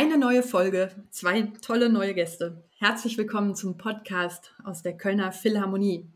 Eine 0.00 0.16
neue 0.16 0.44
Folge, 0.44 0.92
zwei 1.10 1.42
tolle 1.60 1.88
neue 1.88 2.14
Gäste. 2.14 2.62
Herzlich 2.76 3.18
willkommen 3.18 3.56
zum 3.56 3.78
Podcast 3.78 4.54
aus 4.62 4.80
der 4.80 4.96
Kölner 4.96 5.32
Philharmonie. 5.32 6.08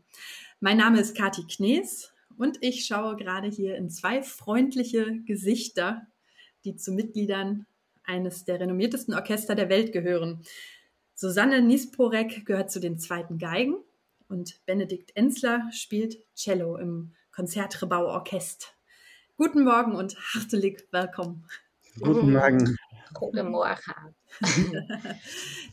Mein 0.61 0.77
Name 0.77 1.01
ist 1.01 1.17
Kati 1.17 1.43
Knees 1.45 2.13
und 2.37 2.59
ich 2.61 2.85
schaue 2.85 3.17
gerade 3.17 3.49
hier 3.49 3.75
in 3.75 3.89
zwei 3.89 4.21
freundliche 4.21 5.19
Gesichter, 5.25 6.07
die 6.63 6.77
zu 6.77 6.93
Mitgliedern 6.93 7.65
eines 8.05 8.45
der 8.45 8.61
renommiertesten 8.61 9.15
Orchester 9.15 9.53
der 9.53 9.67
Welt 9.67 9.91
gehören. 9.91 10.45
Susanne 11.13 11.61
Nisporek 11.61 12.45
gehört 12.45 12.71
zu 12.71 12.79
den 12.79 12.99
zweiten 12.99 13.37
Geigen 13.37 13.75
und 14.29 14.65
Benedikt 14.65 15.13
Enzler 15.17 15.69
spielt 15.73 16.19
Cello 16.35 16.77
im 16.77 17.11
Konzertrebau 17.33 18.05
Orchest. 18.05 18.77
Guten 19.35 19.65
Morgen 19.65 19.93
und 19.93 20.15
hartelig 20.33 20.87
willkommen. 20.91 21.43
Guten 21.99 22.31
Morgen. 22.31 22.77
Guten 23.13 23.51
Morgen. 23.51 24.15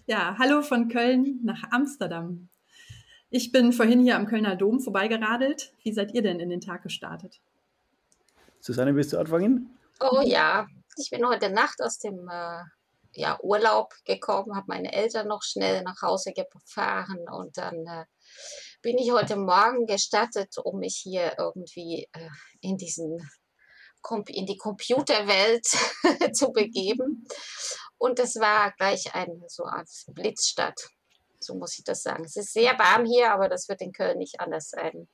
ja, 0.06 0.36
hallo 0.38 0.62
von 0.62 0.88
Köln 0.88 1.40
nach 1.42 1.62
Amsterdam. 1.70 2.48
Ich 3.30 3.50
bin 3.50 3.72
vorhin 3.72 4.00
hier 4.00 4.16
am 4.16 4.26
Kölner 4.26 4.56
Dom 4.56 4.80
vorbeigeradelt. 4.80 5.72
Wie 5.82 5.92
seid 5.92 6.12
ihr 6.12 6.22
denn 6.22 6.38
in 6.38 6.50
den 6.50 6.60
Tag 6.60 6.82
gestartet? 6.82 7.40
Susanne, 8.60 8.94
willst 8.94 9.12
du 9.12 9.18
anfangen? 9.18 9.78
Oh 10.00 10.20
ja, 10.22 10.66
ich 10.96 11.10
bin 11.10 11.26
heute 11.26 11.50
Nacht 11.50 11.80
aus 11.82 11.98
dem 11.98 12.28
äh, 12.28 12.62
ja, 13.12 13.38
Urlaub 13.40 13.94
gekommen, 14.04 14.54
habe 14.54 14.66
meine 14.68 14.92
Eltern 14.92 15.28
noch 15.28 15.42
schnell 15.42 15.82
nach 15.82 16.02
Hause 16.02 16.32
gefahren 16.32 17.26
und 17.30 17.56
dann 17.56 17.86
äh, 17.86 18.04
bin 18.82 18.98
ich 18.98 19.12
heute 19.12 19.36
Morgen 19.36 19.86
gestattet, 19.86 20.56
um 20.62 20.78
mich 20.78 20.96
hier 21.02 21.34
irgendwie 21.38 22.08
äh, 22.12 22.28
in 22.60 22.76
diesen 22.76 23.18
in 24.28 24.46
die 24.46 24.56
Computerwelt 24.56 25.66
zu 26.34 26.52
begeben. 26.52 27.26
Und 27.98 28.18
es 28.18 28.36
war 28.36 28.72
gleich 28.76 29.14
eine 29.14 29.40
so 29.48 29.64
eine 29.64 29.84
Blitzstadt. 30.14 30.88
So 31.38 31.54
muss 31.54 31.78
ich 31.78 31.84
das 31.84 32.02
sagen. 32.02 32.24
Es 32.24 32.36
ist 32.36 32.52
sehr 32.52 32.78
warm 32.78 33.04
hier, 33.04 33.32
aber 33.32 33.48
das 33.48 33.68
wird 33.68 33.80
in 33.80 33.92
Köln 33.92 34.18
nicht 34.18 34.40
anders 34.40 34.70
sein. 34.70 35.08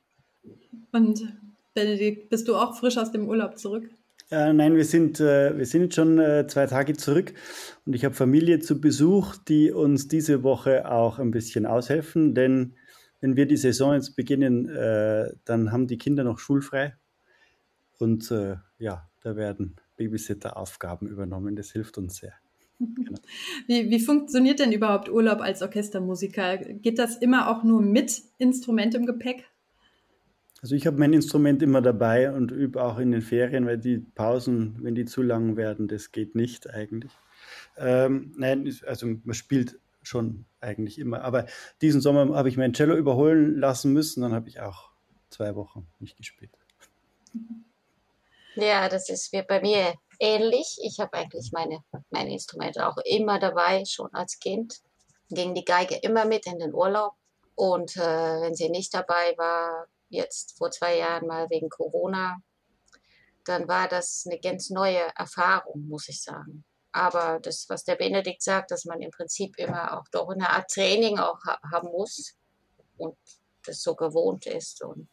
Und 0.92 1.36
Benedikt, 1.74 2.30
bist 2.30 2.48
du 2.48 2.56
auch 2.56 2.76
frisch 2.76 2.96
aus 2.96 3.12
dem 3.12 3.28
Urlaub 3.28 3.58
zurück? 3.58 3.90
Äh, 4.30 4.52
nein, 4.52 4.74
wir 4.74 4.84
sind, 4.84 5.20
äh, 5.20 5.56
wir 5.56 5.66
sind 5.66 5.82
jetzt 5.82 5.94
schon 5.94 6.18
äh, 6.18 6.46
zwei 6.48 6.66
Tage 6.66 6.96
zurück 6.96 7.32
und 7.84 7.94
ich 7.94 8.04
habe 8.04 8.14
Familie 8.14 8.58
zu 8.58 8.80
Besuch, 8.80 9.36
die 9.36 9.70
uns 9.70 10.08
diese 10.08 10.42
Woche 10.42 10.90
auch 10.90 11.20
ein 11.20 11.30
bisschen 11.30 11.64
aushelfen, 11.64 12.34
denn 12.34 12.74
wenn 13.20 13.36
wir 13.36 13.46
die 13.46 13.56
Saison 13.56 13.94
jetzt 13.94 14.16
beginnen, 14.16 14.68
äh, 14.68 15.32
dann 15.44 15.70
haben 15.70 15.86
die 15.86 15.98
Kinder 15.98 16.24
noch 16.24 16.40
schulfrei 16.40 16.96
und 17.98 18.30
äh, 18.32 18.56
ja, 18.78 19.08
da 19.22 19.36
werden 19.36 19.76
Babysitter-Aufgaben 19.96 21.08
übernommen. 21.08 21.56
Das 21.56 21.72
hilft 21.72 21.98
uns 21.98 22.16
sehr. 22.16 22.34
Genau. 22.78 23.18
Wie, 23.66 23.90
wie 23.90 24.00
funktioniert 24.00 24.60
denn 24.60 24.70
überhaupt 24.70 25.08
Urlaub 25.08 25.40
als 25.40 25.62
Orchestermusiker? 25.62 26.58
Geht 26.58 26.98
das 26.98 27.16
immer 27.16 27.48
auch 27.48 27.64
nur 27.64 27.80
mit 27.80 28.22
Instrument 28.36 28.94
im 28.94 29.06
Gepäck? 29.06 29.46
Also 30.60 30.74
ich 30.74 30.86
habe 30.86 30.98
mein 30.98 31.12
Instrument 31.12 31.62
immer 31.62 31.80
dabei 31.80 32.32
und 32.32 32.50
übe 32.50 32.82
auch 32.82 32.98
in 32.98 33.12
den 33.12 33.22
Ferien, 33.22 33.66
weil 33.66 33.78
die 33.78 33.98
Pausen, 33.98 34.76
wenn 34.80 34.94
die 34.94 35.04
zu 35.04 35.22
lang 35.22 35.56
werden, 35.56 35.88
das 35.88 36.12
geht 36.12 36.34
nicht 36.34 36.68
eigentlich. 36.68 37.12
Ähm, 37.78 38.34
nein, 38.36 38.70
also 38.86 39.06
man 39.06 39.34
spielt 39.34 39.78
schon 40.02 40.44
eigentlich 40.60 40.98
immer. 40.98 41.22
Aber 41.22 41.46
diesen 41.80 42.00
Sommer 42.00 42.34
habe 42.34 42.48
ich 42.48 42.56
mein 42.56 42.72
Cello 42.74 42.96
überholen 42.96 43.58
lassen 43.58 43.92
müssen, 43.92 44.22
dann 44.22 44.32
habe 44.32 44.48
ich 44.48 44.60
auch 44.60 44.90
zwei 45.30 45.54
Wochen 45.54 45.86
nicht 45.98 46.16
gespielt. 46.16 46.52
Ja, 48.56 48.88
das 48.88 49.10
ist 49.10 49.30
bei 49.48 49.60
mir 49.60 49.94
ähnlich. 50.18 50.78
Ich 50.82 50.98
habe 50.98 51.12
eigentlich 51.12 51.52
meine, 51.52 51.80
meine 52.08 52.32
Instrumente 52.32 52.86
auch 52.88 52.96
immer 53.04 53.38
dabei, 53.38 53.84
schon 53.84 54.12
als 54.14 54.38
Kind. 54.38 54.80
Ging 55.28 55.54
die 55.54 55.64
Geige 55.64 55.96
immer 55.96 56.24
mit 56.24 56.46
in 56.46 56.58
den 56.58 56.72
Urlaub. 56.72 57.12
Und 57.54 57.96
äh, 57.96 58.40
wenn 58.40 58.54
sie 58.54 58.70
nicht 58.70 58.94
dabei 58.94 59.34
war, 59.36 59.88
jetzt 60.08 60.56
vor 60.56 60.70
zwei 60.70 60.96
Jahren 60.96 61.26
mal 61.26 61.50
wegen 61.50 61.68
Corona, 61.68 62.38
dann 63.44 63.68
war 63.68 63.88
das 63.88 64.24
eine 64.26 64.40
ganz 64.40 64.70
neue 64.70 65.06
Erfahrung, 65.16 65.86
muss 65.88 66.08
ich 66.08 66.22
sagen. 66.22 66.64
Aber 66.92 67.38
das, 67.40 67.66
was 67.68 67.84
der 67.84 67.96
Benedikt 67.96 68.42
sagt, 68.42 68.70
dass 68.70 68.86
man 68.86 69.02
im 69.02 69.10
Prinzip 69.10 69.58
immer 69.58 69.98
auch 69.98 70.08
doch 70.12 70.30
eine 70.30 70.48
Art 70.48 70.70
Training 70.70 71.18
auch 71.18 71.40
haben 71.44 71.88
muss 71.88 72.34
und 72.96 73.18
das 73.66 73.82
so 73.82 73.94
gewohnt 73.94 74.46
ist 74.46 74.82
und 74.82 75.10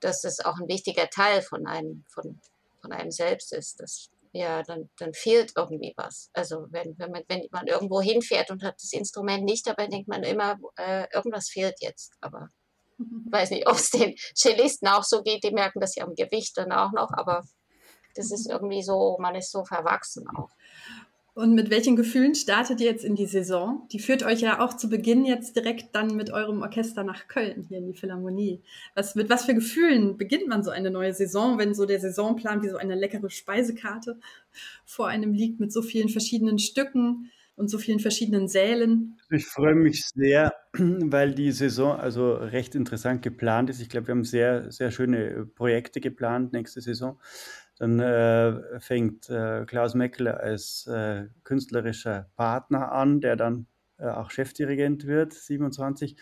dass 0.00 0.22
das 0.22 0.40
auch 0.40 0.58
ein 0.58 0.68
wichtiger 0.68 1.08
Teil 1.08 1.42
von 1.42 1.66
einem, 1.66 2.04
von, 2.08 2.40
von 2.80 2.92
einem 2.92 3.10
selbst 3.10 3.52
ist. 3.52 3.80
Das, 3.80 4.10
ja, 4.32 4.62
dann, 4.62 4.90
dann 4.98 5.14
fehlt 5.14 5.52
irgendwie 5.56 5.94
was. 5.96 6.30
Also 6.32 6.66
wenn, 6.70 6.98
wenn, 6.98 7.10
man, 7.10 7.22
wenn 7.28 7.48
man 7.50 7.66
irgendwo 7.66 8.00
hinfährt 8.00 8.50
und 8.50 8.62
hat 8.62 8.76
das 8.82 8.92
Instrument 8.92 9.44
nicht 9.44 9.66
dabei, 9.66 9.86
denkt 9.86 10.08
man 10.08 10.22
immer, 10.22 10.58
äh, 10.76 11.06
irgendwas 11.12 11.48
fehlt 11.48 11.76
jetzt. 11.80 12.12
Aber 12.20 12.50
ich 12.98 13.32
weiß 13.32 13.50
nicht, 13.50 13.66
ob 13.68 13.76
es 13.76 13.90
den 13.90 14.14
Cellisten 14.36 14.88
auch 14.88 15.04
so 15.04 15.22
geht, 15.22 15.44
die 15.44 15.52
merken 15.52 15.80
das 15.80 15.94
ja 15.94 16.04
am 16.04 16.14
Gewicht 16.14 16.56
dann 16.56 16.72
auch 16.72 16.92
noch, 16.92 17.10
aber 17.12 17.42
das 18.14 18.30
ist 18.32 18.50
irgendwie 18.50 18.82
so, 18.82 19.16
man 19.20 19.34
ist 19.36 19.52
so 19.52 19.64
verwachsen 19.64 20.26
auch. 20.36 20.50
Und 21.38 21.54
mit 21.54 21.70
welchen 21.70 21.94
Gefühlen 21.94 22.34
startet 22.34 22.80
ihr 22.80 22.88
jetzt 22.88 23.04
in 23.04 23.14
die 23.14 23.26
Saison? 23.26 23.86
Die 23.92 24.00
führt 24.00 24.24
euch 24.24 24.40
ja 24.40 24.58
auch 24.58 24.74
zu 24.74 24.88
Beginn 24.88 25.24
jetzt 25.24 25.54
direkt 25.54 25.94
dann 25.94 26.16
mit 26.16 26.32
eurem 26.32 26.62
Orchester 26.62 27.04
nach 27.04 27.28
Köln 27.28 27.64
hier 27.68 27.78
in 27.78 27.86
die 27.86 27.94
Philharmonie. 27.94 28.60
Was, 28.96 29.14
mit 29.14 29.30
was 29.30 29.44
für 29.44 29.54
Gefühlen 29.54 30.16
beginnt 30.16 30.48
man 30.48 30.64
so 30.64 30.72
eine 30.72 30.90
neue 30.90 31.14
Saison, 31.14 31.56
wenn 31.56 31.74
so 31.74 31.86
der 31.86 32.00
Saisonplan 32.00 32.64
wie 32.64 32.68
so 32.70 32.76
eine 32.76 32.96
leckere 32.96 33.30
Speisekarte 33.30 34.18
vor 34.84 35.06
einem 35.06 35.32
liegt 35.32 35.60
mit 35.60 35.72
so 35.72 35.80
vielen 35.80 36.08
verschiedenen 36.08 36.58
Stücken 36.58 37.30
und 37.54 37.68
so 37.68 37.78
vielen 37.78 38.00
verschiedenen 38.00 38.48
Sälen? 38.48 39.16
Ich 39.30 39.46
freue 39.46 39.76
mich 39.76 40.08
sehr, 40.08 40.52
weil 40.72 41.34
die 41.34 41.52
Saison 41.52 41.96
also 41.96 42.32
recht 42.32 42.74
interessant 42.74 43.22
geplant 43.22 43.70
ist. 43.70 43.80
Ich 43.80 43.88
glaube, 43.88 44.08
wir 44.08 44.16
haben 44.16 44.24
sehr, 44.24 44.72
sehr 44.72 44.90
schöne 44.90 45.46
Projekte 45.54 46.00
geplant 46.00 46.52
nächste 46.52 46.80
Saison. 46.80 47.20
Dann 47.78 48.00
äh, 48.00 48.80
fängt 48.80 49.30
äh, 49.30 49.64
Klaus 49.66 49.94
Meckler 49.94 50.40
als 50.40 50.86
äh, 50.86 51.26
künstlerischer 51.44 52.30
Partner 52.36 52.92
an, 52.92 53.20
der 53.20 53.36
dann 53.36 53.66
äh, 53.98 54.08
auch 54.08 54.30
Chefdirigent 54.30 55.06
wird, 55.06 55.32
27. 55.32 56.16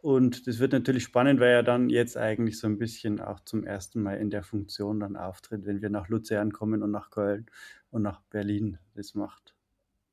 Und 0.00 0.46
das 0.46 0.58
wird 0.58 0.72
natürlich 0.72 1.04
spannend, 1.04 1.40
weil 1.40 1.50
er 1.50 1.62
dann 1.62 1.90
jetzt 1.90 2.16
eigentlich 2.16 2.58
so 2.58 2.66
ein 2.66 2.78
bisschen 2.78 3.20
auch 3.20 3.40
zum 3.40 3.64
ersten 3.64 4.02
Mal 4.02 4.18
in 4.18 4.30
der 4.30 4.42
Funktion 4.42 5.00
dann 5.00 5.16
auftritt, 5.16 5.66
wenn 5.66 5.82
wir 5.82 5.90
nach 5.90 6.08
Luzern 6.08 6.52
kommen 6.52 6.82
und 6.82 6.90
nach 6.90 7.10
Köln 7.10 7.46
und 7.90 8.02
nach 8.02 8.20
Berlin 8.30 8.78
das 8.94 9.14
macht. 9.14 9.54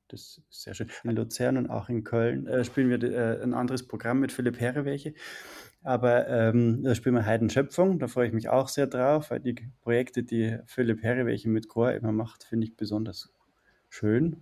Das 0.08 0.42
ist 0.50 0.64
sehr 0.64 0.74
schön. 0.74 0.90
In 1.04 1.16
Luzern 1.16 1.58
und 1.58 1.70
auch 1.70 1.90
in 1.90 2.04
Köln 2.04 2.48
äh, 2.48 2.64
spielen 2.64 2.90
wir 2.90 3.02
äh, 3.04 3.42
ein 3.42 3.54
anderes 3.54 3.88
Programm 3.88 4.20
mit 4.20 4.32
Philipp 4.32 4.60
Herre 4.60 4.86
welche. 4.86 5.14
Aber 5.86 6.28
ähm, 6.28 6.82
da 6.82 6.96
spielen 6.96 7.14
wir 7.14 7.28
Heidenschöpfung, 7.28 8.00
da 8.00 8.08
freue 8.08 8.26
ich 8.26 8.34
mich 8.34 8.50
auch 8.50 8.70
sehr 8.70 8.88
drauf, 8.88 9.30
weil 9.30 9.40
die 9.40 9.56
Projekte, 9.84 10.24
die 10.24 10.58
Philipp 10.66 11.04
Herre 11.04 11.28
welche 11.28 11.48
mit 11.48 11.68
Chor 11.68 11.92
immer 11.92 12.12
macht, 12.12 12.44
finde 12.44 12.66
ich 12.66 12.76
besonders 12.76 13.32
schön. 13.88 14.38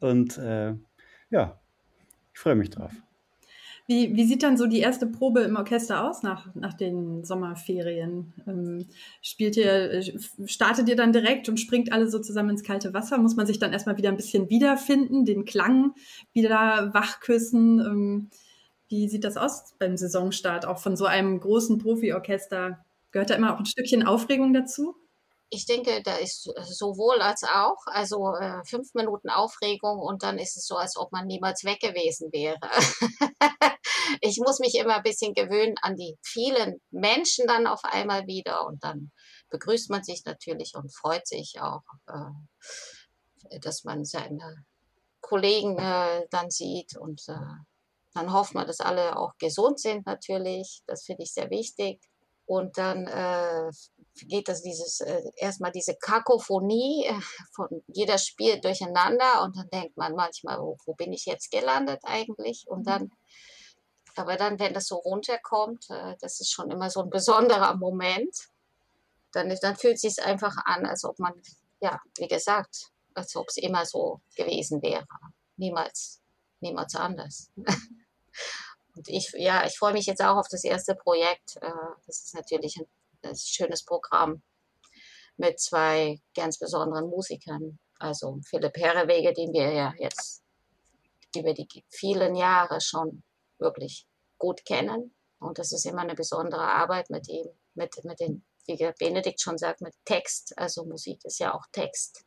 Und 0.00 0.38
äh, 0.38 0.72
ja, 1.28 1.60
ich 2.32 2.40
freue 2.40 2.54
mich 2.54 2.70
drauf. 2.70 2.92
Wie, 3.86 4.16
wie 4.16 4.24
sieht 4.24 4.42
dann 4.42 4.56
so 4.56 4.66
die 4.66 4.80
erste 4.80 5.06
Probe 5.06 5.42
im 5.42 5.56
Orchester 5.56 6.02
aus 6.08 6.22
nach, 6.22 6.54
nach 6.54 6.72
den 6.72 7.24
Sommerferien? 7.24 8.32
Ähm, 8.46 8.86
spielt 9.20 9.58
ihr, 9.58 10.02
startet 10.46 10.88
ihr 10.88 10.96
dann 10.96 11.12
direkt 11.12 11.50
und 11.50 11.60
springt 11.60 11.92
alle 11.92 12.08
so 12.08 12.20
zusammen 12.20 12.50
ins 12.50 12.64
kalte 12.64 12.94
Wasser? 12.94 13.18
Muss 13.18 13.36
man 13.36 13.46
sich 13.46 13.58
dann 13.58 13.74
erstmal 13.74 13.98
wieder 13.98 14.08
ein 14.08 14.16
bisschen 14.16 14.48
wiederfinden, 14.48 15.26
den 15.26 15.44
Klang 15.44 15.92
wieder 16.32 16.94
wachküssen? 16.94 17.80
Ähm, 17.80 18.30
wie 18.88 19.08
sieht 19.08 19.24
das 19.24 19.36
aus 19.36 19.74
beim 19.78 19.96
Saisonstart? 19.96 20.66
Auch 20.66 20.78
von 20.78 20.96
so 20.96 21.06
einem 21.06 21.40
großen 21.40 21.78
Profiorchester 21.78 22.84
gehört 23.10 23.30
da 23.30 23.34
immer 23.34 23.54
auch 23.54 23.58
ein 23.58 23.66
Stückchen 23.66 24.06
Aufregung 24.06 24.52
dazu? 24.52 24.94
Ich 25.48 25.64
denke, 25.64 26.02
da 26.02 26.16
ist 26.16 26.42
sowohl 26.64 27.20
als 27.20 27.44
auch, 27.44 27.78
also 27.86 28.34
äh, 28.34 28.64
fünf 28.64 28.94
Minuten 28.94 29.30
Aufregung 29.30 30.00
und 30.00 30.24
dann 30.24 30.38
ist 30.38 30.56
es 30.56 30.66
so, 30.66 30.76
als 30.76 30.96
ob 30.96 31.12
man 31.12 31.26
niemals 31.26 31.62
weg 31.64 31.78
gewesen 31.80 32.32
wäre. 32.32 32.58
ich 34.20 34.38
muss 34.38 34.58
mich 34.58 34.74
immer 34.74 34.96
ein 34.96 35.02
bisschen 35.04 35.34
gewöhnen 35.34 35.76
an 35.82 35.94
die 35.94 36.16
vielen 36.20 36.80
Menschen 36.90 37.46
dann 37.46 37.68
auf 37.68 37.84
einmal 37.84 38.26
wieder 38.26 38.66
und 38.66 38.82
dann 38.82 39.12
begrüßt 39.50 39.88
man 39.90 40.02
sich 40.02 40.24
natürlich 40.24 40.74
und 40.74 40.92
freut 40.92 41.28
sich 41.28 41.60
auch, 41.60 41.82
äh, 42.08 43.60
dass 43.60 43.84
man 43.84 44.04
seine 44.04 44.64
Kollegen 45.20 45.78
äh, 45.78 46.26
dann 46.30 46.50
sieht 46.50 46.96
und 46.96 47.22
äh, 47.28 47.34
dann 48.16 48.32
hofft 48.32 48.54
man, 48.54 48.66
dass 48.66 48.80
alle 48.80 49.16
auch 49.16 49.32
gesund 49.38 49.80
sind 49.80 50.06
natürlich. 50.06 50.82
Das 50.86 51.04
finde 51.04 51.22
ich 51.22 51.32
sehr 51.32 51.50
wichtig. 51.50 52.00
Und 52.46 52.78
dann 52.78 53.06
äh, 53.08 53.70
geht 54.14 54.48
das 54.48 54.62
dieses 54.62 55.00
äh, 55.00 55.20
erstmal 55.36 55.72
diese 55.72 55.96
Kakophonie 55.96 57.06
äh, 57.06 57.20
von 57.52 57.82
jeder 57.88 58.18
spielt 58.18 58.64
durcheinander 58.64 59.42
und 59.42 59.56
dann 59.56 59.68
denkt 59.70 59.96
man 59.96 60.14
manchmal, 60.14 60.60
wo, 60.60 60.76
wo 60.86 60.94
bin 60.94 61.12
ich 61.12 61.26
jetzt 61.26 61.50
gelandet 61.50 62.00
eigentlich? 62.04 62.64
Und 62.68 62.86
dann, 62.86 63.10
aber 64.14 64.36
dann, 64.36 64.60
wenn 64.60 64.74
das 64.74 64.86
so 64.86 64.96
runterkommt, 64.96 65.90
äh, 65.90 66.14
das 66.20 66.40
ist 66.40 66.52
schon 66.52 66.70
immer 66.70 66.88
so 66.88 67.02
ein 67.02 67.10
besonderer 67.10 67.76
Moment. 67.76 68.34
Dann, 69.32 69.54
dann 69.60 69.76
fühlt 69.76 69.96
es 69.96 70.02
sich 70.02 70.24
einfach 70.24 70.56
an, 70.64 70.86
als 70.86 71.04
ob 71.04 71.18
man, 71.18 71.34
ja, 71.80 72.00
wie 72.16 72.28
gesagt, 72.28 72.92
als 73.14 73.34
ob 73.34 73.48
es 73.48 73.56
immer 73.56 73.84
so 73.84 74.20
gewesen 74.36 74.80
wäre. 74.82 75.06
Niemals, 75.56 76.22
niemals 76.60 76.94
anders. 76.94 77.50
Und 78.94 79.08
ich, 79.08 79.32
ja, 79.36 79.66
ich 79.66 79.78
freue 79.78 79.92
mich 79.92 80.06
jetzt 80.06 80.22
auch 80.22 80.36
auf 80.36 80.48
das 80.48 80.64
erste 80.64 80.94
Projekt. 80.94 81.56
Äh, 81.60 81.70
das 82.06 82.24
ist 82.24 82.34
natürlich 82.34 82.76
ein, 82.78 82.86
ein 83.22 83.36
schönes 83.36 83.84
Programm 83.84 84.42
mit 85.36 85.60
zwei 85.60 86.20
ganz 86.34 86.58
besonderen 86.58 87.08
Musikern. 87.08 87.78
Also 87.98 88.40
Philipp 88.44 88.76
Herrewege, 88.76 89.32
den 89.32 89.52
wir 89.52 89.72
ja 89.72 89.94
jetzt 89.98 90.42
über 91.36 91.52
die 91.52 91.68
vielen 91.90 92.34
Jahre 92.34 92.80
schon 92.80 93.22
wirklich 93.58 94.06
gut 94.38 94.64
kennen. 94.64 95.14
Und 95.38 95.58
das 95.58 95.72
ist 95.72 95.84
immer 95.84 96.02
eine 96.02 96.14
besondere 96.14 96.62
Arbeit 96.62 97.10
mit 97.10 97.28
ihm, 97.28 97.48
mit, 97.74 98.02
mit 98.04 98.20
den, 98.20 98.44
wie 98.66 98.92
Benedikt 98.98 99.40
schon 99.40 99.58
sagt, 99.58 99.80
mit 99.82 99.94
Text. 100.04 100.56
Also 100.56 100.84
Musik 100.84 101.24
ist 101.24 101.38
ja 101.38 101.54
auch 101.54 101.64
Text. 101.72 102.24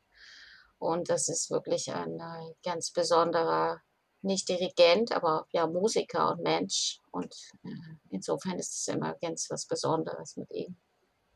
Und 0.77 1.09
das 1.09 1.27
ist 1.27 1.50
wirklich 1.50 1.91
ein 1.91 2.19
äh, 2.19 2.53
ganz 2.63 2.91
besonderer, 2.91 3.81
nicht 4.21 4.50
Dirigent, 4.50 5.12
aber 5.12 5.48
ja 5.51 5.68
Musiker 5.68 6.31
und 6.31 6.42
Mensch. 6.42 7.00
Und 7.12 7.33
äh, 7.63 7.69
insofern 8.10 8.60
ist 8.60 8.75
es 8.75 8.88
immer 8.88 9.16
ganz 9.21 9.50
was 9.50 9.66
Besonderes 9.66 10.36
mit 10.36 10.51
ihm. 10.51 10.75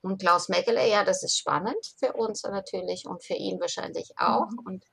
Und 0.01 0.19
Klaus 0.19 0.49
Meckele, 0.49 0.89
ja, 0.89 1.05
das 1.05 1.23
ist 1.23 1.37
spannend 1.37 1.95
für 1.97 2.13
uns 2.13 2.43
natürlich 2.43 3.05
und 3.05 3.23
für 3.23 3.35
ihn 3.35 3.59
wahrscheinlich 3.61 4.11
auch. 4.17 4.49
Mhm. 4.49 4.59
Und 4.65 4.85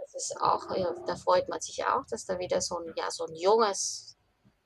das 0.00 0.14
ist 0.14 0.40
auch, 0.40 0.74
ja, 0.76 0.94
da 1.06 1.16
freut 1.16 1.48
man 1.48 1.60
sich 1.60 1.84
auch, 1.84 2.04
dass 2.08 2.24
da 2.24 2.38
wieder 2.38 2.60
so 2.60 2.78
ein, 2.78 2.92
ja, 2.96 3.10
so 3.10 3.26
ein 3.26 3.34
junges 3.34 4.16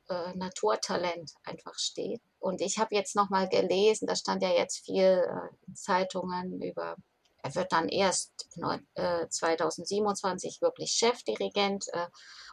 äh, 0.09 0.35
Naturtalent 0.35 1.33
einfach 1.45 1.75
steht. 1.79 2.21
Und 2.39 2.61
ich 2.61 2.79
habe 2.79 2.95
jetzt 2.95 3.17
nochmal 3.17 3.49
gelesen, 3.49 4.07
da 4.07 4.15
stand 4.15 4.43
ja 4.43 4.51
jetzt 4.51 4.85
viel 4.85 5.25
äh, 5.27 5.55
in 5.67 5.75
Zeitungen 5.75 6.61
über, 6.61 6.97
er 7.43 7.55
wird 7.55 7.73
dann 7.73 7.89
erst 7.89 8.49
äh, 8.95 9.29
2027 9.29 10.61
wirklich 10.61 10.93
Chefdirigent 10.93 11.87
äh, 11.93 12.07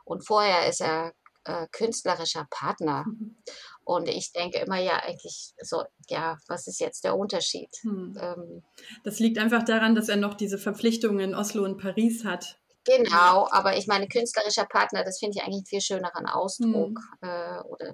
und 0.03 0.25
vorher 0.25 0.67
ist 0.67 0.81
er 0.81 1.13
äh, 1.45 1.67
künstlerischer 1.71 2.47
Partner. 2.49 3.05
Mhm. 3.07 3.37
Und 3.83 4.07
ich 4.07 4.31
denke 4.33 4.59
immer 4.59 4.79
ja 4.79 4.97
eigentlich 4.97 5.53
so, 5.61 5.83
ja, 6.09 6.37
was 6.47 6.67
ist 6.67 6.79
jetzt 6.79 7.03
der 7.03 7.17
Unterschied? 7.17 7.69
Hm. 7.81 8.15
Ähm, 8.21 8.63
das 9.03 9.19
liegt 9.19 9.39
einfach 9.39 9.63
daran, 9.63 9.95
dass 9.95 10.09
er 10.09 10.17
noch 10.17 10.35
diese 10.35 10.59
Verpflichtungen 10.59 11.19
in 11.19 11.35
Oslo 11.35 11.63
und 11.63 11.81
Paris 11.81 12.23
hat. 12.23 12.59
Genau, 12.85 13.47
aber 13.51 13.77
ich 13.77 13.87
meine, 13.87 14.07
künstlerischer 14.07 14.65
Partner, 14.65 15.03
das 15.03 15.19
finde 15.19 15.37
ich 15.37 15.43
eigentlich 15.43 15.57
einen 15.57 15.65
viel 15.65 15.81
schöneren 15.81 16.27
Ausdruck 16.27 16.99
hm. 17.21 17.29
äh, 17.29 17.59
oder 17.61 17.93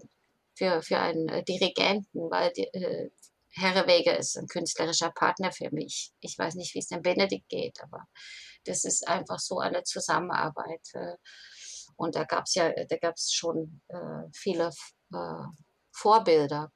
für, 0.56 0.82
für 0.82 0.98
einen 0.98 1.30
äh, 1.30 1.44
Dirigenten, 1.44 2.30
weil 2.32 2.52
die, 2.52 2.64
äh, 2.74 3.10
Herrewege 3.56 4.12
ist 4.12 4.38
ein 4.38 4.48
künstlerischer 4.48 5.12
Partner 5.12 5.52
für 5.52 5.72
mich. 5.72 6.12
Ich 6.20 6.38
weiß 6.38 6.56
nicht, 6.56 6.76
wie 6.76 6.80
es 6.80 6.88
dem 6.88 7.02
Benedikt 7.02 7.48
geht, 7.48 7.82
aber 7.82 8.06
das 8.66 8.84
ist 8.84 9.08
einfach 9.08 9.40
so 9.40 9.60
eine 9.60 9.84
Zusammenarbeit. 9.84 10.82
Äh, 10.94 11.16
und 11.96 12.16
da 12.16 12.26
gab 12.26 12.46
es 12.46 12.56
ja, 12.56 12.72
da 12.72 12.98
gab 12.98 13.16
es 13.16 13.32
schon 13.32 13.82
äh, 13.88 14.30
viele 14.34 14.72
äh, 15.14 15.46
Vorbilder 15.94 16.72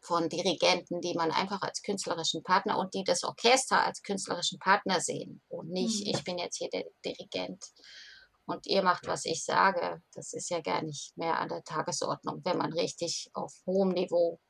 von 0.00 0.28
Dirigenten, 0.28 1.00
die 1.00 1.14
man 1.14 1.30
einfach 1.30 1.60
als 1.60 1.82
künstlerischen 1.82 2.42
Partner 2.42 2.78
und 2.78 2.94
die 2.94 3.04
das 3.04 3.24
Orchester 3.24 3.84
als 3.84 4.02
künstlerischen 4.02 4.58
Partner 4.58 5.00
sehen 5.00 5.42
und 5.48 5.68
nicht, 5.68 6.06
mhm. 6.06 6.14
ich 6.14 6.24
bin 6.24 6.38
jetzt 6.38 6.56
hier 6.56 6.70
der 6.70 6.84
Dirigent 7.04 7.62
und 8.46 8.66
ihr 8.66 8.82
macht, 8.82 9.06
was 9.06 9.26
ich 9.26 9.44
sage. 9.44 10.00
Das 10.14 10.32
ist 10.32 10.48
ja 10.48 10.62
gar 10.62 10.82
nicht 10.82 11.14
mehr 11.18 11.38
an 11.38 11.50
der 11.50 11.62
Tagesordnung, 11.64 12.40
wenn 12.44 12.56
man 12.56 12.72
richtig 12.72 13.28
auf 13.34 13.52
hohem 13.66 13.90
Niveau 13.90 14.40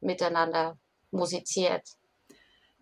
miteinander 0.00 0.78
musiziert. 1.14 1.82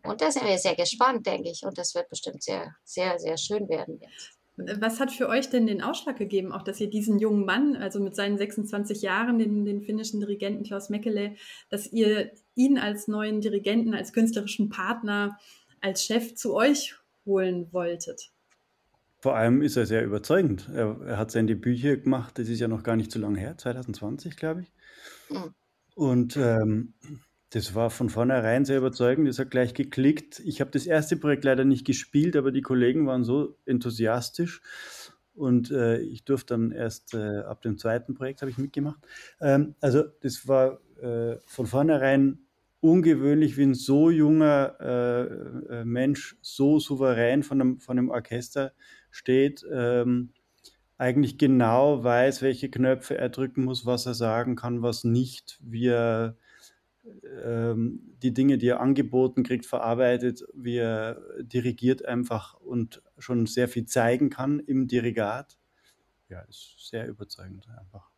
Und 0.05 0.21
da 0.21 0.31
sind 0.31 0.47
wir 0.47 0.59
sehr 0.59 0.75
gespannt, 0.75 1.27
denke 1.27 1.51
ich. 1.51 1.63
Und 1.65 1.79
das 1.79 1.95
wird 1.95 2.09
bestimmt 2.09 2.43
sehr, 2.43 2.75
sehr, 2.85 3.19
sehr 3.19 3.37
schön 3.37 3.69
werden 3.69 4.01
jetzt. 4.01 4.33
Was 4.57 5.01
hat 5.01 5.11
für 5.11 5.29
euch 5.29 5.49
denn 5.49 5.67
den 5.67 5.83
Ausschlag 5.83 6.19
gegeben, 6.19 6.53
auch 6.53 6.63
dass 6.63 6.79
ihr 6.79 6.91
diesen 6.91 7.19
jungen 7.19 7.47
Mann, 7.47 7.75
also 7.75 8.01
mit 8.01 8.15
seinen 8.15 8.37
26 8.37 9.01
Jahren, 9.01 9.39
den, 9.39 9.65
den 9.65 9.81
finnischen 9.81 10.21
Dirigenten 10.21 10.65
Klaus 10.65 10.91
Mäkelä, 10.91 11.37
dass 11.71 11.91
ihr 11.91 12.33
ihn 12.55 12.79
als 12.79 13.09
neuen 13.09 13.41
Dirigenten, 13.41 13.95
als 13.95 14.13
künstlerischen 14.13 14.69
Partner, 14.69 15.39
als 15.81 16.05
Chef 16.05 16.35
zu 16.35 16.55
euch 16.55 16.97
holen 17.25 17.73
wolltet? 17.73 18.31
Vor 19.21 19.37
allem 19.37 19.63
ist 19.63 19.77
er 19.77 19.87
sehr 19.87 20.05
überzeugend. 20.05 20.69
Er, 20.75 21.01
er 21.07 21.17
hat 21.17 21.31
seine 21.31 21.57
Bücher 21.57 21.97
gemacht, 21.97 22.39
das 22.39 22.49
ist 22.49 22.61
ja 22.61 22.69
noch 22.69 22.83
gar 22.83 22.97
nicht 22.97 23.11
so 23.11 23.21
lange 23.21 23.39
her, 23.39 23.57
2020, 23.57 24.37
glaube 24.37 24.63
ich. 24.63 24.73
Mhm. 25.31 25.55
Und 25.95 26.37
ähm, 26.37 26.95
das 27.53 27.75
war 27.75 27.91
von 27.91 28.09
vornherein 28.09 28.65
sehr 28.65 28.79
überzeugend. 28.79 29.29
Das 29.29 29.39
hat 29.39 29.51
gleich 29.51 29.75
geklickt. 29.75 30.41
Ich 30.41 30.63
habe 30.63 30.71
das 30.71 30.87
erste 30.87 31.19
Projekt 31.19 31.45
leider 31.45 31.67
nicht 31.67 31.87
gespielt, 31.87 32.35
aber 32.35 32.51
die 32.51 32.63
Kollegen 32.63 33.07
waren 33.07 33.25
so 33.25 33.59
enthusiastisch. 33.67 34.63
Und 35.35 35.71
äh, 35.71 35.99
ich 35.99 36.25
durfte 36.25 36.55
dann 36.55 36.73
erst 36.73 37.13
äh, 37.13 37.41
ab 37.41 37.61
dem 37.61 37.77
zweiten 37.77 38.15
Projekt 38.15 38.41
habe 38.41 38.51
ich 38.51 38.57
mitgemacht. 38.57 39.01
Ähm, 39.41 39.75
also 39.81 40.03
das 40.23 40.49
war 40.49 40.81
äh, 41.03 41.37
von 41.45 41.67
vornherein 41.67 42.39
ungewöhnlich, 42.81 43.59
wie 43.59 43.65
ein 43.65 43.75
so 43.75 44.09
junger 44.09 44.77
äh, 44.81 45.81
äh, 45.81 45.85
Mensch 45.85 46.39
so 46.41 46.79
souverän 46.79 47.43
von 47.43 47.61
einem, 47.61 47.81
von 47.81 47.99
einem 47.99 48.09
Orchester 48.09 48.73
steht. 49.11 49.63
Ähm, 49.71 50.31
eigentlich 50.97 51.37
genau 51.37 52.03
weiß, 52.03 52.41
welche 52.41 52.71
Knöpfe 52.71 53.19
er 53.19 53.29
drücken 53.29 53.65
muss, 53.65 53.85
was 53.85 54.07
er 54.07 54.15
sagen 54.15 54.57
kann, 54.57 54.81
was 54.81 55.05
nicht, 55.05 55.59
wie 55.63 55.89
er 55.89 56.37
ähm, 57.45 58.15
die 58.23 58.33
Dinge, 58.33 58.59
die 58.59 58.69
er 58.69 58.81
angeboten 58.81 59.43
kriegt, 59.43 59.67
verarbeitet, 59.67 60.45
wie 60.55 60.77
er 60.77 61.21
dirigiert 61.41 62.05
einfach 62.05 62.55
und 62.55 63.03
schon 63.19 63.47
sehr 63.47 63.69
viel 63.69 63.87
zeigen 63.87 64.31
kann 64.31 64.61
im 64.61 64.87
Dirigat. 64.87 65.59
Ja, 66.29 66.41
ist 66.43 66.77
sehr 66.79 67.09
überzeugend 67.09 67.69
einfach. 67.79 68.11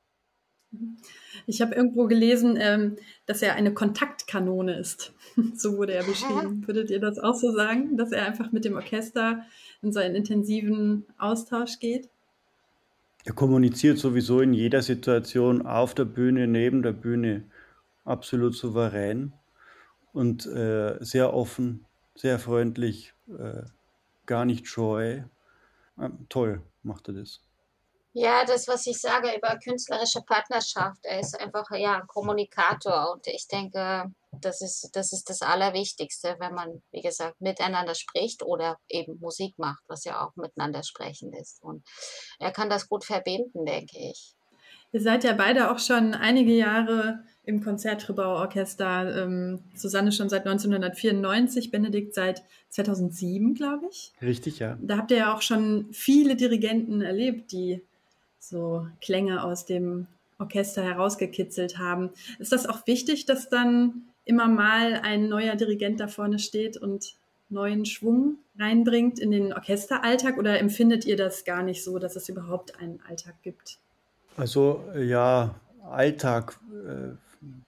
Ich 1.46 1.62
habe 1.62 1.74
irgendwo 1.74 2.06
gelesen, 2.06 2.56
ähm, 2.58 2.96
dass 3.26 3.42
er 3.42 3.54
eine 3.54 3.72
Kontaktkanone 3.72 4.78
ist. 4.78 5.12
so 5.54 5.76
wurde 5.76 5.94
er 5.94 6.04
beschrieben. 6.04 6.66
Würdet 6.66 6.90
ihr 6.90 7.00
das 7.00 7.18
auch 7.18 7.34
so 7.34 7.52
sagen, 7.52 7.96
dass 7.96 8.12
er 8.12 8.26
einfach 8.26 8.52
mit 8.52 8.64
dem 8.64 8.74
Orchester 8.74 9.44
in 9.82 9.92
so 9.92 10.00
einen 10.00 10.14
intensiven 10.14 11.06
Austausch 11.18 11.78
geht? 11.78 12.08
Er 13.24 13.32
kommuniziert 13.32 13.98
sowieso 13.98 14.40
in 14.40 14.52
jeder 14.52 14.82
Situation 14.82 15.64
auf 15.64 15.94
der 15.94 16.04
Bühne, 16.04 16.46
neben 16.46 16.82
der 16.82 16.92
Bühne 16.92 17.44
absolut 18.04 18.54
souverän 18.54 19.32
und 20.12 20.46
äh, 20.46 20.96
sehr 21.00 21.34
offen, 21.34 21.86
sehr 22.14 22.38
freundlich, 22.38 23.14
äh, 23.28 23.62
gar 24.26 24.44
nicht 24.44 24.68
scheu. 24.68 25.22
Äh, 25.98 26.10
toll 26.28 26.62
macht 26.82 27.08
er 27.08 27.14
das. 27.14 27.40
Ja, 28.16 28.44
das, 28.44 28.68
was 28.68 28.86
ich 28.86 29.00
sage 29.00 29.36
über 29.36 29.58
künstlerische 29.58 30.22
Partnerschaft, 30.22 31.00
er 31.02 31.18
ist 31.18 31.38
einfach 31.40 31.68
ja 31.72 32.00
Kommunikator 32.06 33.12
und 33.12 33.26
ich 33.26 33.48
denke, 33.48 34.12
das 34.40 34.60
ist, 34.60 34.90
das 34.92 35.12
ist 35.12 35.28
das 35.30 35.42
Allerwichtigste, 35.42 36.36
wenn 36.38 36.54
man, 36.54 36.80
wie 36.92 37.00
gesagt, 37.00 37.40
miteinander 37.40 37.96
spricht 37.96 38.44
oder 38.44 38.78
eben 38.88 39.18
Musik 39.18 39.58
macht, 39.58 39.82
was 39.88 40.04
ja 40.04 40.24
auch 40.24 40.36
miteinander 40.36 40.84
sprechen 40.84 41.32
ist. 41.32 41.60
Und 41.60 41.84
er 42.38 42.52
kann 42.52 42.70
das 42.70 42.88
gut 42.88 43.04
verbinden, 43.04 43.66
denke 43.66 43.98
ich. 43.98 44.36
Ihr 44.92 45.00
seid 45.00 45.24
ja 45.24 45.32
beide 45.32 45.72
auch 45.72 45.80
schon 45.80 46.14
einige 46.14 46.52
Jahre 46.52 47.24
im 47.46 47.62
Konzertgebauorchester. 47.62 49.24
Ähm, 49.24 49.60
Susanne 49.74 50.12
schon 50.12 50.28
seit 50.28 50.46
1994, 50.46 51.70
Benedikt 51.70 52.14
seit 52.14 52.42
2007, 52.70 53.54
glaube 53.54 53.86
ich. 53.90 54.12
Richtig, 54.22 54.58
ja. 54.58 54.78
Da 54.80 54.96
habt 54.96 55.10
ihr 55.10 55.18
ja 55.18 55.34
auch 55.34 55.42
schon 55.42 55.86
viele 55.92 56.36
Dirigenten 56.36 57.02
erlebt, 57.02 57.52
die 57.52 57.82
so 58.38 58.86
Klänge 59.00 59.44
aus 59.44 59.66
dem 59.66 60.06
Orchester 60.38 60.82
herausgekitzelt 60.82 61.78
haben. 61.78 62.10
Ist 62.38 62.52
das 62.52 62.66
auch 62.66 62.86
wichtig, 62.86 63.26
dass 63.26 63.48
dann 63.48 64.02
immer 64.24 64.48
mal 64.48 64.94
ein 65.02 65.28
neuer 65.28 65.54
Dirigent 65.54 66.00
da 66.00 66.08
vorne 66.08 66.38
steht 66.38 66.76
und 66.76 67.14
neuen 67.50 67.84
Schwung 67.84 68.38
reinbringt 68.58 69.18
in 69.18 69.30
den 69.30 69.52
Orchesteralltag 69.52 70.38
oder 70.38 70.58
empfindet 70.58 71.04
ihr 71.04 71.16
das 71.16 71.44
gar 71.44 71.62
nicht 71.62 71.84
so, 71.84 71.98
dass 71.98 72.16
es 72.16 72.28
überhaupt 72.28 72.78
einen 72.80 73.00
Alltag 73.08 73.34
gibt? 73.42 73.78
Also 74.36 74.82
ja, 74.96 75.54
Alltag 75.88 76.58
äh, 76.72 77.16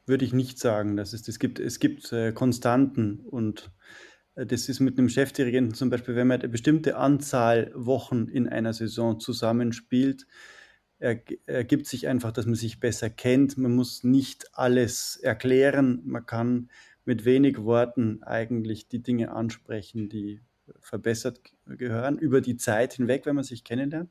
würde 0.06 0.24
ich 0.24 0.32
nicht 0.32 0.58
sagen. 0.58 0.96
Das 0.96 1.12
ist, 1.12 1.28
es 1.28 1.38
gibt, 1.38 1.58
es 1.58 1.80
gibt 1.80 2.12
äh, 2.12 2.32
Konstanten 2.32 3.20
und 3.20 3.70
äh, 4.34 4.46
das 4.46 4.68
ist 4.68 4.80
mit 4.80 4.98
einem 4.98 5.08
Chefdirigenten 5.08 5.74
zum 5.74 5.90
Beispiel, 5.90 6.14
wenn 6.16 6.26
man 6.26 6.40
eine 6.40 6.48
bestimmte 6.48 6.96
Anzahl 6.96 7.72
Wochen 7.74 8.28
in 8.28 8.48
einer 8.48 8.72
Saison 8.72 9.20
zusammenspielt, 9.20 10.26
ergibt 10.98 11.86
sich 11.86 12.08
einfach, 12.08 12.32
dass 12.32 12.46
man 12.46 12.54
sich 12.54 12.80
besser 12.80 13.10
kennt. 13.10 13.58
Man 13.58 13.74
muss 13.74 14.02
nicht 14.02 14.46
alles 14.54 15.16
erklären. 15.16 16.00
Man 16.06 16.24
kann 16.24 16.70
mit 17.04 17.26
wenig 17.26 17.58
Worten 17.58 18.22
eigentlich 18.22 18.88
die 18.88 19.02
Dinge 19.02 19.30
ansprechen, 19.30 20.08
die 20.08 20.40
verbessert 20.80 21.40
gehören, 21.66 22.18
über 22.18 22.40
die 22.40 22.56
Zeit 22.56 22.94
hinweg, 22.94 23.26
wenn 23.26 23.36
man 23.36 23.44
sich 23.44 23.62
kennenlernt. 23.62 24.10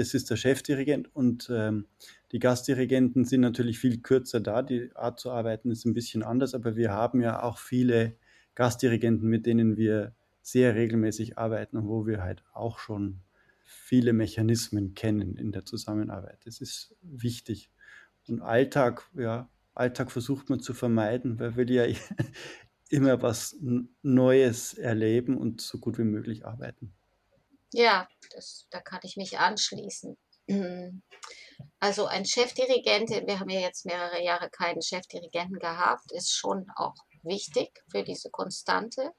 Das 0.00 0.14
ist 0.14 0.30
der 0.30 0.36
Chefdirigent 0.36 1.14
und 1.14 1.50
ähm, 1.52 1.86
die 2.32 2.38
Gastdirigenten 2.38 3.26
sind 3.26 3.42
natürlich 3.42 3.78
viel 3.78 4.00
kürzer 4.00 4.40
da. 4.40 4.62
Die 4.62 4.90
Art 4.96 5.20
zu 5.20 5.30
arbeiten 5.30 5.70
ist 5.70 5.84
ein 5.84 5.92
bisschen 5.92 6.22
anders, 6.22 6.54
aber 6.54 6.74
wir 6.74 6.90
haben 6.90 7.20
ja 7.20 7.42
auch 7.42 7.58
viele 7.58 8.16
Gastdirigenten, 8.54 9.28
mit 9.28 9.44
denen 9.44 9.76
wir 9.76 10.14
sehr 10.40 10.74
regelmäßig 10.74 11.36
arbeiten 11.36 11.76
und 11.76 11.86
wo 11.86 12.06
wir 12.06 12.22
halt 12.22 12.42
auch 12.54 12.78
schon 12.78 13.20
viele 13.62 14.14
Mechanismen 14.14 14.94
kennen 14.94 15.36
in 15.36 15.52
der 15.52 15.66
Zusammenarbeit. 15.66 16.38
Das 16.46 16.62
ist 16.62 16.96
wichtig. 17.02 17.70
Und 18.26 18.40
Alltag, 18.40 19.06
ja, 19.14 19.50
Alltag 19.74 20.10
versucht 20.10 20.48
man 20.48 20.60
zu 20.60 20.72
vermeiden, 20.72 21.38
weil 21.38 21.56
wir 21.56 21.66
ja 21.66 21.94
immer 22.88 23.20
was 23.20 23.54
Neues 24.00 24.72
erleben 24.72 25.36
und 25.36 25.60
so 25.60 25.76
gut 25.76 25.98
wie 25.98 26.04
möglich 26.04 26.46
arbeiten. 26.46 26.94
Ja, 27.72 28.08
das, 28.32 28.66
da 28.70 28.80
kann 28.80 29.00
ich 29.04 29.16
mich 29.16 29.38
anschließen. 29.38 30.16
Also 31.78 32.06
ein 32.06 32.26
Chefdirigent, 32.26 33.10
wir 33.10 33.40
haben 33.40 33.48
ja 33.48 33.60
jetzt 33.60 33.86
mehrere 33.86 34.22
Jahre 34.22 34.50
keinen 34.50 34.82
Chefdirigenten 34.82 35.58
gehabt, 35.58 36.12
ist 36.12 36.32
schon 36.32 36.66
auch 36.76 36.94
wichtig 37.22 37.82
für 37.90 38.02
diese 38.02 38.30
Konstante. 38.30 39.12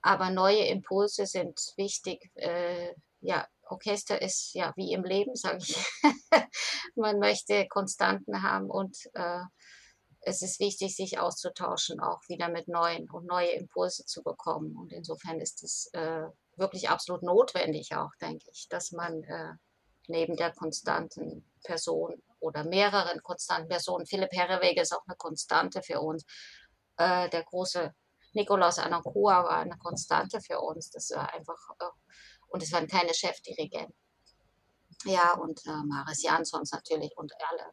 Aber 0.00 0.30
neue 0.30 0.66
Impulse 0.66 1.26
sind 1.26 1.58
wichtig. 1.76 2.30
Äh, 2.34 2.94
ja, 3.20 3.46
Orchester 3.68 4.20
ist 4.22 4.54
ja 4.54 4.72
wie 4.76 4.92
im 4.92 5.04
Leben, 5.04 5.34
sage 5.34 5.58
ich. 5.58 5.76
Man 6.94 7.18
möchte 7.18 7.66
Konstanten 7.68 8.42
haben 8.42 8.70
und 8.70 8.96
äh, 9.14 9.42
es 10.20 10.42
ist 10.42 10.60
wichtig, 10.60 10.94
sich 10.96 11.18
auszutauschen, 11.18 12.00
auch 12.00 12.20
wieder 12.28 12.48
mit 12.48 12.68
neuen 12.68 13.08
und 13.10 13.26
neue 13.26 13.50
Impulse 13.50 14.04
zu 14.04 14.22
bekommen. 14.22 14.76
Und 14.76 14.92
insofern 14.92 15.40
ist 15.40 15.62
es 15.62 15.90
äh, 15.92 16.26
wirklich 16.58 16.88
absolut 16.88 17.22
notwendig 17.22 17.94
auch, 17.94 18.10
denke 18.20 18.44
ich, 18.52 18.68
dass 18.68 18.92
man 18.92 19.22
äh, 19.24 19.54
neben 20.06 20.36
der 20.36 20.52
konstanten 20.52 21.44
Person 21.64 22.22
oder 22.40 22.64
mehreren 22.64 23.22
konstanten 23.22 23.68
Personen, 23.68 24.06
Philipp 24.06 24.32
Herrewege 24.32 24.80
ist 24.80 24.92
auch 24.92 25.04
eine 25.06 25.16
Konstante 25.16 25.82
für 25.82 26.00
uns, 26.00 26.24
äh, 26.96 27.28
der 27.30 27.44
große 27.44 27.94
Nikolaus 28.32 28.78
Anankua 28.78 29.44
war 29.44 29.58
eine 29.58 29.76
Konstante 29.78 30.40
für 30.40 30.60
uns. 30.60 30.90
Das 30.90 31.10
war 31.10 31.32
einfach, 31.32 31.58
äh, 31.80 31.84
und 32.48 32.62
es 32.62 32.72
waren 32.72 32.86
keine 32.86 33.14
Chefdirigenten. 33.14 33.94
Ja, 35.04 35.34
und 35.34 35.64
äh, 35.66 35.84
Maris 35.86 36.22
Jansons 36.22 36.72
natürlich 36.72 37.16
und 37.16 37.32
alle, 37.50 37.72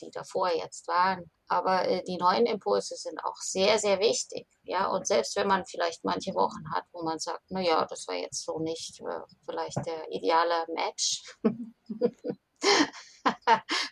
die 0.00 0.10
davor 0.10 0.50
jetzt 0.54 0.86
waren. 0.88 1.30
Aber 1.48 1.88
äh, 1.88 2.02
die 2.04 2.16
neuen 2.16 2.46
Impulse 2.46 2.96
sind 2.96 3.22
auch 3.24 3.36
sehr, 3.36 3.78
sehr 3.78 4.00
wichtig. 4.00 4.46
Ja, 4.62 4.88
und 4.88 5.06
selbst 5.06 5.34
wenn 5.36 5.46
man 5.46 5.64
vielleicht 5.66 6.04
manche 6.04 6.34
Wochen 6.34 6.70
hat, 6.74 6.84
wo 6.92 7.02
man 7.02 7.18
sagt, 7.18 7.50
naja, 7.50 7.86
das 7.88 8.06
war 8.06 8.16
jetzt 8.16 8.44
so 8.44 8.58
nicht 8.58 9.00
äh, 9.00 9.20
vielleicht 9.46 9.84
der 9.86 10.10
ideale 10.10 10.66
Match. 10.74 11.22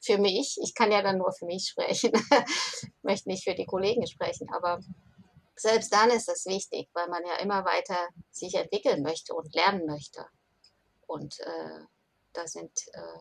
für 0.03 0.19
mich, 0.19 0.59
ich 0.63 0.75
kann 0.75 0.93
ja 0.93 1.03
dann 1.03 1.19
nur 1.19 1.33
für 1.33 1.47
mich 1.47 1.69
sprechen, 1.69 2.13
ich 2.83 2.91
möchte 3.03 3.29
nicht 3.29 3.45
für 3.45 3.55
die 3.55 3.67
Kollegen 3.67 4.07
sprechen, 4.07 4.49
aber 4.53 4.81
selbst 5.57 5.93
dann 5.93 6.11
ist 6.11 6.29
es 6.29 6.47
wichtig, 6.47 6.89
weil 6.93 7.09
man 7.09 7.25
ja 7.25 7.37
immer 7.37 7.65
weiter 7.65 8.09
sich 8.31 8.55
entwickeln 8.55 9.03
möchte 9.03 9.35
und 9.35 9.55
lernen 9.55 9.87
möchte. 9.87 10.27
Und 11.07 11.39
äh, 11.41 11.81
da 12.33 12.47
sind 12.47 12.73
äh, 12.93 13.19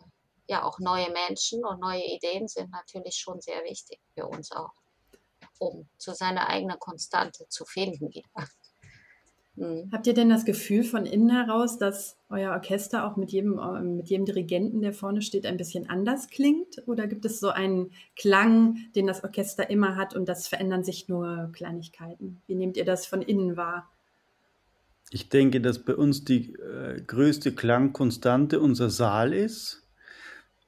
ja 0.47 0.63
auch 0.63 0.79
neue 0.79 1.11
Menschen 1.11 1.63
und 1.65 1.79
neue 1.79 2.03
Ideen 2.03 2.47
sind 2.47 2.71
natürlich 2.71 3.15
schon 3.15 3.41
sehr 3.41 3.63
wichtig 3.63 3.99
für 4.13 4.27
uns 4.27 4.51
auch, 4.51 4.73
um 5.59 5.87
zu 5.97 6.13
seiner 6.13 6.49
eigenen 6.49 6.79
Konstante 6.79 7.47
zu 7.49 7.65
finden 7.65 8.09
wieder. 8.13 8.29
Mhm. 9.57 9.89
Habt 9.91 10.05
ihr 10.05 10.13
denn 10.13 10.29
das 10.29 10.43
Gefühl 10.43 10.83
von 10.83 11.05
innen 11.05 11.29
heraus, 11.29 11.77
dass 11.77 12.17
euer 12.29 12.51
Orchester 12.51 13.07
auch 13.07 13.15
mit 13.15 13.31
jedem, 13.31 13.57
äh, 13.57 13.81
mit 13.81 14.09
jedem 14.09 14.25
Dirigenten, 14.25 14.81
der 14.81 14.91
vorne 14.91 15.21
steht, 15.21 15.45
ein 15.45 15.57
bisschen 15.57 15.89
anders 15.89 16.27
klingt? 16.27 16.83
Oder 16.87 17.07
gibt 17.07 17.23
es 17.23 17.39
so 17.39 17.49
einen 17.49 17.91
Klang, 18.17 18.77
den 18.95 19.07
das 19.07 19.23
Orchester 19.23 19.69
immer 19.69 19.95
hat 19.95 20.15
und 20.15 20.27
das 20.27 20.47
verändern 20.47 20.83
sich 20.83 21.07
nur 21.07 21.51
Kleinigkeiten? 21.53 22.41
Wie 22.47 22.55
nehmt 22.55 22.75
ihr 22.75 22.85
das 22.85 23.05
von 23.05 23.21
innen 23.21 23.55
wahr? 23.55 23.89
Ich 25.11 25.29
denke, 25.29 25.61
dass 25.61 25.79
bei 25.85 25.95
uns 25.95 26.25
die 26.25 26.53
äh, 26.55 27.01
größte 27.01 27.53
Klangkonstante 27.53 28.59
unser 28.59 28.89
Saal 28.89 29.33
ist 29.33 29.84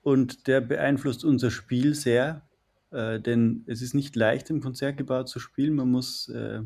und 0.08 0.48
der 0.48 0.62
beeinflusst 0.62 1.26
unser 1.26 1.52
Spiel 1.52 1.94
sehr, 1.94 2.48
äh, 2.92 3.20
denn 3.20 3.66
es 3.68 3.82
ist 3.82 3.94
nicht 3.94 4.16
leicht 4.16 4.50
im 4.50 4.62
Konzertgebäude 4.62 5.26
zu 5.26 5.42
spielen. 5.42 5.76
Man 5.76 5.92
muss 5.92 6.30
äh, 6.30 6.62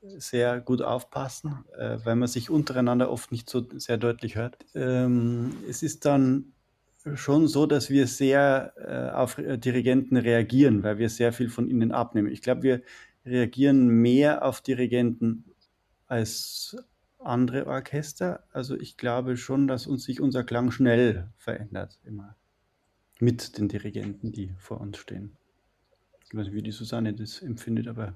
sehr 0.00 0.62
gut 0.62 0.80
aufpassen, 0.80 1.66
äh, 1.76 1.98
weil 2.04 2.16
man 2.16 2.28
sich 2.28 2.48
untereinander 2.48 3.10
oft 3.10 3.32
nicht 3.32 3.50
so 3.50 3.68
sehr 3.76 3.98
deutlich 3.98 4.36
hört. 4.36 4.56
Ähm, 4.74 5.58
es 5.68 5.82
ist 5.82 6.06
dann 6.06 6.54
schon 7.16 7.48
so, 7.48 7.66
dass 7.66 7.90
wir 7.90 8.06
sehr 8.06 8.72
äh, 8.78 9.14
auf 9.14 9.36
Dirigenten 9.36 10.16
reagieren, 10.16 10.82
weil 10.84 10.96
wir 10.96 11.10
sehr 11.10 11.34
viel 11.34 11.50
von 11.50 11.68
ihnen 11.68 11.92
abnehmen. 11.92 12.32
Ich 12.32 12.40
glaube, 12.40 12.62
wir 12.62 12.82
reagieren 13.26 13.88
mehr 13.88 14.42
auf 14.42 14.62
Dirigenten 14.62 15.44
als 16.06 16.78
andere 17.24 17.66
Orchester. 17.66 18.44
Also 18.52 18.76
ich 18.76 18.96
glaube 18.96 19.36
schon, 19.36 19.68
dass 19.68 19.86
uns 19.86 20.04
sich 20.04 20.20
unser 20.20 20.44
Klang 20.44 20.70
schnell 20.70 21.28
verändert, 21.36 21.98
immer 22.04 22.36
mit 23.20 23.58
den 23.58 23.68
Dirigenten, 23.68 24.32
die 24.32 24.54
vor 24.58 24.80
uns 24.80 24.98
stehen. 24.98 25.36
Ich 26.24 26.34
weiß 26.34 26.46
nicht, 26.46 26.54
wie 26.54 26.62
die 26.62 26.72
Susanne 26.72 27.12
das 27.12 27.40
empfindet, 27.42 27.88
aber. 27.88 28.14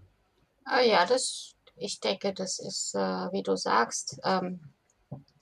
Ah 0.64 0.80
ja, 0.80 1.06
das 1.06 1.56
ich 1.76 2.00
denke, 2.00 2.32
das 2.32 2.58
ist, 2.58 2.94
äh, 2.94 2.98
wie 3.32 3.42
du 3.42 3.56
sagst, 3.56 4.18
ähm, 4.24 4.72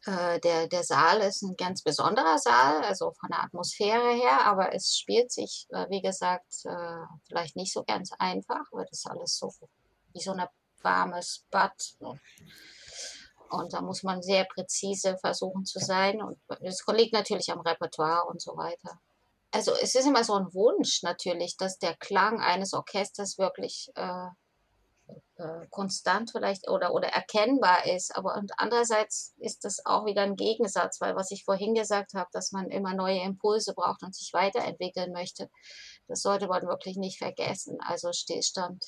äh, 0.06 0.40
der, 0.40 0.66
der 0.66 0.82
Saal 0.82 1.20
ist 1.20 1.42
ein 1.42 1.56
ganz 1.56 1.82
besonderer 1.82 2.38
Saal, 2.38 2.82
also 2.84 3.12
von 3.12 3.30
der 3.30 3.44
Atmosphäre 3.44 4.12
her, 4.14 4.44
aber 4.44 4.74
es 4.74 4.98
spielt 4.98 5.32
sich, 5.32 5.66
äh, 5.70 5.88
wie 5.88 6.02
gesagt, 6.02 6.64
äh, 6.64 7.06
vielleicht 7.26 7.56
nicht 7.56 7.72
so 7.72 7.84
ganz 7.84 8.12
einfach, 8.18 8.64
weil 8.72 8.86
das 8.90 9.06
alles 9.06 9.38
so 9.38 9.52
wie 10.12 10.20
so 10.20 10.32
ein 10.32 10.46
warmes 10.82 11.44
Bad. 11.50 11.96
Und 13.50 13.72
da 13.72 13.80
muss 13.80 14.02
man 14.02 14.22
sehr 14.22 14.44
präzise 14.44 15.16
versuchen 15.18 15.64
zu 15.64 15.78
sein. 15.78 16.22
Und 16.22 16.38
es 16.60 16.84
liegt 16.88 17.12
natürlich 17.12 17.50
am 17.52 17.60
Repertoire 17.60 18.24
und 18.26 18.40
so 18.40 18.56
weiter. 18.56 18.98
Also 19.50 19.72
es 19.80 19.94
ist 19.94 20.06
immer 20.06 20.24
so 20.24 20.34
ein 20.34 20.52
Wunsch 20.52 21.02
natürlich, 21.02 21.56
dass 21.56 21.78
der 21.78 21.94
Klang 21.94 22.40
eines 22.40 22.72
Orchesters 22.72 23.38
wirklich 23.38 23.88
äh, 23.94 24.28
äh, 25.36 25.66
konstant 25.70 26.30
vielleicht 26.30 26.68
oder, 26.68 26.94
oder 26.94 27.08
erkennbar 27.08 27.86
ist. 27.86 28.16
Aber 28.16 28.36
und 28.36 28.52
andererseits 28.56 29.34
ist 29.38 29.64
das 29.64 29.84
auch 29.84 30.06
wieder 30.06 30.22
ein 30.22 30.36
Gegensatz, 30.36 31.00
weil 31.00 31.16
was 31.16 31.30
ich 31.30 31.44
vorhin 31.44 31.74
gesagt 31.74 32.14
habe, 32.14 32.28
dass 32.32 32.52
man 32.52 32.70
immer 32.70 32.94
neue 32.94 33.20
Impulse 33.20 33.74
braucht 33.74 34.02
und 34.02 34.14
sich 34.14 34.32
weiterentwickeln 34.32 35.12
möchte, 35.12 35.50
das 36.08 36.22
sollte 36.22 36.48
man 36.48 36.66
wirklich 36.66 36.96
nicht 36.96 37.18
vergessen. 37.18 37.78
Also 37.80 38.12
Stillstand, 38.12 38.84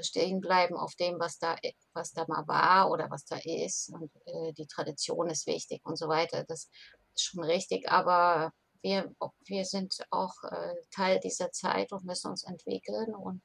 stehen 0.00 0.40
bleiben 0.40 0.76
auf 0.76 0.94
dem, 0.94 1.18
was 1.18 1.38
da, 1.38 1.56
was 1.92 2.12
da 2.12 2.24
mal 2.28 2.46
war 2.46 2.90
oder 2.90 3.10
was 3.10 3.24
da 3.24 3.36
ist. 3.44 3.90
Und 3.90 4.10
äh, 4.26 4.52
die 4.52 4.66
Tradition 4.66 5.28
ist 5.28 5.46
wichtig 5.46 5.84
und 5.84 5.96
so 5.96 6.08
weiter. 6.08 6.44
Das 6.44 6.68
ist 7.14 7.24
schon 7.24 7.44
richtig, 7.44 7.90
aber 7.90 8.52
wir, 8.82 9.14
wir 9.46 9.64
sind 9.64 9.96
auch 10.10 10.34
äh, 10.44 10.74
Teil 10.90 11.18
dieser 11.20 11.50
Zeit 11.52 11.92
und 11.92 12.04
müssen 12.04 12.30
uns 12.30 12.44
entwickeln 12.44 13.14
und 13.14 13.42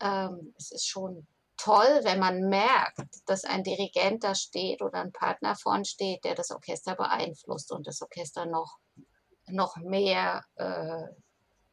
ähm, 0.00 0.54
es 0.56 0.70
ist 0.70 0.86
schon 0.86 1.26
toll, 1.58 2.00
wenn 2.02 2.18
man 2.18 2.48
merkt, 2.48 3.02
dass 3.26 3.44
ein 3.44 3.62
Dirigent 3.62 4.24
da 4.24 4.34
steht 4.34 4.80
oder 4.80 5.00
ein 5.00 5.12
Partner 5.12 5.54
vorn 5.56 5.84
steht, 5.84 6.24
der 6.24 6.34
das 6.34 6.50
Orchester 6.50 6.94
beeinflusst 6.94 7.72
und 7.72 7.86
das 7.86 8.00
Orchester 8.00 8.46
noch, 8.46 8.78
noch 9.48 9.76
mehr 9.76 10.44
äh, 10.54 11.08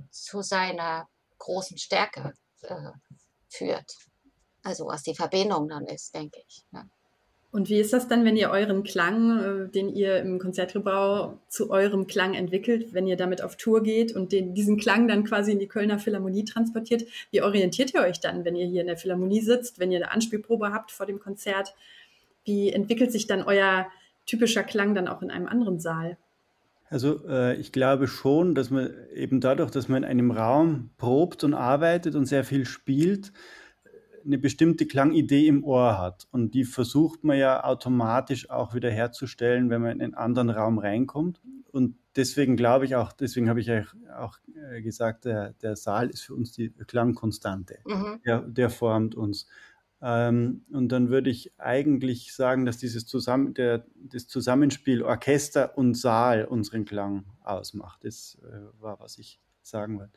zu 0.09 0.41
seiner 0.41 1.07
großen 1.37 1.77
Stärke 1.77 2.33
äh, 2.63 2.91
führt. 3.49 3.97
Also 4.63 4.87
was 4.87 5.03
die 5.03 5.15
Verbindung 5.15 5.67
dann 5.69 5.85
ist, 5.85 6.13
denke 6.15 6.39
ich. 6.47 6.63
Ja. 6.71 6.85
Und 7.55 7.69
wie 7.69 7.79
ist 7.79 7.93
das 7.93 8.09
dann, 8.09 8.25
wenn 8.25 8.35
ihr 8.35 8.49
euren 8.49 8.83
Klang, 8.83 9.39
äh, 9.39 9.69
den 9.69 9.87
ihr 9.87 10.17
im 10.17 10.39
Konzertgebau 10.39 11.39
zu 11.47 11.69
eurem 11.69 12.05
Klang 12.05 12.33
entwickelt, 12.33 12.93
wenn 12.93 13.07
ihr 13.07 13.15
damit 13.15 13.41
auf 13.41 13.55
Tour 13.55 13.81
geht 13.81 14.13
und 14.13 14.33
den, 14.33 14.53
diesen 14.53 14.77
Klang 14.77 15.07
dann 15.07 15.23
quasi 15.23 15.53
in 15.53 15.59
die 15.59 15.69
Kölner 15.69 15.97
Philharmonie 15.97 16.43
transportiert? 16.43 17.05
Wie 17.31 17.41
orientiert 17.41 17.93
ihr 17.93 18.01
euch 18.01 18.19
dann, 18.19 18.43
wenn 18.43 18.57
ihr 18.57 18.67
hier 18.67 18.81
in 18.81 18.87
der 18.87 18.97
Philharmonie 18.97 19.39
sitzt, 19.39 19.79
wenn 19.79 19.89
ihr 19.89 19.99
eine 19.99 20.11
Anspielprobe 20.11 20.73
habt 20.73 20.91
vor 20.91 21.05
dem 21.05 21.17
Konzert? 21.17 21.73
Wie 22.43 22.73
entwickelt 22.73 23.13
sich 23.13 23.25
dann 23.25 23.41
euer 23.41 23.87
typischer 24.25 24.63
Klang 24.63 24.93
dann 24.93 25.07
auch 25.07 25.21
in 25.21 25.31
einem 25.31 25.47
anderen 25.47 25.79
Saal? 25.79 26.17
Also 26.89 27.27
äh, 27.27 27.55
ich 27.55 27.71
glaube 27.71 28.07
schon, 28.07 28.55
dass 28.55 28.69
man 28.69 28.89
eben 29.13 29.41
dadurch, 29.41 29.71
dass 29.71 29.87
man 29.87 30.03
in 30.03 30.09
einem 30.09 30.31
Raum 30.31 30.91
probt 30.97 31.43
und 31.43 31.53
arbeitet 31.53 32.15
und 32.15 32.25
sehr 32.25 32.43
viel 32.43 32.65
spielt, 32.65 33.31
eine 34.25 34.37
bestimmte 34.37 34.87
Klangidee 34.87 35.47
im 35.47 35.63
Ohr 35.63 35.99
hat. 35.99 36.27
Und 36.31 36.53
die 36.53 36.63
versucht 36.63 37.23
man 37.23 37.37
ja 37.37 37.63
automatisch 37.63 38.49
auch 38.49 38.73
wieder 38.73 38.89
herzustellen, 38.89 39.69
wenn 39.69 39.81
man 39.81 39.91
in 39.91 40.01
einen 40.01 40.13
anderen 40.15 40.49
Raum 40.49 40.79
reinkommt. 40.79 41.41
Und 41.71 41.95
deswegen 42.15 42.55
glaube 42.55 42.85
ich 42.85 42.95
auch, 42.95 43.13
deswegen 43.13 43.49
habe 43.49 43.59
ich 43.59 43.71
auch 43.71 44.37
äh, 44.71 44.81
gesagt, 44.81 45.25
der, 45.25 45.53
der 45.53 45.75
Saal 45.75 46.09
ist 46.09 46.23
für 46.23 46.33
uns 46.33 46.51
die 46.51 46.69
Klangkonstante. 46.69 47.79
Mhm. 47.85 48.21
Der, 48.25 48.41
der 48.41 48.69
formt 48.69 49.15
uns. 49.15 49.47
Ähm, 50.01 50.65
und 50.71 50.89
dann 50.89 51.09
würde 51.09 51.29
ich 51.29 51.59
eigentlich 51.59 52.33
sagen, 52.33 52.65
dass 52.65 52.77
dieses 52.77 53.05
Zusammen, 53.05 53.53
der, 53.53 53.85
das 53.95 54.27
Zusammenspiel 54.27 55.01
Orchester 55.03 55.77
und 55.77 55.95
Saal 55.95 56.45
unseren 56.45 56.85
Klang 56.85 57.25
ausmacht. 57.43 58.03
Das 58.03 58.37
äh, 58.43 58.81
war, 58.81 58.99
was 58.99 59.17
ich 59.17 59.39
sagen 59.61 59.97
wollte. 59.99 60.13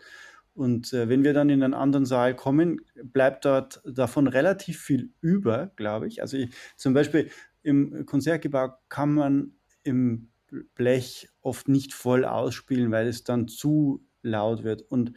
Und 0.55 0.93
äh, 0.93 1.09
wenn 1.09 1.23
wir 1.23 1.33
dann 1.35 1.51
in 1.51 1.63
einen 1.63 1.75
anderen 1.75 2.05
Saal 2.05 2.35
kommen, 2.35 2.81
bleibt 3.03 3.45
dort 3.45 3.81
davon 3.85 4.27
relativ 4.27 4.81
viel 4.81 5.13
über, 5.21 5.71
glaube 5.77 6.09
ich. 6.09 6.21
Also 6.21 6.37
ich, 6.37 6.51
zum 6.77 6.95
Beispiel 6.95 7.31
im 7.63 8.07
Konzertgebau 8.07 8.75
kann 8.89 9.15
man 9.15 9.53
im 9.85 10.31
Blech 10.75 11.29
oft 11.43 11.69
nicht 11.69 11.95
voll 11.95 12.25
ausspielen, 12.25 12.91
weil 12.91 13.07
es 13.07 13.23
dann 13.23 13.47
zu 13.47 14.05
laut 14.23 14.65
wird. 14.65 14.83
Und 14.83 15.13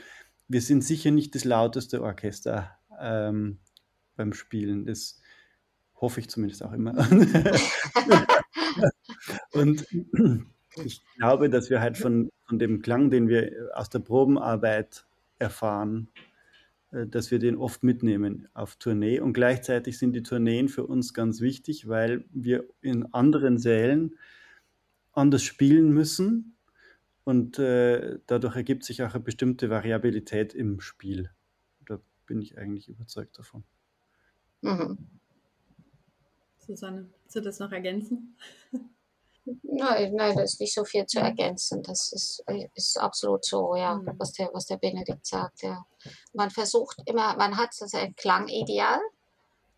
wir 0.48 0.62
sind 0.62 0.84
sicher 0.84 1.12
nicht 1.12 1.34
das 1.34 1.44
lauteste 1.44 2.04
Orchester 2.04 2.78
ähm, 3.00 3.60
beim 4.16 4.34
Spielen. 4.34 4.86
Das 4.86 5.22
hoffe 5.96 6.20
ich 6.20 6.30
zumindest 6.30 6.64
auch 6.64 6.74
immer. 6.74 6.94
Und 9.54 9.86
ich 10.84 11.02
glaube, 11.18 11.50
dass 11.50 11.70
wir 11.70 11.82
halt 11.82 11.98
von, 11.98 12.30
von 12.46 12.60
dem 12.60 12.82
Klang, 12.82 13.10
den 13.10 13.28
wir 13.28 13.72
aus 13.74 13.90
der 13.90 14.00
Probenarbeit 14.00 15.06
erfahren, 15.40 16.10
äh, 16.92 17.08
dass 17.08 17.32
wir 17.32 17.40
den 17.40 17.58
oft 17.58 17.84
mitnehmen 17.84 18.48
auf 18.54 18.76
Tournee. 18.78 19.20
Und 19.20 19.34
gleichzeitig 19.34 19.98
sind 19.98 20.14
die 20.14 20.24
Tourneen 20.24 20.70
für 20.70 20.86
uns 20.86 21.14
ganz 21.14 21.42
wichtig, 21.42 21.88
weil 21.88 22.26
wir 22.32 22.66
in 22.82 23.14
anderen 23.14 23.58
Sälen 23.58 24.18
anders 25.14 25.44
spielen 25.44 25.92
müssen. 25.92 26.56
Und 27.24 27.60
äh, 27.60 28.20
dadurch 28.26 28.56
ergibt 28.56 28.84
sich 28.84 29.04
auch 29.04 29.14
eine 29.14 29.24
bestimmte 29.24 29.70
Variabilität 29.70 30.54
im 30.54 30.80
Spiel. 30.80 31.30
Da 31.86 32.00
bin 32.26 32.42
ich 32.42 32.58
eigentlich 32.58 32.90
überzeugt 32.90 33.38
davon. 33.38 33.64
Mhm. 34.62 34.98
Susanne, 36.60 37.10
willst 37.24 37.36
du 37.36 37.42
das 37.42 37.60
noch 37.60 37.72
ergänzen? 37.72 38.38
Nein, 39.64 40.14
nein, 40.14 40.36
da 40.36 40.44
ist 40.44 40.60
nicht 40.60 40.74
so 40.74 40.86
viel 40.86 41.08
zu 41.08 41.20
ergänzen. 41.20 41.82
Das 41.82 42.12
ist, 42.14 42.44
ist 42.76 42.98
absolut 43.00 43.44
so, 43.44 43.76
ja, 43.76 43.96
mhm. 43.96 44.14
was, 44.18 44.34
der, 44.34 44.52
was 44.54 44.68
der 44.68 44.78
Benedikt 44.78 45.26
sagt. 45.26 45.64
Ja. 45.64 45.84
Man 46.34 46.52
versucht 46.52 47.02
immer, 47.06 47.36
man 47.38 47.58
hat 47.58 47.72
das 47.80 47.94
ein 47.96 48.16
Klangideal 48.16 49.00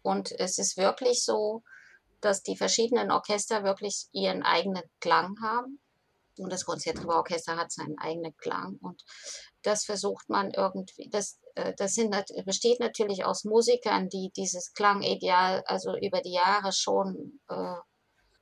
und 0.02 0.34
es 0.38 0.58
ist 0.58 0.75
wirklich 0.75 1.24
so, 1.24 1.63
dass 2.20 2.44
die 2.44 2.58
verschiedenen 2.58 3.12
Orchester 3.12 3.63
wirklich 3.63 4.08
ihren 4.12 4.44
eigenen 4.44 4.84
Klang 5.00 5.38
haben. 5.42 5.80
Und 6.38 6.52
das 6.52 6.66
Konzertgebauorchester 6.66 7.58
hat 7.58 7.72
seinen 7.72 7.98
eigenen 8.00 8.36
Klang. 8.38 8.78
Und 8.82 9.04
das 9.62 9.86
versucht 9.86 10.30
man 10.30 10.52
irgendwie, 10.52 11.10
das, 11.10 11.40
das 11.77 11.93
sind, 11.93 12.15
besteht 12.45 12.79
natürlich 12.79 13.25
aus 13.25 13.43
Musikern, 13.43 14.10
die 14.10 14.31
dieses 14.36 14.74
Klangideal 14.74 15.63
also 15.65 15.95
über 15.95 16.22
die 16.22 16.33
Jahre 16.33 16.72
schon 16.72 17.39
äh, 17.50 17.75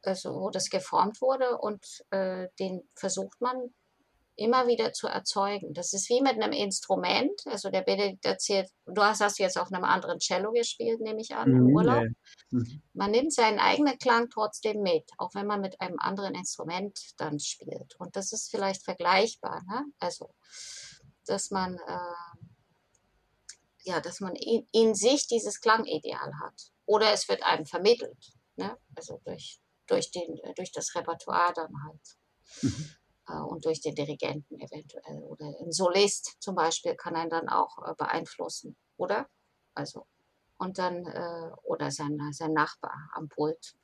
also 0.03 0.33
wo 0.33 0.49
das 0.49 0.69
geformt 0.69 1.21
wurde 1.21 1.57
und 1.57 1.85
äh, 2.09 2.47
den 2.59 2.81
versucht 2.95 3.39
man 3.39 3.73
immer 4.35 4.67
wieder 4.67 4.93
zu 4.93 5.07
erzeugen. 5.07 5.73
Das 5.73 5.93
ist 5.93 6.09
wie 6.09 6.21
mit 6.21 6.33
einem 6.33 6.53
Instrument. 6.53 7.39
Also 7.45 7.69
der 7.69 7.81
Benedikt 7.81 8.25
erzählt, 8.25 8.69
du 8.85 9.01
hast 9.03 9.21
das 9.21 9.37
jetzt 9.37 9.57
auf 9.57 9.71
einem 9.71 9.83
anderen 9.83 10.19
Cello 10.19 10.51
gespielt, 10.51 10.99
nehme 11.01 11.21
ich 11.21 11.35
an, 11.35 11.51
im 11.51 11.63
mhm, 11.65 11.75
Urlaub. 11.75 12.05
Mhm. 12.49 12.81
Man 12.93 13.11
nimmt 13.11 13.33
seinen 13.33 13.59
eigenen 13.59 13.97
Klang 13.99 14.29
trotzdem 14.29 14.81
mit, 14.81 15.03
auch 15.17 15.35
wenn 15.35 15.45
man 15.45 15.61
mit 15.61 15.79
einem 15.79 15.99
anderen 15.99 16.33
Instrument 16.33 16.97
dann 17.17 17.39
spielt. 17.39 17.95
Und 17.99 18.15
das 18.15 18.31
ist 18.31 18.49
vielleicht 18.49 18.83
vergleichbar. 18.83 19.61
Ne? 19.67 19.85
Also, 19.99 20.33
dass 21.25 21.51
man, 21.51 21.75
äh, 21.75 22.30
ja, 23.83 23.99
dass 23.99 24.19
man 24.19 24.35
in, 24.35 24.67
in, 24.71 24.95
sich 24.95 25.27
dieses 25.27 25.61
Klangideal 25.61 26.39
hat. 26.39 26.71
Oder 26.85 27.13
es 27.13 27.27
wird 27.27 27.43
einem 27.43 27.65
vermittelt. 27.65 28.33
Ne? 28.55 28.77
Also 28.95 29.19
durch 29.23 29.61
durch, 29.91 30.11
den, 30.11 30.37
äh, 30.39 30.53
durch 30.55 30.71
das 30.71 30.95
Repertoire 30.95 31.53
dann 31.53 31.73
halt. 31.83 32.17
Mhm. 32.61 32.89
Äh, 33.27 33.41
und 33.41 33.65
durch 33.65 33.81
den 33.81 33.95
Dirigenten 33.95 34.59
eventuell. 34.59 35.21
Oder 35.23 35.45
ein 35.59 35.71
Solist 35.71 36.37
zum 36.39 36.55
Beispiel 36.55 36.95
kann 36.95 37.15
einen 37.15 37.29
dann 37.29 37.49
auch 37.49 37.77
äh, 37.85 37.93
beeinflussen, 37.95 38.75
oder? 38.97 39.27
Also, 39.73 40.07
und 40.57 40.77
dann, 40.77 41.07
oder 41.63 41.89
sein, 41.89 42.19
sein 42.33 42.53
Nachbar 42.53 43.09
am 43.13 43.29
Pult. 43.29 43.75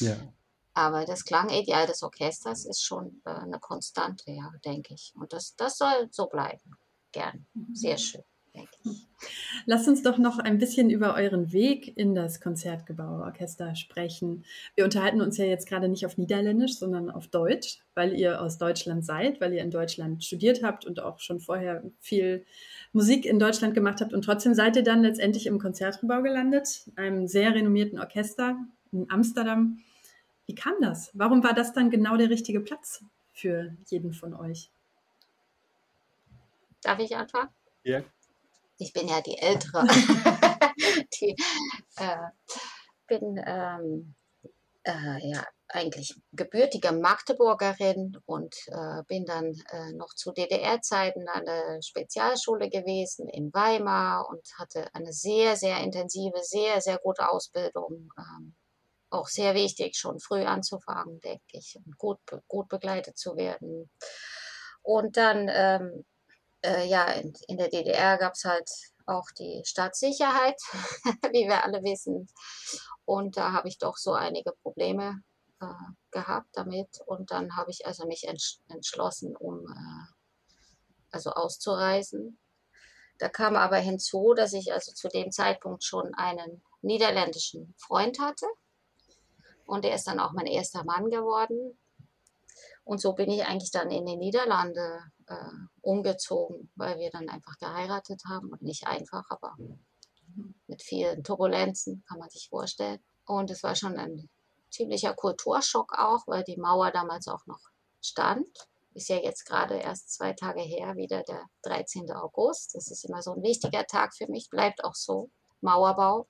Ja. 0.00 0.16
Aber 0.74 1.04
das 1.04 1.24
Klangideal 1.24 1.86
des 1.86 2.02
Orchesters 2.02 2.64
ist 2.64 2.82
schon 2.82 3.20
eine 3.24 3.60
Konstante, 3.60 4.32
ja, 4.32 4.50
denke 4.64 4.94
ich. 4.94 5.12
Und 5.14 5.32
das, 5.32 5.54
das 5.54 5.78
soll 5.78 6.08
so 6.10 6.26
bleiben. 6.26 6.76
Gern. 7.12 7.46
Sehr 7.72 7.98
mhm. 8.54 8.66
schön. 8.82 9.06
Lasst 9.66 9.88
uns 9.88 10.02
doch 10.02 10.18
noch 10.18 10.38
ein 10.38 10.58
bisschen 10.58 10.90
über 10.90 11.14
euren 11.14 11.52
Weg 11.52 11.96
in 11.96 12.14
das 12.14 12.40
Konzertgebauorchester 12.40 13.74
sprechen. 13.76 14.44
Wir 14.74 14.84
unterhalten 14.84 15.20
uns 15.20 15.36
ja 15.36 15.44
jetzt 15.44 15.68
gerade 15.68 15.88
nicht 15.88 16.04
auf 16.06 16.18
Niederländisch, 16.18 16.76
sondern 16.76 17.10
auf 17.10 17.28
Deutsch, 17.28 17.80
weil 17.94 18.14
ihr 18.14 18.40
aus 18.40 18.58
Deutschland 18.58 19.04
seid, 19.04 19.40
weil 19.40 19.52
ihr 19.52 19.62
in 19.62 19.70
Deutschland 19.70 20.24
studiert 20.24 20.62
habt 20.62 20.84
und 20.84 21.00
auch 21.00 21.20
schon 21.20 21.40
vorher 21.40 21.82
viel 22.00 22.44
Musik 22.92 23.24
in 23.24 23.38
Deutschland 23.38 23.74
gemacht 23.74 24.00
habt. 24.00 24.12
Und 24.12 24.24
trotzdem 24.24 24.54
seid 24.54 24.76
ihr 24.76 24.82
dann 24.82 25.02
letztendlich 25.02 25.46
im 25.46 25.58
Konzertgebau 25.58 26.22
gelandet, 26.22 26.90
einem 26.96 27.28
sehr 27.28 27.54
renommierten 27.54 27.98
Orchester 27.98 28.56
in 28.90 29.10
Amsterdam. 29.10 29.78
Wie 30.46 30.54
kam 30.54 30.74
das? 30.80 31.10
Warum 31.14 31.44
war 31.44 31.54
das 31.54 31.72
dann 31.72 31.90
genau 31.90 32.16
der 32.16 32.30
richtige 32.30 32.60
Platz 32.60 33.04
für 33.32 33.76
jeden 33.88 34.12
von 34.12 34.34
euch? 34.34 34.70
Darf 36.82 36.98
ich 36.98 37.14
anfangen? 37.16 37.48
Ja 37.84 38.02
ich 38.82 38.92
bin 38.92 39.08
ja 39.08 39.20
die 39.20 39.38
Ältere. 39.38 39.86
die, 41.20 41.36
äh, 41.96 42.28
bin 43.06 43.40
ähm, 43.46 44.14
äh, 44.82 45.28
ja 45.28 45.44
eigentlich 45.68 46.14
gebürtige 46.32 46.92
Magdeburgerin 46.92 48.18
und 48.26 48.54
äh, 48.66 49.02
bin 49.06 49.24
dann 49.24 49.54
äh, 49.70 49.92
noch 49.92 50.12
zu 50.14 50.32
DDR-Zeiten 50.32 51.28
an 51.28 51.46
der 51.46 51.80
Spezialschule 51.80 52.68
gewesen 52.68 53.28
in 53.28 53.52
Weimar 53.54 54.28
und 54.28 54.46
hatte 54.58 54.86
eine 54.94 55.12
sehr, 55.12 55.56
sehr 55.56 55.78
intensive, 55.78 56.42
sehr, 56.42 56.80
sehr 56.80 56.98
gute 56.98 57.28
Ausbildung. 57.28 58.12
Ähm, 58.18 58.54
auch 59.08 59.28
sehr 59.28 59.54
wichtig, 59.54 59.96
schon 59.96 60.20
früh 60.20 60.42
anzufangen, 60.42 61.20
denke 61.20 61.42
ich, 61.52 61.78
und 61.84 61.96
gut, 61.98 62.18
gut 62.48 62.68
begleitet 62.68 63.18
zu 63.18 63.36
werden. 63.36 63.90
Und 64.82 65.16
dann 65.16 65.50
ähm, 65.52 66.04
äh, 66.62 66.86
ja, 66.86 67.06
in, 67.12 67.32
in, 67.48 67.56
der 67.56 67.68
DDR 67.68 68.18
gab 68.18 68.34
es 68.34 68.44
halt 68.44 68.70
auch 69.06 69.26
die 69.38 69.62
Staatssicherheit, 69.64 70.60
wie 71.32 71.46
wir 71.46 71.64
alle 71.64 71.82
wissen. 71.82 72.28
Und 73.04 73.36
da 73.36 73.52
habe 73.52 73.68
ich 73.68 73.78
doch 73.78 73.96
so 73.96 74.12
einige 74.12 74.52
Probleme 74.62 75.22
äh, 75.60 75.66
gehabt 76.10 76.48
damit. 76.52 77.00
Und 77.06 77.30
dann 77.30 77.56
habe 77.56 77.70
ich 77.70 77.86
also 77.86 78.06
mich 78.06 78.28
entsch 78.28 78.58
entschlossen, 78.68 79.36
um 79.36 79.66
äh, 79.66 80.06
also 81.10 81.30
auszureisen. 81.30 82.38
Da 83.18 83.28
kam 83.28 83.56
aber 83.56 83.76
hinzu, 83.76 84.34
dass 84.34 84.52
ich 84.52 84.72
also 84.72 84.92
zu 84.92 85.08
dem 85.08 85.30
Zeitpunkt 85.30 85.84
schon 85.84 86.14
einen 86.14 86.62
niederländischen 86.80 87.74
Freund 87.78 88.18
hatte. 88.18 88.46
Und 89.66 89.84
er 89.84 89.94
ist 89.94 90.06
dann 90.06 90.20
auch 90.20 90.32
mein 90.32 90.46
erster 90.46 90.84
Mann 90.84 91.10
geworden. 91.10 91.78
Und 92.84 93.00
so 93.00 93.12
bin 93.12 93.30
ich 93.30 93.44
eigentlich 93.44 93.70
dann 93.70 93.90
in 93.90 94.06
die 94.06 94.16
Niederlande 94.16 95.00
äh, 95.26 95.34
umgezogen, 95.82 96.70
weil 96.74 96.98
wir 96.98 97.10
dann 97.10 97.28
einfach 97.28 97.56
geheiratet 97.58 98.22
haben 98.28 98.50
und 98.50 98.62
nicht 98.62 98.86
einfach, 98.86 99.24
aber 99.30 99.56
mit 100.66 100.82
vielen 100.82 101.22
Turbulenzen, 101.22 102.04
kann 102.08 102.18
man 102.18 102.30
sich 102.30 102.48
vorstellen. 102.48 102.98
Und 103.26 103.50
es 103.50 103.62
war 103.62 103.76
schon 103.76 103.96
ein 103.98 104.28
ziemlicher 104.70 105.14
Kulturschock 105.14 105.92
auch, 105.96 106.26
weil 106.26 106.42
die 106.44 106.56
Mauer 106.56 106.90
damals 106.90 107.28
auch 107.28 107.46
noch 107.46 107.60
stand. 108.00 108.46
Ist 108.94 109.08
ja 109.08 109.16
jetzt 109.16 109.44
gerade 109.46 109.76
erst 109.76 110.12
zwei 110.12 110.32
Tage 110.32 110.60
her, 110.60 110.96
wieder 110.96 111.22
der 111.22 111.44
13. 111.62 112.10
August. 112.12 112.74
Das 112.74 112.90
ist 112.90 113.04
immer 113.04 113.22
so 113.22 113.32
ein 113.32 113.42
wichtiger 113.42 113.86
Tag 113.86 114.14
für 114.14 114.26
mich, 114.26 114.50
bleibt 114.50 114.84
auch 114.84 114.94
so. 114.94 115.30
Mauerbau, 115.60 116.26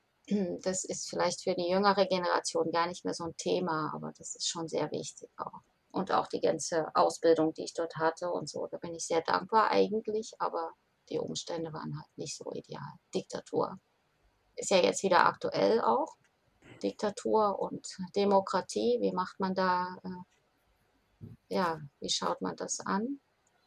das 0.62 0.84
ist 0.84 1.08
vielleicht 1.08 1.42
für 1.42 1.54
die 1.54 1.68
jüngere 1.68 2.06
Generation 2.06 2.70
gar 2.70 2.86
nicht 2.86 3.04
mehr 3.04 3.14
so 3.14 3.24
ein 3.24 3.36
Thema, 3.36 3.92
aber 3.94 4.12
das 4.18 4.34
ist 4.34 4.48
schon 4.48 4.68
sehr 4.68 4.90
wichtig 4.90 5.30
auch 5.38 5.62
und 5.92 6.10
auch 6.10 6.26
die 6.26 6.40
ganze 6.40 6.94
Ausbildung, 6.94 7.52
die 7.52 7.64
ich 7.64 7.74
dort 7.74 7.96
hatte 7.96 8.30
und 8.30 8.48
so. 8.48 8.66
Da 8.66 8.78
bin 8.78 8.94
ich 8.94 9.06
sehr 9.06 9.22
dankbar 9.22 9.70
eigentlich, 9.70 10.32
aber 10.38 10.72
die 11.10 11.18
Umstände 11.18 11.72
waren 11.72 11.96
halt 11.96 12.16
nicht 12.16 12.36
so 12.36 12.50
ideal. 12.52 12.92
Diktatur 13.14 13.78
ist 14.56 14.70
ja 14.70 14.78
jetzt 14.78 15.02
wieder 15.02 15.26
aktuell 15.26 15.80
auch. 15.80 16.16
Diktatur 16.82 17.60
und 17.60 17.86
Demokratie, 18.16 18.98
wie 19.00 19.12
macht 19.12 19.38
man 19.38 19.54
da, 19.54 19.96
äh, 20.02 21.26
ja, 21.48 21.80
wie 22.00 22.10
schaut 22.10 22.40
man 22.40 22.56
das 22.56 22.80
an? 22.80 23.20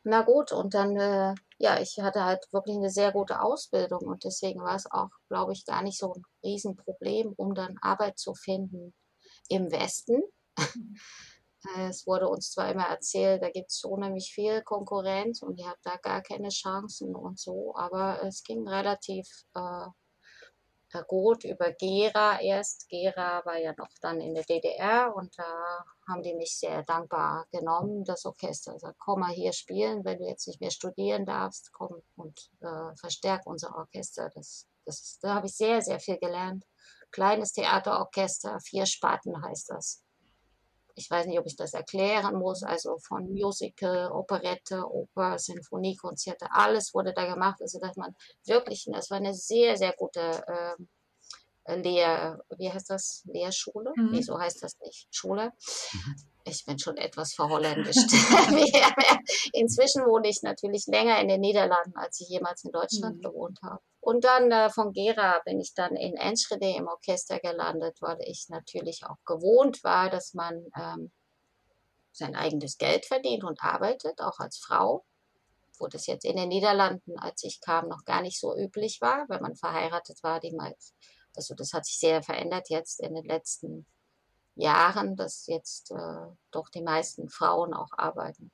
Na 0.04 0.22
gut, 0.22 0.52
und 0.52 0.74
dann, 0.74 0.96
äh, 0.98 1.34
ja, 1.58 1.80
ich 1.80 1.98
hatte 2.00 2.24
halt 2.26 2.46
wirklich 2.52 2.76
eine 2.76 2.90
sehr 2.90 3.12
gute 3.12 3.42
Ausbildung 3.42 4.02
und 4.02 4.24
deswegen 4.24 4.62
war 4.62 4.76
es 4.76 4.90
auch, 4.92 5.10
glaube 5.30 5.54
ich, 5.54 5.66
gar 5.66 5.82
nicht 5.82 5.98
so 5.98 6.14
ein 6.14 6.24
Riesenproblem, 6.44 7.34
um 7.38 7.56
dann 7.56 7.78
Arbeit 7.82 8.20
zu 8.20 8.36
finden 8.36 8.94
im 9.50 9.72
Westen. 9.72 10.22
Es 11.78 12.06
wurde 12.06 12.30
uns 12.30 12.52
zwar 12.52 12.72
immer 12.72 12.88
erzählt, 12.88 13.42
da 13.42 13.50
gibt 13.50 13.72
es 13.72 13.80
so 13.80 13.98
nämlich 13.98 14.32
viel 14.34 14.62
Konkurrenz 14.62 15.42
und 15.42 15.58
ihr 15.58 15.68
habt 15.68 15.86
da 15.86 15.98
gar 15.98 16.22
keine 16.22 16.50
Chancen 16.50 17.16
und 17.16 17.40
so, 17.40 17.74
aber 17.76 18.22
es 18.24 18.44
ging 18.44 18.68
relativ 18.68 19.28
äh, 19.56 19.88
gut 21.08 21.44
über 21.44 21.72
Gera 21.74 22.40
erst. 22.40 22.88
Gera 22.88 23.44
war 23.46 23.58
ja 23.58 23.74
noch 23.78 23.90
dann 24.02 24.22
in 24.22 24.34
der 24.34 24.44
DDR 24.44 25.14
und 25.16 25.38
da 25.38 25.84
haben 26.08 26.22
die 26.22 26.36
mich 26.36 26.58
sehr 26.58 26.84
dankbar 26.84 27.46
genommen, 27.52 28.04
das 28.06 28.26
Orchester. 28.26 28.78
Sagt, 28.80 29.00
komm 29.00 29.22
mal 29.22 29.34
hier 29.34 29.52
spielen, 29.52 30.06
wenn 30.06 30.20
du 30.20 30.26
jetzt 30.26 30.48
nicht 30.48 30.62
mehr 30.62 30.72
studieren 30.72 31.26
darfst, 31.26 31.72
komm 31.74 32.02
und 32.16 32.52
äh, 32.62 32.96
verstärk 32.96 33.42
unser 33.46 33.76
Orchester. 33.76 34.30
Das, 34.36 34.68
das, 34.86 35.20
da 35.22 35.36
habe 35.36 35.48
ich 35.48 35.56
sehr, 35.56 35.82
sehr 35.82 36.00
viel 36.00 36.18
gelernt. 36.18 36.64
Kleines 37.12 37.54
Theaterorchester, 37.54 38.60
vier 38.62 38.86
Sparten 38.86 39.42
heißt 39.42 39.70
das 39.70 40.05
ich 40.96 41.10
weiß 41.10 41.28
nicht, 41.28 41.40
ob 41.40 41.46
ich 41.46 41.56
das 41.56 41.74
erklären 41.74 42.38
muss, 42.38 42.64
also 42.64 42.98
von 42.98 43.32
Musical, 43.32 44.12
Operette, 44.12 44.84
Oper, 44.90 45.38
Sinfoniekonzerte, 45.38 46.48
alles 46.52 46.94
wurde 46.94 47.14
da 47.14 47.26
gemacht, 47.26 47.62
also 47.62 47.80
dass 47.80 47.98
man 47.98 48.16
wirklich, 48.46 48.88
das 48.92 49.10
war 49.12 49.18
eine 49.18 49.34
sehr, 49.34 49.78
sehr 49.78 49.94
gute 49.94 50.44
äh, 50.48 50.76
Lehr, 51.76 52.44
wie 52.58 52.72
heißt 52.72 52.90
das, 52.90 53.24
Lehrschule? 53.26 53.92
Mhm. 53.96 54.12
Nee, 54.12 54.22
so 54.22 54.40
heißt 54.40 54.62
das 54.64 54.78
nicht, 54.80 55.08
Schule. 55.12 55.52
Mhm. 55.94 56.16
Ich 56.48 56.64
bin 56.64 56.78
schon 56.78 56.98
etwas 56.98 57.34
verholländisch. 57.34 57.96
Inzwischen 59.54 60.06
wohne 60.06 60.30
ich 60.30 60.44
natürlich 60.44 60.86
länger 60.86 61.20
in 61.20 61.28
den 61.28 61.42
Niederlanden, 61.42 61.98
als 61.98 62.22
ich 62.22 62.30
jemals 62.30 62.64
in 62.64 62.72
Deutschland 62.72 63.18
mhm. 63.18 63.22
gewohnt 63.22 63.60
habe. 63.64 63.82
Und 64.06 64.24
dann 64.24 64.52
äh, 64.52 64.70
von 64.70 64.94
Gera 64.94 65.42
bin 65.46 65.60
ich 65.60 65.74
dann 65.74 65.96
in 65.96 66.16
Enschede 66.16 66.70
im 66.76 66.88
Orchester 66.88 67.40
gelandet, 67.40 67.98
weil 68.02 68.20
ich 68.22 68.50
natürlich 68.50 69.04
auch 69.04 69.18
gewohnt 69.26 69.84
war, 69.84 70.12
dass 70.12 70.36
man 70.36 70.64
ähm, 70.78 71.12
sein 72.12 72.36
eigenes 72.36 72.78
Geld 72.78 73.08
verdient 73.08 73.44
und 73.44 73.64
arbeitet, 73.64 74.22
auch 74.22 74.38
als 74.38 74.60
Frau. 74.60 75.04
Wo 75.80 75.88
das 75.88 76.06
jetzt 76.06 76.24
in 76.24 76.36
den 76.36 76.50
Niederlanden, 76.50 77.18
als 77.18 77.44
ich 77.46 77.60
kam, 77.62 77.88
noch 77.88 78.06
gar 78.06 78.22
nicht 78.22 78.40
so 78.40 78.56
üblich 78.56 79.02
war, 79.02 79.26
wenn 79.28 79.42
man 79.42 79.56
verheiratet 79.56 80.22
war. 80.22 80.40
Die 80.40 80.54
meist, 80.54 80.94
also 81.36 81.56
das 81.56 81.74
hat 81.74 81.88
sich 81.88 81.98
sehr 81.98 82.22
verändert 82.22 82.70
jetzt 82.70 83.00
in 83.00 83.16
den 83.16 83.26
letzten 83.26 83.88
Jahren, 84.54 85.16
dass 85.16 85.48
jetzt 85.48 85.90
äh, 85.90 86.28
doch 86.52 86.70
die 86.70 86.84
meisten 86.84 87.28
Frauen 87.28 87.74
auch 87.74 87.90
arbeiten. 87.98 88.52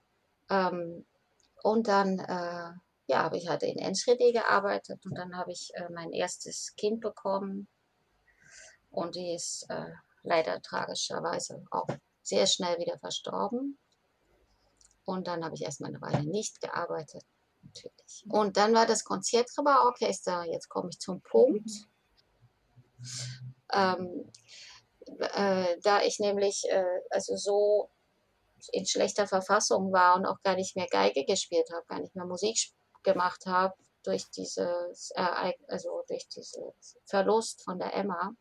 Ähm, 0.50 1.06
und 1.62 1.90
dann 1.90 2.20
äh, 2.20 2.72
ja, 3.12 3.24
habe 3.24 3.38
ich 3.38 3.50
halt 3.50 3.63
in 3.63 3.78
Enschede 3.78 4.32
gearbeitet 4.32 5.06
und 5.06 5.17
dann 5.17 5.36
habe 5.36 5.52
ich 5.52 5.71
äh, 5.76 5.89
mein 5.89 6.13
erstes 6.13 6.74
Kind 6.78 7.02
bekommen 7.02 7.67
und 8.89 9.15
die 9.15 9.34
ist 9.34 9.65
äh, 9.69 9.91
leider 10.24 10.62
tragischerweise 10.62 11.62
auch 11.71 11.88
sehr 12.21 12.47
schnell 12.47 12.80
wieder 12.80 12.97
verstorben. 13.00 13.78
Und 15.04 15.28
dann 15.28 15.43
habe 15.43 15.56
ich 15.56 15.63
erstmal 15.63 15.89
eine 15.89 16.02
Weile 16.02 16.24
nicht 16.24 16.62
gearbeitet, 16.62 17.24
natürlich. 17.63 18.24
Und 18.30 18.56
dann 18.56 18.74
war 18.74 18.86
das 18.86 19.04
Konzerttrauerorchester, 19.04 20.45
jetzt 20.45 20.69
komme 20.69 20.89
ich 20.89 21.00
zum 21.00 21.21
Punkt. 21.21 21.69
Ähm, 23.74 24.32
äh, 25.19 25.78
da 25.82 26.02
ich 26.02 26.19
nämlich 26.19 26.63
äh, 26.69 27.02
also 27.10 27.36
so 27.36 27.89
in 28.71 28.86
schlechter 28.86 29.28
Verfassung 29.28 29.91
war 29.91 30.15
und 30.15 30.26
auch 30.26 30.41
gar 30.43 30.56
nicht 30.56 30.78
mehr 30.78 30.88
Geige 30.88 31.26
gespielt 31.26 31.69
habe, 31.74 31.86
gar 31.88 32.00
nicht 32.00 32.15
mehr 32.15 32.26
Musik 32.26 32.71
gemacht 33.04 33.46
habe 33.46 33.76
durch 34.04 34.30
dieses 34.32 35.12
Ereignis, 35.12 35.70
also 35.70 36.04
durch 36.08 36.28
diesen 36.30 36.64
Verlust 37.06 37.64
von 37.64 37.80
der 37.80 37.94
Emma. 37.94 38.34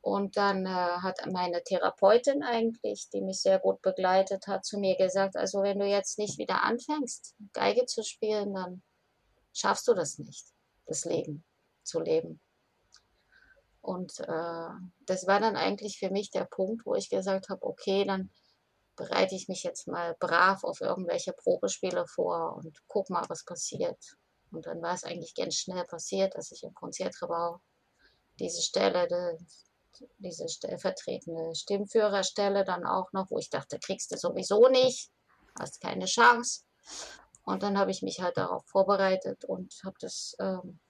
Und 0.00 0.36
dann 0.36 0.66
äh, 0.66 0.68
hat 0.68 1.26
meine 1.32 1.64
Therapeutin 1.64 2.44
eigentlich, 2.44 3.08
die 3.12 3.20
mich 3.20 3.42
sehr 3.42 3.58
gut 3.58 3.82
begleitet 3.82 4.46
hat, 4.46 4.64
zu 4.64 4.78
mir 4.78 4.96
gesagt, 4.96 5.36
also 5.36 5.62
wenn 5.62 5.80
du 5.80 5.86
jetzt 5.86 6.16
nicht 6.16 6.38
wieder 6.38 6.62
anfängst, 6.62 7.34
Geige 7.52 7.86
zu 7.86 8.04
spielen, 8.04 8.54
dann 8.54 8.82
schaffst 9.52 9.88
du 9.88 9.94
das 9.94 10.18
nicht, 10.18 10.46
das 10.86 11.04
Leben 11.04 11.44
zu 11.82 12.00
leben. 12.00 12.40
Und 13.80 14.20
äh, 14.20 14.68
das 15.06 15.26
war 15.26 15.40
dann 15.40 15.56
eigentlich 15.56 15.98
für 15.98 16.10
mich 16.10 16.30
der 16.30 16.44
Punkt, 16.44 16.86
wo 16.86 16.94
ich 16.94 17.08
gesagt 17.08 17.48
habe, 17.48 17.64
okay, 17.64 18.04
dann 18.04 18.30
bereite 18.96 19.34
ich 19.34 19.48
mich 19.48 19.62
jetzt 19.62 19.86
mal 19.86 20.16
brav 20.18 20.64
auf 20.64 20.80
irgendwelche 20.80 21.32
Probespiele 21.32 22.06
vor 22.06 22.56
und 22.56 22.82
guck 22.88 23.10
mal, 23.10 23.24
was 23.28 23.44
passiert. 23.44 24.16
Und 24.50 24.66
dann 24.66 24.80
war 24.82 24.94
es 24.94 25.04
eigentlich 25.04 25.34
ganz 25.34 25.56
schnell 25.56 25.84
passiert, 25.84 26.34
dass 26.36 26.50
ich 26.50 26.62
im 26.62 26.74
Konzertgebau 26.74 27.60
diese 28.38 28.62
Stelle, 28.62 29.06
die, 29.08 30.06
diese 30.18 30.48
stellvertretende 30.48 31.54
Stimmführerstelle 31.54 32.64
dann 32.64 32.86
auch 32.86 33.12
noch, 33.12 33.30
wo 33.30 33.38
ich 33.38 33.50
dachte, 33.50 33.78
kriegst 33.78 34.12
du 34.12 34.16
sowieso 34.16 34.68
nicht, 34.68 35.10
hast 35.58 35.80
keine 35.80 36.06
Chance. 36.06 36.62
Und 37.44 37.62
dann 37.62 37.78
habe 37.78 37.90
ich 37.90 38.02
mich 38.02 38.20
halt 38.20 38.36
darauf 38.36 38.64
vorbereitet 38.66 39.44
und 39.44 39.72
habe 39.84 39.96
das, 40.00 40.36
ähm, 40.40 40.80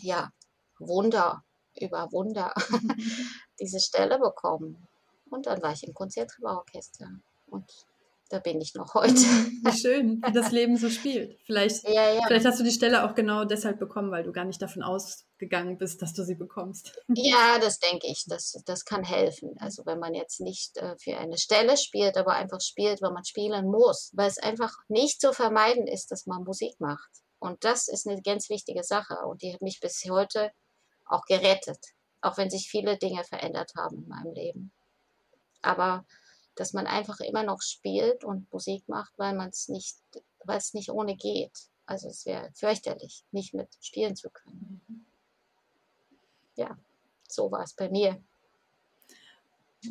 ja, 0.00 0.30
Wunder 0.78 1.44
über 1.80 2.10
Wunder 2.12 2.54
diese 3.60 3.80
Stelle 3.80 4.18
bekommen. 4.18 4.86
Und 5.30 5.46
dann 5.46 5.62
war 5.62 5.72
ich 5.72 5.82
im 5.84 5.94
Konzertgebauorchester. 5.94 7.08
Und 7.54 7.86
da 8.30 8.38
bin 8.38 8.60
ich 8.60 8.74
noch 8.74 8.94
heute. 8.94 9.14
Wie 9.14 9.78
schön, 9.78 10.22
wie 10.24 10.32
das 10.32 10.50
Leben 10.52 10.76
so 10.76 10.88
spielt. 10.90 11.38
Vielleicht, 11.44 11.84
ja, 11.84 12.10
ja. 12.12 12.22
vielleicht 12.26 12.46
hast 12.46 12.58
du 12.58 12.64
die 12.64 12.72
Stelle 12.72 13.04
auch 13.04 13.14
genau 13.14 13.44
deshalb 13.44 13.78
bekommen, 13.78 14.10
weil 14.10 14.24
du 14.24 14.32
gar 14.32 14.44
nicht 14.44 14.60
davon 14.60 14.82
ausgegangen 14.82 15.78
bist, 15.78 16.02
dass 16.02 16.14
du 16.14 16.24
sie 16.24 16.34
bekommst. 16.34 16.96
Ja, 17.14 17.58
das 17.60 17.78
denke 17.78 18.06
ich. 18.06 18.24
Das, 18.26 18.60
das 18.66 18.84
kann 18.84 19.04
helfen. 19.04 19.54
Also 19.58 19.84
wenn 19.86 19.98
man 19.98 20.14
jetzt 20.14 20.40
nicht 20.40 20.76
äh, 20.78 20.96
für 20.98 21.16
eine 21.16 21.38
Stelle 21.38 21.76
spielt, 21.76 22.16
aber 22.16 22.32
einfach 22.32 22.60
spielt, 22.60 23.02
weil 23.02 23.12
man 23.12 23.24
spielen 23.24 23.66
muss. 23.66 24.10
Weil 24.14 24.28
es 24.28 24.38
einfach 24.38 24.72
nicht 24.88 25.20
zu 25.20 25.32
vermeiden 25.32 25.86
ist, 25.86 26.10
dass 26.10 26.26
man 26.26 26.44
Musik 26.44 26.80
macht. 26.80 27.10
Und 27.38 27.62
das 27.62 27.88
ist 27.88 28.08
eine 28.08 28.20
ganz 28.22 28.48
wichtige 28.48 28.82
Sache. 28.82 29.18
Und 29.26 29.42
die 29.42 29.52
hat 29.52 29.60
mich 29.62 29.80
bis 29.80 30.02
heute 30.08 30.50
auch 31.04 31.26
gerettet. 31.26 31.78
Auch 32.22 32.38
wenn 32.38 32.48
sich 32.48 32.68
viele 32.68 32.96
Dinge 32.96 33.22
verändert 33.22 33.72
haben 33.76 33.98
in 33.98 34.08
meinem 34.08 34.32
Leben. 34.32 34.72
Aber 35.60 36.06
dass 36.56 36.72
man 36.72 36.86
einfach 36.86 37.20
immer 37.20 37.42
noch 37.42 37.62
spielt 37.62 38.24
und 38.24 38.52
Musik 38.52 38.84
macht, 38.88 39.12
weil 39.16 39.34
man 39.34 39.50
es 39.50 39.68
nicht, 39.68 39.96
weil 40.44 40.58
es 40.58 40.74
nicht 40.74 40.90
ohne 40.90 41.16
geht. 41.16 41.52
Also 41.86 42.08
es 42.08 42.24
wäre 42.24 42.50
fürchterlich, 42.54 43.24
nicht 43.30 43.54
mit 43.54 43.68
spielen 43.80 44.16
zu 44.16 44.30
können. 44.30 45.06
Ja, 46.56 46.78
so 47.28 47.50
war 47.50 47.62
es 47.62 47.74
bei 47.74 47.90
mir. 47.90 48.20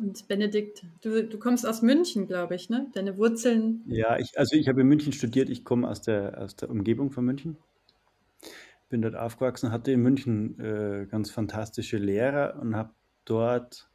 Und 0.00 0.26
Benedikt, 0.26 0.84
du, 1.02 1.24
du 1.24 1.38
kommst 1.38 1.66
aus 1.66 1.82
München, 1.82 2.26
glaube 2.26 2.56
ich, 2.56 2.68
ne? 2.68 2.90
Deine 2.94 3.16
Wurzeln. 3.16 3.84
Ja, 3.86 4.18
ich, 4.18 4.36
also 4.38 4.56
ich 4.56 4.68
habe 4.68 4.80
in 4.80 4.88
München 4.88 5.12
studiert, 5.12 5.48
ich 5.48 5.64
komme 5.64 5.88
aus 5.88 6.02
der, 6.02 6.40
aus 6.40 6.56
der 6.56 6.70
Umgebung 6.70 7.12
von 7.12 7.24
München. 7.24 7.56
Bin 8.88 9.02
dort 9.02 9.14
aufgewachsen, 9.14 9.70
hatte 9.70 9.92
in 9.92 10.00
München 10.00 10.58
äh, 10.58 11.06
ganz 11.06 11.30
fantastische 11.30 11.98
Lehrer 11.98 12.58
und 12.60 12.74
habe 12.74 12.90
dort 13.24 13.88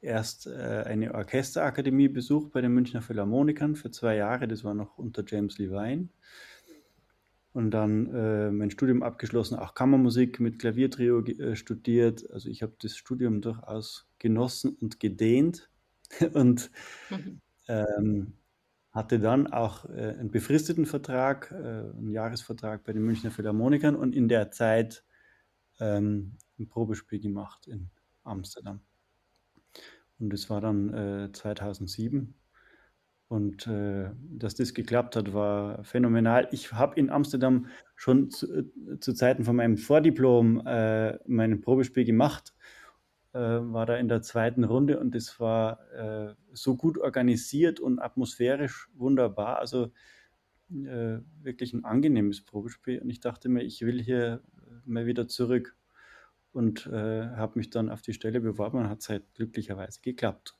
erst 0.00 0.46
äh, 0.46 0.84
eine 0.86 1.14
Orchesterakademie 1.14 2.08
besucht 2.08 2.52
bei 2.52 2.60
den 2.60 2.72
Münchner 2.72 3.02
Philharmonikern 3.02 3.76
für 3.76 3.90
zwei 3.90 4.16
Jahre. 4.16 4.48
Das 4.48 4.64
war 4.64 4.74
noch 4.74 4.98
unter 4.98 5.24
James 5.26 5.58
Levine. 5.58 6.08
Und 7.52 7.70
dann 7.72 8.14
äh, 8.14 8.50
mein 8.50 8.70
Studium 8.70 9.02
abgeschlossen, 9.02 9.58
auch 9.58 9.74
Kammermusik 9.74 10.38
mit 10.38 10.58
Klaviertrio 10.58 11.24
äh, 11.24 11.56
studiert. 11.56 12.30
Also 12.30 12.48
ich 12.48 12.62
habe 12.62 12.74
das 12.80 12.96
Studium 12.96 13.40
durchaus 13.40 14.08
genossen 14.18 14.76
und 14.80 15.00
gedehnt 15.00 15.70
und 16.34 16.70
mhm. 17.10 17.40
ähm, 17.66 18.32
hatte 18.92 19.18
dann 19.18 19.46
auch 19.46 19.86
äh, 19.86 20.14
einen 20.18 20.30
befristeten 20.30 20.86
Vertrag, 20.86 21.50
äh, 21.50 21.56
einen 21.56 22.10
Jahresvertrag 22.10 22.84
bei 22.84 22.92
den 22.92 23.02
Münchner 23.02 23.30
Philharmonikern 23.30 23.96
und 23.96 24.14
in 24.14 24.28
der 24.28 24.50
Zeit 24.50 25.04
ähm, 25.80 26.36
ein 26.58 26.68
Probespiel 26.68 27.20
gemacht 27.20 27.66
in 27.66 27.90
Amsterdam. 28.24 28.80
Und 30.20 30.32
das 30.32 30.50
war 30.50 30.60
dann 30.60 30.92
äh, 30.94 31.32
2007. 31.32 32.34
Und 33.28 33.66
äh, 33.66 34.10
dass 34.30 34.54
das 34.54 34.72
geklappt 34.72 35.14
hat, 35.14 35.34
war 35.34 35.84
phänomenal. 35.84 36.48
Ich 36.50 36.72
habe 36.72 36.98
in 36.98 37.10
Amsterdam 37.10 37.66
schon 37.94 38.30
zu, 38.30 38.46
äh, 38.52 38.64
zu, 39.00 39.12
Zeiten 39.12 39.44
von 39.44 39.56
meinem 39.56 39.76
Vordiplom 39.76 40.66
äh, 40.66 41.18
mein 41.26 41.60
Probespiel 41.60 42.06
gemacht, 42.06 42.54
äh, 43.34 43.38
war 43.38 43.84
da 43.84 43.96
in 43.96 44.08
der 44.08 44.22
zweiten 44.22 44.64
Runde 44.64 44.98
und 44.98 45.14
das 45.14 45.38
war 45.40 45.78
äh, 45.92 46.34
so 46.54 46.76
gut 46.76 46.96
organisiert 46.96 47.80
und 47.80 47.98
atmosphärisch 47.98 48.88
wunderbar. 48.94 49.58
Also 49.58 49.92
äh, 50.70 51.18
wirklich 51.42 51.74
ein 51.74 51.84
angenehmes 51.84 52.44
Probespiel. 52.44 53.00
Und 53.00 53.10
ich 53.10 53.20
dachte 53.20 53.50
mir, 53.50 53.62
ich 53.62 53.82
will 53.82 54.00
hier 54.00 54.42
mal 54.86 55.06
wieder 55.06 55.28
zurück 55.28 55.76
und 56.58 56.88
äh, 56.88 57.28
habe 57.36 57.56
mich 57.56 57.70
dann 57.70 57.88
auf 57.88 58.02
die 58.02 58.12
Stelle 58.12 58.40
beworben 58.40 58.78
und 58.78 58.88
hat 58.88 58.98
es 58.98 59.08
halt 59.08 59.32
glücklicherweise 59.34 60.00
geklappt. 60.02 60.58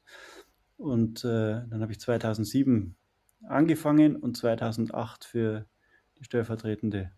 Und 0.76 1.24
äh, 1.24 1.66
dann 1.68 1.82
habe 1.82 1.90
ich 1.90 1.98
2007 1.98 2.94
angefangen 3.42 4.14
und 4.14 4.36
2008 4.36 5.24
für 5.24 5.66
die 6.16 6.24
stellvertretende, 6.24 7.10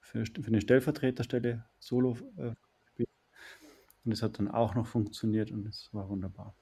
für, 0.00 0.26
für 0.26 0.46
eine 0.46 0.60
Stellvertreterstelle 0.60 1.64
solo 1.78 2.18
äh. 2.36 2.52
Und 4.04 4.10
es 4.12 4.22
hat 4.22 4.38
dann 4.38 4.48
auch 4.48 4.74
noch 4.74 4.88
funktioniert 4.88 5.50
und 5.50 5.66
es 5.66 5.88
war 5.92 6.08
wunderbar. 6.08 6.54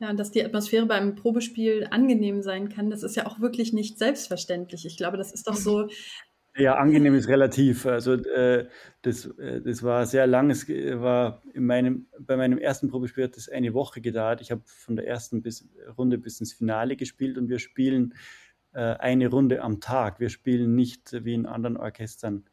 Ja, 0.00 0.08
und 0.08 0.18
dass 0.18 0.30
die 0.30 0.42
Atmosphäre 0.42 0.86
beim 0.86 1.14
Probespiel 1.14 1.86
angenehm 1.90 2.40
sein 2.40 2.70
kann, 2.70 2.88
das 2.88 3.02
ist 3.02 3.16
ja 3.16 3.26
auch 3.26 3.40
wirklich 3.40 3.74
nicht 3.74 3.98
selbstverständlich. 3.98 4.86
Ich 4.86 4.96
glaube, 4.96 5.18
das 5.18 5.30
ist 5.30 5.46
doch 5.46 5.54
so 5.54 5.90
Ja, 6.56 6.74
angenehm 6.74 7.14
ist 7.14 7.28
relativ. 7.28 7.86
Also 7.86 8.14
äh, 8.14 8.66
das, 9.02 9.26
äh, 9.38 9.60
das 9.62 9.82
war 9.82 10.04
sehr 10.06 10.26
lang. 10.26 10.50
Es 10.50 10.68
war 10.68 11.42
in 11.54 11.64
meinem, 11.64 12.06
bei 12.18 12.36
meinem 12.36 12.58
ersten 12.58 12.88
Probespiel 12.88 13.24
hat 13.24 13.36
das 13.36 13.48
eine 13.48 13.72
Woche 13.72 14.00
gedauert. 14.00 14.40
Ich 14.40 14.50
habe 14.50 14.62
von 14.64 14.96
der 14.96 15.06
ersten 15.06 15.42
bis, 15.42 15.68
Runde 15.96 16.18
bis 16.18 16.40
ins 16.40 16.52
Finale 16.52 16.96
gespielt 16.96 17.38
und 17.38 17.48
wir 17.48 17.60
spielen 17.60 18.14
äh, 18.72 18.80
eine 18.80 19.28
Runde 19.28 19.62
am 19.62 19.80
Tag. 19.80 20.18
Wir 20.18 20.28
spielen 20.28 20.74
nicht 20.74 21.24
wie 21.24 21.34
in 21.34 21.46
anderen 21.46 21.76
Orchestern 21.76 22.44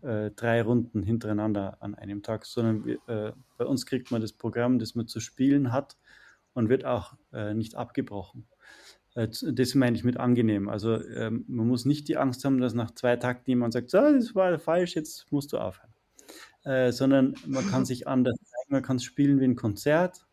äh, 0.00 0.30
drei 0.30 0.62
Runden 0.62 1.02
hintereinander 1.02 1.78
an 1.80 1.94
einem 1.94 2.22
Tag, 2.22 2.46
sondern 2.46 2.84
wir, 2.84 3.08
äh, 3.08 3.32
bei 3.56 3.66
uns 3.66 3.86
kriegt 3.86 4.10
man 4.10 4.20
das 4.20 4.32
Programm, 4.32 4.78
das 4.78 4.94
man 4.94 5.06
zu 5.06 5.20
spielen 5.20 5.72
hat 5.72 5.96
und 6.54 6.68
wird 6.68 6.84
auch 6.84 7.14
äh, 7.32 7.54
nicht 7.54 7.74
abgebrochen. 7.74 8.46
Äh, 9.14 9.28
das 9.28 9.74
meine 9.74 9.96
ich 9.96 10.04
mit 10.04 10.18
angenehm. 10.18 10.68
Also 10.68 11.02
ähm, 11.02 11.44
man 11.48 11.66
muss 11.66 11.84
nicht 11.84 12.08
die 12.08 12.16
Angst 12.16 12.44
haben, 12.44 12.60
dass 12.60 12.74
nach 12.74 12.90
zwei 12.92 13.16
Takten 13.16 13.50
jemand 13.50 13.72
sagt, 13.72 13.90
so, 13.90 13.98
das 13.98 14.34
war 14.34 14.58
falsch, 14.58 14.94
jetzt 14.94 15.30
musst 15.32 15.52
du 15.52 15.58
aufhören. 15.58 15.90
Äh, 16.64 16.92
sondern 16.92 17.34
man 17.46 17.68
kann 17.68 17.84
sich 17.84 18.08
anders 18.08 18.36
zeigen, 18.36 18.72
man 18.72 18.82
kann 18.82 18.96
es 18.96 19.04
spielen 19.04 19.40
wie 19.40 19.44
ein 19.44 19.56
Konzert. 19.56 20.26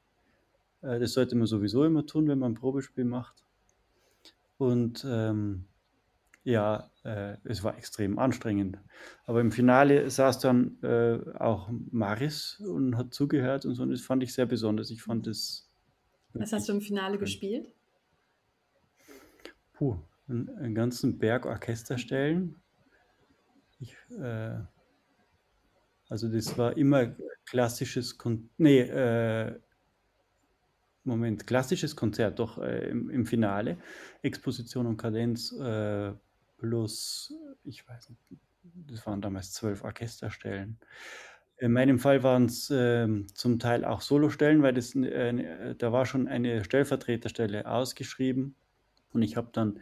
Äh, 0.82 1.00
das 1.00 1.13
sollte 1.13 1.36
man 1.36 1.48
sowieso 1.48 1.84
immer 1.84 2.06
tun, 2.06 2.28
wenn 2.28 2.39
man 2.39 2.54
ein 2.54 2.56
Probespiel 2.56 3.06
macht. 3.06 3.44
Und 4.58 5.06
ähm, 5.10 5.65
ja, 6.44 6.89
äh, 7.04 7.36
es 7.44 7.63
war 7.63 7.78
extrem 7.78 8.17
anstrengend. 8.17 8.78
Aber 9.26 9.41
im 9.41 9.52
Finale 9.52 10.10
saß 10.10 10.39
dann 10.39 10.78
auch 11.38 11.70
Maris 11.91 12.60
und 12.65 12.96
hat 12.98 13.13
zugehört 13.13 13.65
und 13.65 13.76
so. 13.76 13.84
Und 13.84 13.91
das 13.91 14.02
fand 14.02 14.24
ich 14.24 14.34
sehr 14.34 14.46
besonders. 14.46 14.89
Ich 14.89 15.04
fand 15.04 15.28
das. 15.28 15.70
Was 16.34 16.54
hast 16.54 16.70
du 16.70 16.74
im 16.74 16.82
Finale 16.82 17.17
gespielt? 17.17 17.74
Puh, 19.82 19.98
einen, 20.28 20.48
einen 20.58 20.76
ganzen 20.76 21.17
Berg 21.17 21.48
Orchesterstellen. 21.48 22.62
Ich, 23.80 23.98
äh, 24.15 24.60
also 26.08 26.32
das 26.32 26.56
war 26.56 26.78
immer 26.78 27.15
klassisches, 27.48 28.15
Kon 28.15 28.52
nee, 28.60 28.82
äh, 28.82 29.60
Moment, 31.04 31.48
klassisches 31.48 31.96
Konzert, 31.96 32.38
doch 32.38 32.60
äh, 32.60 32.91
im, 32.91 33.10
im, 33.10 33.26
Finale. 33.26 33.80
Exposition 34.22 34.86
und 34.86 34.98
Kadenz 34.98 35.52
äh, 35.54 36.12
plus, 36.60 37.34
ich 37.63 37.88
weiß 37.88 38.12
nicht, 38.12 38.22
das 38.88 39.04
waren 39.08 39.20
damals 39.20 39.52
zwölf 39.52 39.84
Orchesterstellen. 39.84 40.78
In 41.58 41.72
meinem 41.72 41.98
Fall 41.98 42.22
waren 42.22 42.46
es 42.46 42.70
äh, 42.70 43.08
zum 43.34 43.58
Teil 43.58 43.84
auch 43.84 44.02
Solostellen, 44.02 44.62
weil 44.62 44.76
das, 44.76 44.94
äh, 44.94 45.74
da 45.74 45.91
war 45.91 46.06
schon 46.06 46.28
eine 46.28 46.63
Stellvertreterstelle 46.63 47.65
ausgeschrieben 47.65 48.56
und 49.13 49.21
ich 49.21 49.36
habe 49.38 49.50
dann 49.52 49.80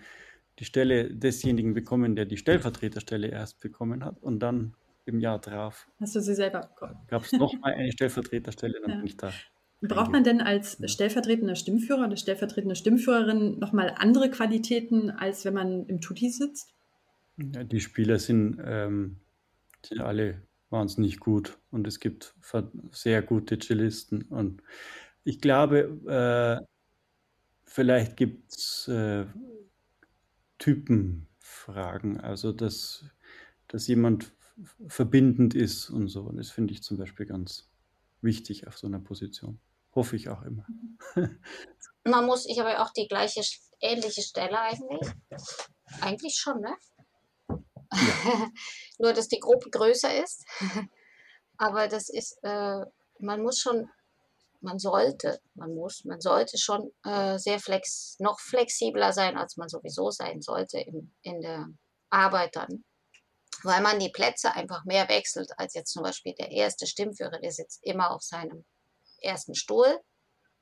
die 0.59 0.65
Stelle 0.65 1.13
desjenigen 1.13 1.73
bekommen, 1.73 2.15
der 2.15 2.25
die 2.25 2.37
Stellvertreterstelle 2.37 3.27
erst 3.27 3.61
bekommen 3.61 4.03
hat. 4.03 4.21
Und 4.21 4.39
dann 4.39 4.73
im 5.05 5.19
Jahr 5.19 5.39
drauf. 5.39 5.87
Hast 5.99 6.15
du 6.15 6.21
sie 6.21 6.35
selber 6.35 6.61
bekommen? 6.61 6.97
Gab 7.07 7.23
es 7.23 7.31
nochmal 7.33 7.73
eine 7.73 7.91
Stellvertreterstelle, 7.91 8.79
dann 8.81 8.91
ja. 8.91 8.97
bin 8.97 9.05
ich 9.07 9.17
da. 9.17 9.33
Braucht 9.81 10.11
man 10.11 10.23
denn 10.23 10.41
als 10.41 10.77
stellvertretender 10.91 11.55
Stimmführer 11.55 12.05
oder 12.05 12.17
stellvertretende 12.17 12.75
Stimmführerin 12.75 13.59
nochmal 13.59 13.95
andere 13.97 14.29
Qualitäten, 14.29 15.09
als 15.09 15.45
wenn 15.45 15.53
man 15.53 15.85
im 15.87 16.01
Tutti 16.01 16.29
sitzt? 16.29 16.73
Ja, 17.37 17.63
die 17.63 17.79
Spieler 17.79 18.19
sind, 18.19 18.61
ähm, 18.63 19.17
sind 19.85 20.01
alle 20.01 20.41
wahnsinnig 20.69 21.19
gut 21.19 21.57
und 21.71 21.87
es 21.87 21.99
gibt 21.99 22.35
sehr 22.91 23.21
gute 23.21 23.57
Cellisten. 23.57 24.23
Und 24.23 24.61
ich 25.23 25.39
glaube, 25.39 26.59
äh, 26.61 26.65
Vielleicht 27.71 28.17
gibt 28.17 28.51
es 28.51 28.87
äh, 28.87 29.27
Typenfragen, 30.57 32.19
also 32.19 32.51
dass, 32.51 33.05
dass 33.67 33.85
jemand 33.85 34.33
verbindend 34.87 35.53
ist 35.53 35.91
und 35.91 36.07
so. 36.07 36.31
Das 36.31 36.49
finde 36.49 36.73
ich 36.73 36.81
zum 36.81 36.97
Beispiel 36.97 37.27
ganz 37.27 37.69
wichtig 38.21 38.67
auf 38.67 38.75
so 38.75 38.87
einer 38.87 38.99
Position. 38.99 39.59
Hoffe 39.93 40.15
ich 40.15 40.29
auch 40.29 40.41
immer. 40.41 40.65
Man 42.03 42.25
muss, 42.25 42.47
ich 42.47 42.59
habe 42.59 42.69
ja 42.71 42.83
auch 42.83 42.91
die 42.91 43.07
gleiche, 43.07 43.41
ähnliche 43.81 44.23
Stelle 44.23 44.59
eigentlich. 44.59 45.13
Eigentlich 46.01 46.37
schon, 46.37 46.61
ne? 46.61 46.75
Ja. 47.49 47.55
Nur, 48.97 49.13
dass 49.13 49.27
die 49.27 49.39
Gruppe 49.39 49.69
größer 49.69 50.23
ist. 50.23 50.43
Aber 51.57 51.87
das 51.87 52.09
ist, 52.09 52.39
äh, 52.41 52.83
man 53.19 53.43
muss 53.43 53.59
schon 53.59 53.89
man 54.61 54.79
sollte, 54.79 55.41
man 55.53 55.73
muss, 55.73 56.03
man 56.05 56.21
sollte 56.21 56.57
schon 56.57 56.91
äh, 57.03 57.37
sehr 57.37 57.59
flex, 57.59 58.15
noch 58.19 58.39
flexibler 58.39 59.13
sein, 59.13 59.37
als 59.37 59.57
man 59.57 59.69
sowieso 59.69 60.11
sein 60.11 60.41
sollte 60.41 60.79
in, 60.79 61.13
in 61.21 61.41
der 61.41 61.67
Arbeit 62.09 62.55
dann. 62.55 62.83
Weil 63.63 63.81
man 63.81 63.99
die 63.99 64.09
Plätze 64.09 64.53
einfach 64.53 64.85
mehr 64.85 65.09
wechselt 65.09 65.51
als 65.57 65.73
jetzt 65.73 65.91
zum 65.91 66.03
Beispiel 66.03 66.33
der 66.33 66.51
erste 66.51 66.87
Stimmführer, 66.87 67.39
der 67.39 67.51
sitzt 67.51 67.83
immer 67.83 68.11
auf 68.11 68.21
seinem 68.21 68.65
ersten 69.21 69.55
Stuhl. 69.55 69.99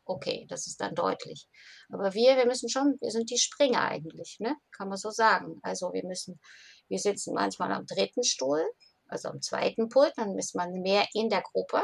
Okay, 0.06 0.48
das 0.50 0.68
ist 0.68 0.80
dann 0.80 0.96
deutlich. 0.96 1.48
Aber 1.90 2.14
wir, 2.14 2.38
wir 2.38 2.46
müssen 2.46 2.70
schon, 2.70 2.98
wir 3.02 3.12
sind 3.12 3.30
die 3.30 3.38
Springer 3.38 3.82
eigentlich, 3.82 4.38
ne? 4.40 4.56
Kann 4.72 4.88
man 4.88 4.98
so 4.98 5.12
sagen. 5.12 5.60
Also 5.64 5.92
wir 5.92 6.06
müssen, 6.06 6.40
wir 6.88 6.98
sitzen 6.98 7.34
manchmal 7.34 7.72
am 7.74 7.86
dritten 7.86 8.24
Stuhl, 8.24 8.66
also 9.08 9.30
am 9.30 9.42
zweiten 9.42 9.90
Pult, 9.90 10.14
dann 10.16 10.38
ist 10.38 10.56
man 10.56 10.72
mehr 10.82 11.06
in 11.14 11.30
der 11.30 11.42
Gruppe 11.42 11.84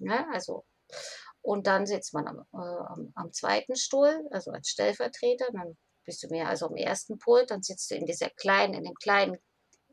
Ne? 0.00 0.26
Also, 0.32 0.64
und 1.42 1.66
dann 1.66 1.86
sitzt 1.86 2.14
man 2.14 2.26
am, 2.26 2.38
äh, 2.52 2.56
am, 2.56 3.12
am, 3.14 3.32
zweiten 3.32 3.76
Stuhl, 3.76 4.26
also 4.30 4.50
als 4.50 4.68
Stellvertreter, 4.68 5.46
dann 5.52 5.76
bist 6.04 6.22
du 6.22 6.28
mehr 6.28 6.48
also 6.48 6.66
am 6.66 6.76
ersten 6.76 7.18
Pult, 7.18 7.50
dann 7.50 7.62
sitzt 7.62 7.90
du 7.90 7.94
in 7.94 8.06
dieser 8.06 8.30
kleinen, 8.30 8.74
in 8.74 8.84
dem 8.84 8.94
kleinen 8.94 9.38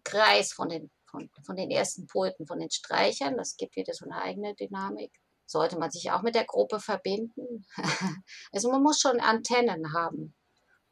Kreis 0.03 0.53
von 0.53 0.69
den, 0.69 0.91
von, 1.05 1.29
von 1.45 1.55
den 1.55 1.71
ersten 1.71 2.07
Pulten, 2.07 2.47
von 2.47 2.59
den 2.59 2.71
Streichern. 2.71 3.37
Das 3.37 3.57
gibt 3.57 3.75
wieder 3.75 3.93
so 3.93 4.05
eine 4.05 4.21
eigene 4.21 4.55
Dynamik. 4.55 5.11
Sollte 5.45 5.77
man 5.77 5.91
sich 5.91 6.11
auch 6.11 6.21
mit 6.21 6.35
der 6.35 6.45
Gruppe 6.45 6.79
verbinden. 6.79 7.65
also 8.51 8.71
man 8.71 8.81
muss 8.81 8.99
schon 8.99 9.19
Antennen 9.19 9.93
haben 9.93 10.35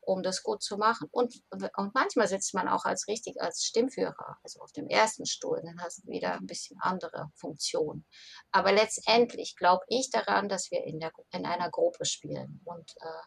um 0.06 0.24
das 0.24 0.44
gut 0.44 0.62
zu 0.62 0.78
machen. 0.78 1.08
Und, 1.12 1.42
und 1.52 1.94
manchmal 1.94 2.28
sitzt 2.28 2.54
man 2.54 2.68
auch 2.68 2.86
als 2.86 3.08
richtig 3.08 3.42
als 3.42 3.64
Stimmführer, 3.64 4.38
also 4.44 4.62
auf 4.62 4.72
dem 4.72 4.88
ersten 4.88 5.26
Stuhl, 5.26 5.62
dann 5.64 5.82
hast 5.82 6.04
du 6.04 6.08
wieder 6.08 6.34
ein 6.34 6.48
bisschen 6.48 6.78
andere 6.82 7.32
Funktionen. 7.36 8.06
Aber 8.52 8.72
letztendlich 8.72 9.56
glaube 9.56 9.84
ich 9.88 10.10
daran, 10.10 10.50
dass 10.50 10.72
wir 10.72 10.84
in, 10.84 11.00
der, 11.00 11.12
in 11.32 11.46
einer 11.46 11.70
Gruppe 11.70 12.06
spielen 12.06 12.62
und 12.66 12.92
äh, 13.02 13.22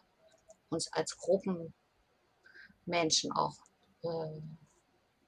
uns 0.69 0.91
als 0.91 1.17
Gruppenmenschen 1.17 1.73
auch, 3.33 3.55
äh, 4.03 4.41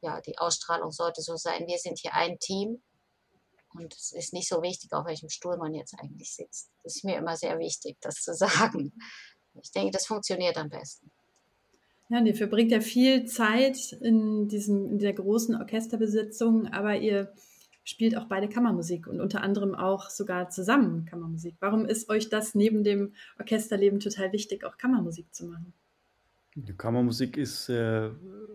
ja, 0.02 0.22
die 0.22 0.38
Ausstrahlung 0.38 0.92
sollte 0.92 1.22
so 1.22 1.36
sein, 1.36 1.68
wir 1.68 1.78
sind 1.78 2.00
hier 2.00 2.14
ein 2.14 2.40
Team 2.40 2.82
und 3.74 3.94
es 3.94 4.12
ist 4.12 4.34
nicht 4.34 4.48
so 4.48 4.62
wichtig, 4.62 4.92
auf 4.94 5.06
welchem 5.06 5.30
Stuhl 5.30 5.58
man 5.58 5.74
jetzt 5.74 5.94
eigentlich 6.00 6.34
sitzt. 6.34 6.72
Das 6.84 6.96
ist 6.96 7.04
mir 7.04 7.18
immer 7.18 7.38
sehr 7.38 7.60
wichtig, 7.60 7.98
das 8.02 8.16
zu 8.16 8.34
sagen. 8.36 8.94
Ich 9.62 9.72
denke, 9.72 9.92
das 9.92 10.06
funktioniert 10.06 10.58
am 10.58 10.70
besten. 10.70 11.12
Ja, 12.10 12.24
ihr 12.24 12.36
verbringt 12.36 12.72
ja 12.72 12.82
viel 12.82 13.26
Zeit 13.26 13.93
in, 14.02 14.48
diesem, 14.48 14.89
in 14.93 15.00
der 15.00 15.13
großen 15.13 15.56
Orchesterbesetzung, 15.56 16.67
aber 16.67 16.98
ihr 16.98 17.32
spielt 17.84 18.17
auch 18.17 18.26
beide 18.26 18.50
Kammermusik 18.50 19.08
und 19.08 19.22
unter 19.22 19.41
anderem 19.41 19.76
auch 19.76 20.10
sogar 20.10 20.50
zusammen 20.50 21.06
Kammermusik. 21.06 21.56
Warum 21.60 21.86
ist 21.86 22.10
euch 22.10 22.30
das 22.30 22.56
neben 22.56 22.84
dem 22.84 23.13
Orchesterleben 23.39 24.00
total 24.00 24.32
wichtig, 24.32 24.63
auch 24.63 24.78
Kammermusik 24.78 25.34
zu 25.34 25.45
machen? 25.45 25.74
Die 26.56 26.74
Kammermusik 26.74 27.38
ist 27.38 27.69
äh, 27.69 28.10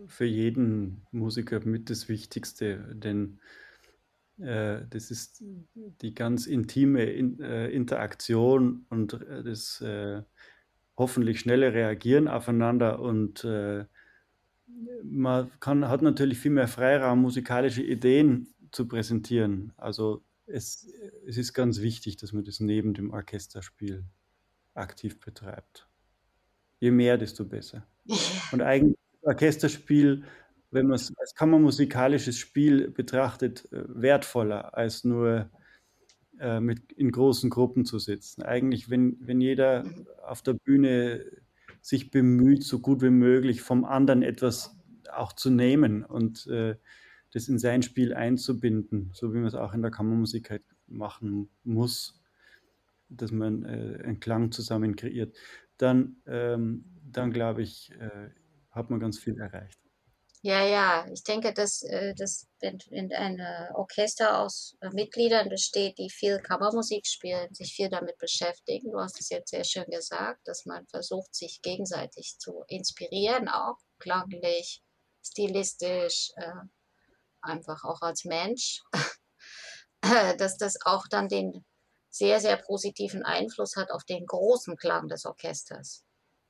für 0.08 0.24
jeden 0.24 1.06
Musiker 1.12 1.60
mit 1.64 1.90
das 1.90 2.08
Wichtigste, 2.08 2.92
denn 2.92 3.38
äh, 4.38 4.80
das 4.90 5.12
ist 5.12 5.44
die 6.02 6.14
ganz 6.14 6.46
intime 6.46 7.04
in, 7.04 7.40
äh, 7.40 7.68
Interaktion 7.70 8.84
und 8.90 9.14
äh, 9.14 9.44
das 9.44 9.80
äh, 9.80 10.22
hoffentlich 10.96 11.40
schneller 11.40 11.72
reagieren 11.72 12.28
aufeinander 12.28 13.00
und 13.00 13.44
äh, 13.44 13.84
man 15.02 15.50
kann, 15.60 15.88
hat 15.88 16.02
natürlich 16.02 16.38
viel 16.38 16.50
mehr 16.50 16.68
Freiraum, 16.68 17.20
musikalische 17.20 17.82
Ideen 17.82 18.54
zu 18.70 18.88
präsentieren. 18.88 19.72
Also 19.76 20.22
es, 20.46 20.88
es 21.26 21.36
ist 21.36 21.52
ganz 21.52 21.80
wichtig, 21.80 22.16
dass 22.16 22.32
man 22.32 22.44
das 22.44 22.60
neben 22.60 22.94
dem 22.94 23.10
Orchesterspiel 23.10 24.04
aktiv 24.74 25.20
betreibt. 25.20 25.88
Je 26.80 26.90
mehr, 26.90 27.16
desto 27.18 27.44
besser. 27.44 27.86
Und 28.52 28.62
eigentlich 28.62 28.96
Orchesterspiel, 29.22 30.24
wenn 30.70 30.86
man 30.86 30.96
es 30.96 31.12
als 31.16 31.34
kammermusikalisches 31.34 32.36
Spiel 32.38 32.90
betrachtet, 32.90 33.70
äh, 33.72 33.84
wertvoller 33.86 34.76
als 34.76 35.04
nur 35.04 35.50
äh, 36.40 36.60
mit, 36.60 36.92
in 36.92 37.10
großen 37.10 37.50
Gruppen 37.50 37.84
zu 37.84 37.98
sitzen. 37.98 38.42
Eigentlich, 38.42 38.90
wenn, 38.90 39.16
wenn 39.20 39.40
jeder 39.40 39.84
auf 40.26 40.42
der 40.42 40.54
Bühne 40.54 41.24
sich 41.80 42.10
bemüht, 42.10 42.64
so 42.64 42.78
gut 42.80 43.02
wie 43.02 43.10
möglich 43.10 43.60
vom 43.62 43.84
anderen 43.84 44.22
etwas 44.22 44.76
auch 45.12 45.32
zu 45.32 45.50
nehmen 45.50 46.04
und 46.04 46.46
äh, 46.46 46.76
das 47.32 47.48
in 47.48 47.58
sein 47.58 47.82
Spiel 47.82 48.14
einzubinden, 48.14 49.10
so 49.12 49.32
wie 49.32 49.38
man 49.38 49.46
es 49.46 49.54
auch 49.54 49.74
in 49.74 49.82
der 49.82 49.90
Kammermusik 49.90 50.50
halt 50.50 50.62
machen 50.86 51.50
muss, 51.62 52.22
dass 53.08 53.32
man 53.32 53.64
äh, 53.64 54.02
einen 54.04 54.20
Klang 54.20 54.52
zusammen 54.52 54.96
kreiert, 54.96 55.36
dann, 55.76 56.16
ähm, 56.26 56.84
dann 57.10 57.32
glaube 57.32 57.62
ich, 57.62 57.92
äh, 57.98 58.30
hat 58.70 58.90
man 58.90 59.00
ganz 59.00 59.18
viel 59.18 59.38
erreicht. 59.38 59.83
Ja, 60.46 60.62
ja, 60.62 61.06
ich 61.10 61.22
denke, 61.22 61.54
dass, 61.54 61.82
äh, 61.84 62.14
dass 62.14 62.46
wenn, 62.60 62.78
ein 63.14 63.40
Orchester 63.74 64.40
aus 64.40 64.76
äh, 64.82 64.90
Mitgliedern 64.90 65.48
besteht, 65.48 65.96
die 65.96 66.10
viel 66.10 66.38
Kammermusik 66.38 67.06
spielen, 67.06 67.54
sich 67.54 67.74
viel 67.74 67.88
damit 67.88 68.18
beschäftigen, 68.18 68.90
du 68.90 69.00
hast 69.00 69.18
es 69.18 69.30
jetzt 69.30 69.48
sehr 69.48 69.64
schön 69.64 69.86
gesagt, 69.86 70.46
dass 70.46 70.66
man 70.66 70.86
versucht, 70.88 71.34
sich 71.34 71.62
gegenseitig 71.62 72.36
zu 72.38 72.62
inspirieren, 72.68 73.48
auch 73.48 73.78
klanglich, 73.98 74.82
stilistisch, 75.22 76.30
äh, 76.36 76.52
einfach 77.40 77.82
auch 77.84 78.02
als 78.02 78.26
Mensch, 78.26 78.82
dass 80.02 80.58
das 80.58 80.76
auch 80.84 81.06
dann 81.08 81.28
den 81.30 81.64
sehr, 82.10 82.38
sehr 82.40 82.58
positiven 82.58 83.22
Einfluss 83.22 83.76
hat 83.76 83.90
auf 83.90 84.04
den 84.04 84.26
großen 84.26 84.76
Klang 84.76 85.08
des 85.08 85.24
Orchesters. 85.24 86.04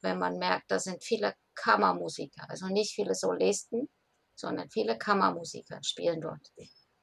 Wenn 0.05 0.19
man 0.19 0.37
merkt, 0.39 0.71
da 0.71 0.79
sind 0.79 1.03
viele 1.03 1.35
Kammermusiker, 1.55 2.45
also 2.51 2.67
nicht 2.67 2.95
viele 2.95 3.15
Solisten, 3.15 3.89
sondern 4.35 4.69
viele 4.69 4.99
Kammermusiker 4.99 5.79
spielen 5.83 6.21
dort. 6.21 6.53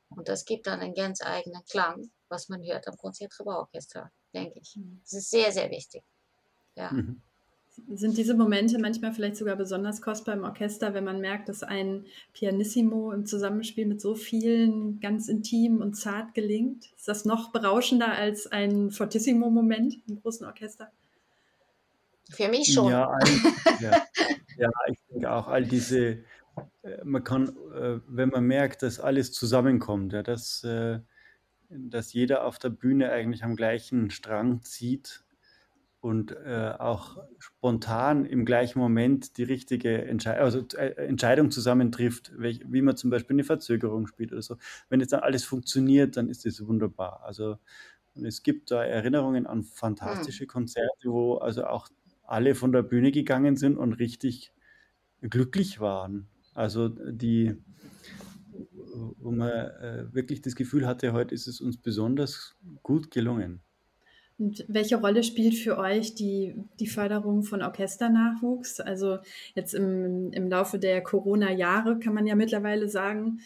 Und 0.10 0.30
das 0.30 0.46
gibt 0.46 0.68
dann 0.68 0.82
einen 0.82 0.94
ganz 0.94 1.22
eigenen 1.24 1.64
Klang, 1.66 2.12
was 2.30 2.48
man 2.48 2.62
hört 2.64 2.88
am 2.88 2.96
Konzertgebauorchester, 2.98 4.12
denke 4.36 4.60
ich. 4.60 4.76
Mhm. 4.76 5.02
Das 5.04 5.14
ist 5.14 5.32
sehr, 5.32 5.52
sehr 5.52 5.72
wichtig. 5.72 6.04
Ja. 6.76 6.92
Mhm. 6.92 7.22
Sind 7.96 8.18
diese 8.18 8.36
Momente 8.36 8.78
manchmal 8.78 9.14
vielleicht 9.14 9.38
sogar 9.38 9.56
besonders 9.56 10.02
kostbar 10.02 10.36
im 10.36 10.44
Orchester, 10.44 10.94
wenn 10.94 11.06
man 11.06 11.22
merkt, 11.22 11.50
dass 11.50 11.64
ein 11.64 12.06
Pianissimo 12.34 13.14
im 13.14 13.26
Zusammenspiel 13.26 13.88
mit 13.88 14.00
so 14.00 14.14
vielen 14.14 15.00
ganz 15.00 15.28
intim 15.28 15.82
und 15.82 15.96
zart 15.96 16.36
gelingt? 16.36 16.92
Ist 16.98 17.08
das 17.08 17.26
noch 17.26 17.52
berauschender 17.52 18.12
als 18.12 18.46
ein 18.46 18.92
Fortissimo-Moment 18.92 20.04
im 20.08 20.22
großen 20.22 20.46
Orchester? 20.46 20.92
Für 22.30 22.48
mich 22.48 22.74
schon. 22.74 22.92
Ja, 22.92 23.10
all, 23.10 23.28
ja, 23.82 23.92
ja, 24.58 24.70
ich 24.88 25.00
denke 25.10 25.32
auch, 25.32 25.48
all 25.48 25.66
diese, 25.66 26.24
äh, 26.84 27.04
man 27.04 27.24
kann, 27.24 27.50
äh, 27.76 28.00
wenn 28.08 28.30
man 28.30 28.46
merkt, 28.46 28.84
dass 28.84 29.00
alles 29.00 29.32
zusammenkommt, 29.32 30.14
ja, 30.14 30.24
dass, 30.24 30.64
äh, 30.64 31.00
dass 31.70 32.14
jeder 32.14 32.46
auf 32.46 32.60
der 32.60 32.70
Bühne 32.70 33.12
eigentlich 33.12 33.44
am 33.44 33.56
gleichen 33.56 34.12
Strang 34.12 34.62
zieht 34.64 35.24
und 36.02 36.36
auch 36.36 37.20
spontan 37.38 38.26
im 38.26 38.44
gleichen 38.44 38.80
Moment 38.80 39.38
die 39.38 39.44
richtige 39.44 40.04
Entschei 40.04 40.40
also, 40.40 40.66
Entscheidung 40.78 41.52
zusammentrifft, 41.52 42.32
wie 42.36 42.82
man 42.82 42.98
zum 42.98 43.12
Beispiel 43.12 43.36
eine 43.36 43.44
Verzögerung 43.44 44.08
spielt 44.08 44.32
oder 44.32 44.42
so. 44.42 44.58
Wenn 44.90 45.00
jetzt 45.00 45.14
dann 45.14 45.20
alles 45.20 45.44
funktioniert, 45.44 46.18
dann 46.18 46.28
ist 46.28 46.44
das 46.44 46.66
wunderbar. 46.66 47.22
Also 47.24 47.58
und 48.16 48.26
es 48.26 48.44
gibt 48.44 48.72
da 48.72 48.84
Erinnerungen 48.84 49.48
an 49.48 49.64
fantastische 49.64 50.42
hm. 50.42 50.48
Konzerte, 50.48 51.10
wo 51.10 51.36
also 51.36 51.66
auch 51.66 51.88
alle 52.32 52.56
von 52.56 52.72
der 52.72 52.84
Bühne 52.84 53.12
gegangen 53.12 53.56
sind 53.58 53.78
und 53.78 53.94
richtig 53.94 54.52
glücklich 55.22 55.80
waren. 55.80 56.28
Also 56.54 56.90
die, 56.90 57.56
wo 59.20 59.32
man 59.32 59.50
äh, 59.50 60.06
wirklich 60.14 60.42
das 60.42 60.56
Gefühl 60.56 60.88
hatte, 60.88 61.14
heute 61.14 61.36
ist 61.36 61.48
es 61.48 61.62
uns 61.62 61.78
besonders 61.78 62.56
gut 62.84 63.12
gelungen. 63.12 63.62
Und 64.38 64.66
welche 64.68 64.96
Rolle 64.96 65.24
spielt 65.24 65.54
für 65.54 65.78
euch 65.78 66.16
die, 66.16 66.56
die 66.80 66.88
Förderung 66.88 67.44
von 67.44 67.62
Orchesternachwuchs? 67.62 68.80
Also 68.80 69.20
jetzt 69.54 69.76
im, 69.76 70.32
im 70.32 70.50
Laufe 70.50 70.80
der 70.80 71.02
Corona-Jahre 71.02 72.00
kann 72.00 72.16
man 72.16 72.26
ja 72.26 72.34
mittlerweile 72.36 72.90
sagen, 72.90 73.42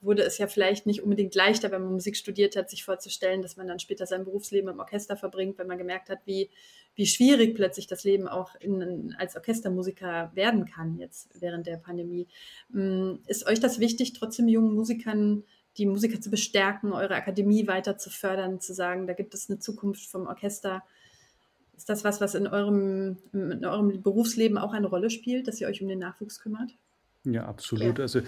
wurde 0.00 0.22
es 0.22 0.38
ja 0.38 0.46
vielleicht 0.46 0.86
nicht 0.86 1.02
unbedingt 1.02 1.34
leichter, 1.34 1.70
wenn 1.70 1.82
man 1.82 1.92
Musik 1.92 2.16
studiert 2.16 2.56
hat, 2.56 2.70
sich 2.70 2.84
vorzustellen, 2.84 3.42
dass 3.42 3.56
man 3.56 3.66
dann 3.66 3.78
später 3.78 4.06
sein 4.06 4.24
Berufsleben 4.24 4.70
im 4.70 4.78
Orchester 4.78 5.16
verbringt, 5.16 5.58
wenn 5.58 5.66
man 5.66 5.78
gemerkt 5.78 6.08
hat, 6.08 6.20
wie, 6.24 6.50
wie 6.94 7.06
schwierig 7.06 7.54
plötzlich 7.54 7.86
das 7.86 8.04
Leben 8.04 8.26
auch 8.26 8.54
in, 8.60 9.14
als 9.18 9.36
Orchestermusiker 9.36 10.30
werden 10.34 10.64
kann 10.64 10.96
jetzt 10.98 11.28
während 11.38 11.66
der 11.66 11.76
Pandemie. 11.76 12.28
Mm, 12.70 13.16
ist 13.26 13.46
euch 13.46 13.60
das 13.60 13.78
wichtig, 13.78 14.14
trotzdem 14.14 14.48
jungen 14.48 14.74
Musikern 14.74 15.44
die 15.76 15.86
Musiker 15.86 16.20
zu 16.20 16.30
bestärken, 16.30 16.92
eure 16.92 17.14
Akademie 17.14 17.66
weiter 17.66 17.96
zu 17.96 18.10
fördern, 18.10 18.60
zu 18.60 18.74
sagen, 18.74 19.06
da 19.06 19.12
gibt 19.12 19.34
es 19.34 19.48
eine 19.48 19.58
Zukunft 19.58 20.10
vom 20.10 20.26
Orchester? 20.26 20.82
Ist 21.76 21.88
das 21.88 22.04
was, 22.04 22.20
was 22.20 22.34
in 22.34 22.46
eurem, 22.46 23.18
in 23.32 23.64
eurem 23.64 24.02
Berufsleben 24.02 24.58
auch 24.58 24.72
eine 24.72 24.88
Rolle 24.88 25.10
spielt, 25.10 25.46
dass 25.46 25.60
ihr 25.60 25.68
euch 25.68 25.80
um 25.80 25.88
den 25.88 25.98
Nachwuchs 25.98 26.40
kümmert? 26.40 26.72
Ja, 27.24 27.46
absolut. 27.46 27.98
Ja. 27.98 28.02
Also 28.02 28.20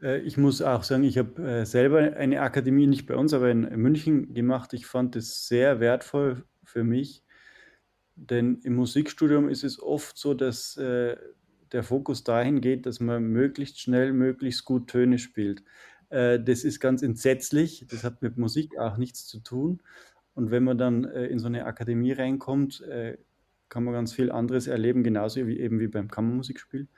ich 0.00 0.36
muss 0.36 0.62
auch 0.62 0.82
sagen, 0.82 1.04
ich 1.04 1.18
habe 1.18 1.42
äh, 1.42 1.64
selber 1.64 1.98
eine 1.98 2.42
Akademie, 2.42 2.86
nicht 2.86 3.06
bei 3.06 3.16
uns, 3.16 3.32
aber 3.32 3.50
in 3.50 3.62
München 3.76 4.34
gemacht. 4.34 4.72
Ich 4.72 4.86
fand 4.86 5.16
es 5.16 5.48
sehr 5.48 5.80
wertvoll 5.80 6.44
für 6.64 6.84
mich, 6.84 7.22
denn 8.14 8.60
im 8.62 8.74
Musikstudium 8.74 9.48
ist 9.48 9.64
es 9.64 9.80
oft 9.80 10.18
so, 10.18 10.34
dass 10.34 10.76
äh, 10.76 11.16
der 11.72 11.82
Fokus 11.82 12.24
dahin 12.24 12.60
geht, 12.60 12.86
dass 12.86 13.00
man 13.00 13.24
möglichst 13.24 13.80
schnell, 13.80 14.12
möglichst 14.12 14.64
gut 14.64 14.88
Töne 14.88 15.18
spielt. 15.18 15.62
Äh, 16.08 16.40
das 16.40 16.64
ist 16.64 16.80
ganz 16.80 17.02
entsetzlich. 17.02 17.86
Das 17.90 18.04
hat 18.04 18.22
mit 18.22 18.36
Musik 18.36 18.78
auch 18.78 18.96
nichts 18.96 19.26
zu 19.26 19.40
tun. 19.40 19.82
Und 20.34 20.50
wenn 20.50 20.64
man 20.64 20.78
dann 20.78 21.04
äh, 21.04 21.26
in 21.26 21.38
so 21.38 21.46
eine 21.46 21.64
Akademie 21.64 22.12
reinkommt, 22.12 22.82
äh, 22.82 23.18
kann 23.68 23.84
man 23.84 23.94
ganz 23.94 24.12
viel 24.12 24.30
anderes 24.30 24.66
erleben, 24.66 25.02
genauso 25.02 25.46
wie 25.46 25.58
eben 25.58 25.80
wie 25.80 25.88
beim 25.88 26.08
Kammermusikspiel. 26.08 26.88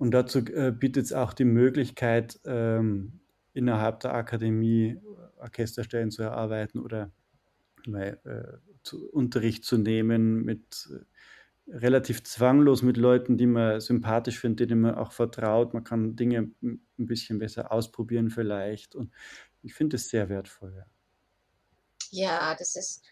Und 0.00 0.12
dazu 0.12 0.38
äh, 0.38 0.72
bietet 0.72 1.04
es 1.04 1.12
auch 1.12 1.34
die 1.34 1.44
Möglichkeit, 1.44 2.40
ähm, 2.46 3.20
innerhalb 3.52 4.00
der 4.00 4.14
Akademie 4.14 4.98
Orchesterstellen 5.36 6.10
zu 6.10 6.22
erarbeiten 6.22 6.78
oder 6.78 7.12
äh, 7.86 8.14
zu, 8.82 9.10
Unterricht 9.10 9.62
zu 9.66 9.76
nehmen 9.76 10.42
mit 10.42 10.88
äh, 10.90 11.76
relativ 11.76 12.24
zwanglos 12.24 12.80
mit 12.80 12.96
Leuten, 12.96 13.36
die 13.36 13.46
man 13.46 13.78
sympathisch 13.82 14.40
findet, 14.40 14.70
denen 14.70 14.80
man 14.80 14.94
auch 14.94 15.12
vertraut. 15.12 15.74
Man 15.74 15.84
kann 15.84 16.16
Dinge 16.16 16.50
ein 16.62 16.80
bisschen 16.96 17.38
besser 17.38 17.70
ausprobieren 17.70 18.30
vielleicht. 18.30 18.94
Und 18.94 19.12
ich 19.60 19.74
finde 19.74 19.96
es 19.96 20.08
sehr 20.08 20.30
wertvoll. 20.30 20.72
Ja. 20.78 20.86
ja, 22.10 22.54
das 22.58 22.74
ist 22.74 23.04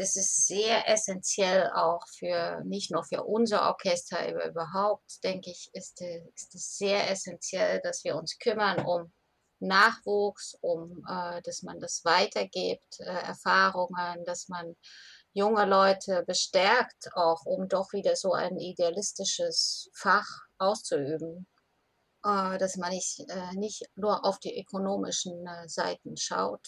das 0.00 0.16
ist 0.16 0.46
sehr 0.46 0.88
essentiell 0.88 1.70
auch 1.74 2.00
für, 2.18 2.62
nicht 2.64 2.90
nur 2.90 3.04
für 3.04 3.22
unser 3.22 3.68
Orchester, 3.68 4.18
aber 4.18 4.48
überhaupt, 4.48 5.22
denke 5.22 5.50
ich, 5.50 5.68
ist, 5.74 6.00
es 6.00 6.78
sehr 6.78 7.10
essentiell, 7.10 7.80
dass 7.82 8.02
wir 8.02 8.16
uns 8.16 8.38
kümmern 8.38 8.84
um 8.86 9.12
Nachwuchs, 9.58 10.56
um, 10.62 11.04
äh, 11.06 11.42
dass 11.42 11.62
man 11.62 11.80
das 11.80 12.02
weitergibt, 12.04 13.00
äh, 13.00 13.04
Erfahrungen, 13.04 14.24
dass 14.24 14.48
man 14.48 14.74
junge 15.34 15.66
Leute 15.66 16.24
bestärkt, 16.26 17.10
auch 17.14 17.44
um 17.44 17.68
doch 17.68 17.92
wieder 17.92 18.16
so 18.16 18.32
ein 18.32 18.58
idealistisches 18.58 19.90
Fach 19.92 20.28
auszuüben. 20.56 21.46
Äh, 22.24 22.56
dass 22.56 22.76
man 22.76 22.90
nicht, 22.90 23.20
äh, 23.28 23.52
nicht 23.54 23.82
nur 23.96 24.24
auf 24.24 24.38
die 24.38 24.58
ökonomischen 24.58 25.46
äh, 25.46 25.68
Seiten 25.68 26.16
schaut, 26.16 26.66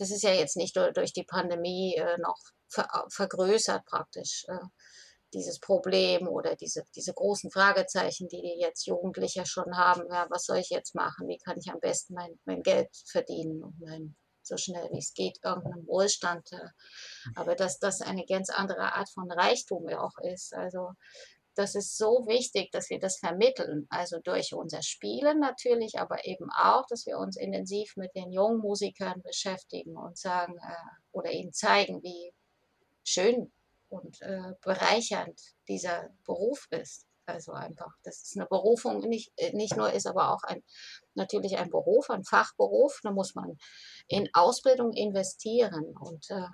das 0.00 0.10
ist 0.10 0.22
ja 0.22 0.32
jetzt 0.32 0.56
nicht 0.56 0.76
durch 0.76 1.12
die 1.12 1.24
Pandemie 1.24 1.94
äh, 1.94 2.16
noch 2.18 2.38
ver 2.68 2.88
vergrößert 3.10 3.84
praktisch 3.84 4.46
äh, 4.48 4.66
dieses 5.34 5.60
Problem 5.60 6.26
oder 6.26 6.56
diese, 6.56 6.84
diese 6.96 7.12
großen 7.12 7.50
Fragezeichen, 7.50 8.28
die 8.28 8.40
die 8.40 8.58
jetzt 8.58 8.86
Jugendliche 8.86 9.46
schon 9.46 9.76
haben. 9.76 10.02
Ja, 10.10 10.26
was 10.30 10.44
soll 10.44 10.56
ich 10.56 10.70
jetzt 10.70 10.94
machen? 10.94 11.28
Wie 11.28 11.38
kann 11.38 11.58
ich 11.58 11.70
am 11.70 11.80
besten 11.80 12.14
mein, 12.14 12.40
mein 12.44 12.62
Geld 12.62 12.88
verdienen 13.06 13.62
und 13.62 13.78
mein, 13.80 14.16
so 14.42 14.56
schnell 14.56 14.88
wie 14.90 14.98
es 14.98 15.12
geht, 15.12 15.38
irgendeinen 15.44 15.86
Wohlstand. 15.86 16.50
Äh, 16.52 16.68
aber 17.36 17.54
dass 17.54 17.78
das 17.78 18.00
eine 18.00 18.24
ganz 18.24 18.48
andere 18.50 18.94
Art 18.94 19.10
von 19.10 19.30
Reichtum 19.30 19.86
auch 19.90 20.18
ist. 20.22 20.54
Also 20.54 20.92
das 21.54 21.74
ist 21.74 21.96
so 21.96 22.26
wichtig, 22.26 22.70
dass 22.70 22.90
wir 22.90 22.98
das 22.98 23.18
vermitteln. 23.18 23.86
Also 23.90 24.18
durch 24.20 24.54
unser 24.54 24.82
Spielen 24.82 25.40
natürlich, 25.40 25.98
aber 25.98 26.24
eben 26.26 26.48
auch, 26.50 26.86
dass 26.88 27.06
wir 27.06 27.18
uns 27.18 27.36
intensiv 27.36 27.96
mit 27.96 28.14
den 28.14 28.32
jungen 28.32 28.58
Musikern 28.58 29.22
beschäftigen 29.22 29.96
und 29.96 30.16
sagen 30.18 30.56
äh, 30.58 30.74
oder 31.12 31.30
ihnen 31.30 31.52
zeigen, 31.52 32.02
wie 32.02 32.32
schön 33.04 33.52
und 33.88 34.20
äh, 34.22 34.54
bereichernd 34.62 35.40
dieser 35.68 36.10
Beruf 36.24 36.66
ist. 36.70 37.06
Also 37.26 37.52
einfach, 37.52 37.92
das 38.02 38.22
ist 38.22 38.36
eine 38.36 38.46
Berufung, 38.46 39.00
nicht, 39.00 39.32
äh, 39.36 39.52
nicht 39.52 39.76
nur 39.76 39.92
ist, 39.92 40.06
aber 40.06 40.32
auch 40.32 40.42
ein, 40.44 40.62
natürlich 41.14 41.58
ein 41.58 41.70
Beruf, 41.70 42.10
ein 42.10 42.24
Fachberuf. 42.24 43.00
Da 43.02 43.12
muss 43.12 43.34
man 43.34 43.58
in 44.08 44.28
Ausbildung 44.32 44.92
investieren. 44.92 45.96
Und 45.96 46.30
äh, 46.30 46.46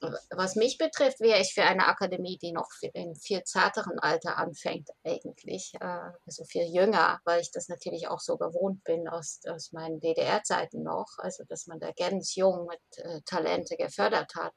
was 0.00 0.54
mich 0.54 0.78
betrifft, 0.78 1.20
wäre 1.20 1.40
ich 1.40 1.52
für 1.54 1.64
eine 1.64 1.86
Akademie, 1.86 2.38
die 2.38 2.52
noch 2.52 2.68
in 2.94 3.16
viel 3.16 3.42
zarteren 3.44 3.98
Alter 3.98 4.36
anfängt, 4.36 4.88
eigentlich, 5.04 5.72
äh, 5.80 6.10
also 6.26 6.44
viel 6.44 6.64
jünger, 6.64 7.20
weil 7.24 7.40
ich 7.40 7.50
das 7.50 7.68
natürlich 7.68 8.08
auch 8.08 8.20
so 8.20 8.36
gewohnt 8.36 8.84
bin 8.84 9.08
aus, 9.08 9.40
aus 9.48 9.72
meinen 9.72 10.00
DDR-Zeiten 10.00 10.82
noch, 10.82 11.08
also 11.18 11.44
dass 11.48 11.66
man 11.66 11.80
da 11.80 11.90
ganz 11.92 12.34
jung 12.36 12.66
mit 12.66 13.04
äh, 13.04 13.20
Talente 13.22 13.76
gefördert 13.76 14.34
hat. 14.36 14.54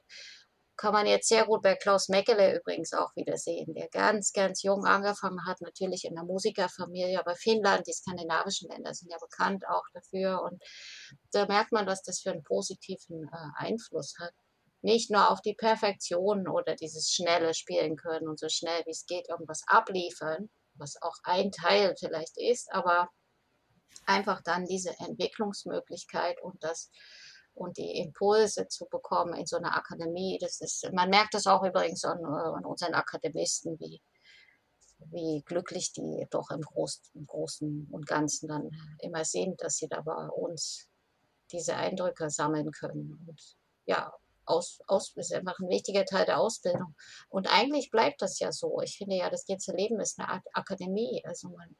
Kann 0.77 0.93
man 0.93 1.05
jetzt 1.05 1.27
sehr 1.27 1.45
gut 1.45 1.61
bei 1.61 1.75
Klaus 1.75 2.09
Meckele 2.09 2.57
übrigens 2.57 2.93
auch 2.93 3.15
wieder 3.15 3.37
sehen, 3.37 3.73
der 3.75 3.87
ganz, 3.89 4.33
ganz 4.33 4.63
jung 4.63 4.85
angefangen 4.85 5.45
hat, 5.45 5.61
natürlich 5.61 6.05
in 6.05 6.15
der 6.15 6.23
Musikerfamilie, 6.23 7.19
aber 7.19 7.35
Finnland, 7.35 7.85
die 7.87 7.93
skandinavischen 7.93 8.69
Länder 8.69 8.93
sind 8.93 9.11
ja 9.11 9.17
bekannt 9.19 9.67
auch 9.67 9.83
dafür. 9.93 10.41
Und 10.41 10.63
da 11.31 11.45
merkt 11.45 11.71
man, 11.71 11.85
was 11.85 12.01
das 12.01 12.21
für 12.21 12.31
einen 12.31 12.43
positiven 12.43 13.29
äh, 13.31 13.63
Einfluss 13.63 14.15
hat 14.19 14.33
nicht 14.82 15.11
nur 15.11 15.29
auf 15.29 15.41
die 15.41 15.53
Perfektion 15.53 16.47
oder 16.47 16.75
dieses 16.75 17.11
schnelle 17.11 17.53
Spielen 17.53 17.95
können 17.95 18.27
und 18.27 18.39
so 18.39 18.49
schnell 18.49 18.84
wie 18.86 18.91
es 18.91 19.05
geht 19.05 19.29
irgendwas 19.29 19.61
abliefern, 19.67 20.49
was 20.73 21.01
auch 21.01 21.15
ein 21.23 21.51
Teil 21.51 21.95
vielleicht 21.99 22.38
ist, 22.38 22.71
aber 22.71 23.09
einfach 24.05 24.41
dann 24.41 24.65
diese 24.65 24.97
Entwicklungsmöglichkeit 24.99 26.41
und 26.41 26.63
das 26.63 26.89
und 27.53 27.77
die 27.77 27.97
Impulse 27.97 28.67
zu 28.67 28.86
bekommen 28.89 29.34
in 29.34 29.45
so 29.45 29.57
einer 29.57 29.75
Akademie, 29.75 30.38
das 30.39 30.61
ist, 30.61 30.89
man 30.93 31.09
merkt 31.09 31.34
das 31.34 31.47
auch 31.47 31.63
übrigens 31.63 32.03
an, 32.05 32.23
an 32.23 32.65
unseren 32.65 32.93
Akademisten, 32.93 33.77
wie, 33.79 34.01
wie 35.11 35.43
glücklich 35.45 35.91
die 35.91 36.25
doch 36.29 36.49
im, 36.51 36.61
Groß, 36.61 37.11
im 37.13 37.25
Großen 37.25 37.89
und 37.91 38.07
Ganzen 38.07 38.47
dann 38.47 38.71
immer 38.99 39.25
sind, 39.25 39.61
dass 39.61 39.75
sie 39.75 39.89
da 39.89 40.01
bei 40.01 40.27
uns 40.27 40.88
diese 41.51 41.75
Eindrücke 41.75 42.29
sammeln 42.29 42.71
können. 42.71 43.25
Und 43.27 43.41
ja, 43.86 44.13
aus, 44.51 44.79
aus, 44.87 45.13
ist 45.15 45.33
einfach 45.33 45.59
ein 45.59 45.69
wichtiger 45.69 46.05
Teil 46.05 46.25
der 46.25 46.39
Ausbildung. 46.39 46.95
Und 47.29 47.47
eigentlich 47.47 47.89
bleibt 47.91 48.21
das 48.21 48.39
ja 48.39 48.51
so. 48.51 48.81
Ich 48.81 48.97
finde 48.97 49.15
ja, 49.15 49.29
das 49.29 49.45
ganze 49.45 49.73
Leben 49.73 49.99
ist 49.99 50.19
eine 50.19 50.29
Art 50.29 50.43
Akademie. 50.53 51.23
Also 51.25 51.49
man, 51.49 51.75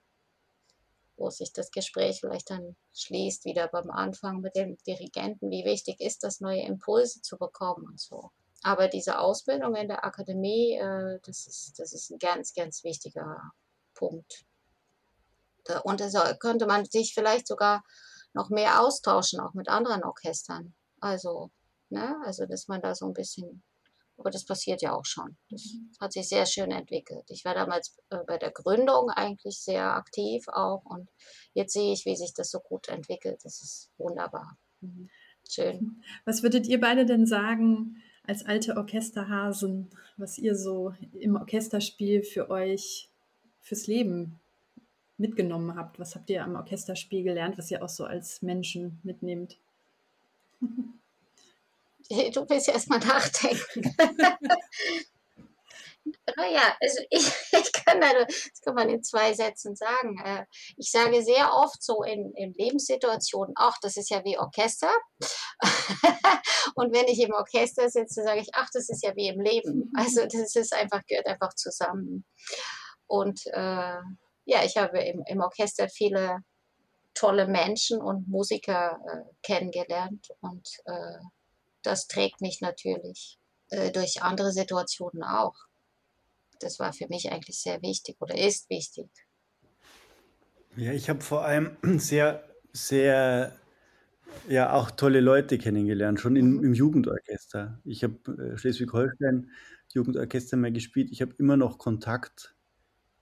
wo 1.18 1.30
sich 1.30 1.54
das 1.54 1.72
Gespräch 1.72 2.20
vielleicht 2.22 2.50
dann 2.50 2.76
schließt, 2.94 3.46
wieder 3.46 3.68
beim 3.68 3.90
Anfang 3.92 4.42
mit 4.42 4.56
dem 4.56 4.78
Dirigenten, 4.88 5.52
wie 5.52 5.66
wichtig 5.66 6.00
ist 6.00 6.24
das, 6.24 6.40
neue 6.40 6.62
Impulse 6.62 7.22
zu 7.22 7.38
bekommen 7.38 7.86
und 7.88 8.00
so. 8.00 8.32
Aber 8.64 8.88
diese 8.88 9.20
Ausbildung 9.20 9.76
in 9.76 9.88
der 9.88 10.06
Akademie, 10.06 10.76
äh, 10.78 11.20
das, 11.24 11.48
ist, 11.48 11.80
das 11.80 11.94
ist 11.94 12.12
ein 12.12 12.20
ganz, 12.20 12.54
ganz 12.54 12.84
wichtiger 12.84 13.52
Punkt. 13.94 14.46
Und 15.84 16.00
da 16.00 16.34
könnte 16.36 16.66
man 16.66 16.86
sich 16.86 17.14
vielleicht 17.14 17.48
sogar 17.48 17.84
noch 18.34 18.50
mehr 18.50 18.82
austauschen, 18.82 19.40
auch 19.40 19.54
mit 19.54 19.68
anderen 19.68 20.04
Orchestern. 20.04 20.74
Also, 21.00 21.52
ne, 21.92 22.16
also 22.26 22.46
dass 22.46 22.68
man 22.68 22.82
da 22.82 22.96
so 22.96 23.06
ein 23.06 23.14
bisschen, 23.14 23.64
aber 24.18 24.30
das 24.30 24.46
passiert 24.46 24.82
ja 24.82 24.94
auch 24.94 25.06
schon. 25.06 25.38
Das 25.50 25.74
mhm. 25.74 25.92
hat 26.00 26.14
sich 26.14 26.28
sehr 26.28 26.46
schön 26.46 26.72
entwickelt. 26.72 27.26
Ich 27.30 27.46
war 27.46 27.54
damals 27.54 27.98
äh, 28.10 28.20
bei 28.26 28.38
der 28.38 28.52
Gründung 28.52 29.10
eigentlich 29.10 29.60
sehr 29.60 29.96
aktiv 29.96 30.48
auch 30.48 30.84
und 30.86 31.10
jetzt 31.54 31.74
sehe 31.74 31.94
ich, 31.94 32.06
wie 32.06 32.16
sich 32.16 32.34
das 32.34 32.50
so 32.52 32.60
gut 32.60 32.88
entwickelt. 32.88 33.40
Das 33.44 33.62
ist 33.62 33.92
wunderbar. 33.98 34.58
Mhm. 34.82 35.10
Schön. 35.50 36.02
Was 36.26 36.44
würdet 36.44 36.68
ihr 36.68 36.80
beide 36.80 37.06
denn 37.06 37.26
sagen, 37.26 38.02
als 38.24 38.46
alte 38.46 38.78
Orchesterhasen, 38.78 39.90
was 40.18 40.38
ihr 40.38 40.56
so 40.56 40.94
im 41.20 41.36
Orchesterspiel 41.36 42.24
für 42.24 42.50
euch, 42.50 43.10
fürs 43.60 43.88
Leben 43.88 44.40
mitgenommen 45.18 45.76
habt? 45.76 46.00
Was 46.00 46.16
habt 46.16 46.30
ihr 46.30 46.44
am 46.44 46.56
Orchesterspiel 46.56 47.24
gelernt, 47.24 47.58
was 47.58 47.72
ihr 47.72 47.84
auch 47.84 47.90
so 47.90 48.06
als 48.06 48.42
Menschen 48.42 49.00
mitnehmt? 49.04 49.58
Du 52.12 52.46
willst 52.50 52.68
erstmal 52.68 53.00
nachdenken. 53.00 53.96
naja, 56.36 56.76
also 56.82 57.02
ich, 57.10 57.32
ich 57.52 57.72
kann 57.72 58.02
da, 58.02 58.12
das 58.14 58.62
kann 58.64 58.76
man 58.76 58.90
in 58.90 59.02
zwei 59.02 59.34
Sätzen 59.34 59.76
sagen. 59.76 60.20
Äh, 60.24 60.46
ich 60.76 60.92
sage 60.92 61.24
sehr 61.24 61.54
oft 61.54 61.82
so 61.82 62.04
in, 62.04 62.34
in 62.36 62.54
Lebenssituationen, 62.54 63.54
ach, 63.56 63.78
das 63.82 63.96
ist 63.96 64.10
ja 64.10 64.24
wie 64.26 64.38
Orchester. 64.38 64.92
Und 66.76 66.94
wenn 66.94 67.08
ich 67.08 67.20
im 67.22 67.32
Orchester 67.32 67.90
sitze, 67.90 68.24
sage 68.24 68.42
ich, 68.42 68.50
ach, 68.54 68.68
das 68.74 68.90
ist 68.90 69.04
ja 69.04 69.16
wie 69.16 69.30
im 69.30 69.40
Leben. 69.40 69.92
Also 69.96 70.26
das 70.26 70.56
ist 70.56 70.74
einfach, 70.74 71.02
gehört 71.08 71.28
einfach 71.28 71.54
zusammen. 71.56 72.26
Und 73.08 73.42
äh, 73.48 74.00
ja, 74.46 74.64
ich 74.66 74.76
habe 74.78 75.00
im, 75.00 75.24
im 75.28 75.40
Orchester 75.40 75.88
viele 75.88 76.40
tolle 77.14 77.48
Menschen 77.48 78.02
und 78.02 78.28
Musiker 78.28 79.00
äh, 79.06 79.34
kennengelernt 79.44 80.28
und 80.42 80.68
äh, 80.86 81.20
das 81.84 82.08
trägt 82.08 82.42
mich 82.42 82.62
natürlich 82.62 83.40
äh, 83.70 83.92
durch 83.92 84.22
andere 84.22 84.52
Situationen 84.52 85.24
auch. 85.24 85.56
Das 86.60 86.80
war 86.80 86.94
für 86.94 87.08
mich 87.08 87.32
eigentlich 87.32 87.60
sehr 87.60 87.82
wichtig 87.82 88.18
oder 88.20 88.38
ist 88.38 88.70
wichtig. 88.70 89.10
Ja, 90.76 90.94
ich 90.94 91.10
habe 91.10 91.22
vor 91.22 91.44
allem 91.44 91.78
sehr, 92.00 92.44
sehr, 92.72 93.56
ja, 94.48 94.74
auch 94.74 94.92
tolle 94.92 95.20
Leute 95.20 95.58
kennengelernt, 95.58 96.20
schon 96.20 96.36
in, 96.36 96.54
mhm. 96.54 96.64
im 96.64 96.74
Jugendorchester. 96.74 97.82
Ich 97.84 98.04
habe 98.04 98.16
äh, 98.32 98.58
Schleswig-Holstein 98.58 99.50
Jugendorchester 99.94 100.58
mal 100.58 100.72
gespielt. 100.72 101.10
Ich 101.12 101.22
habe 101.22 101.34
immer 101.38 101.58
noch 101.58 101.78
Kontakt 101.78 102.56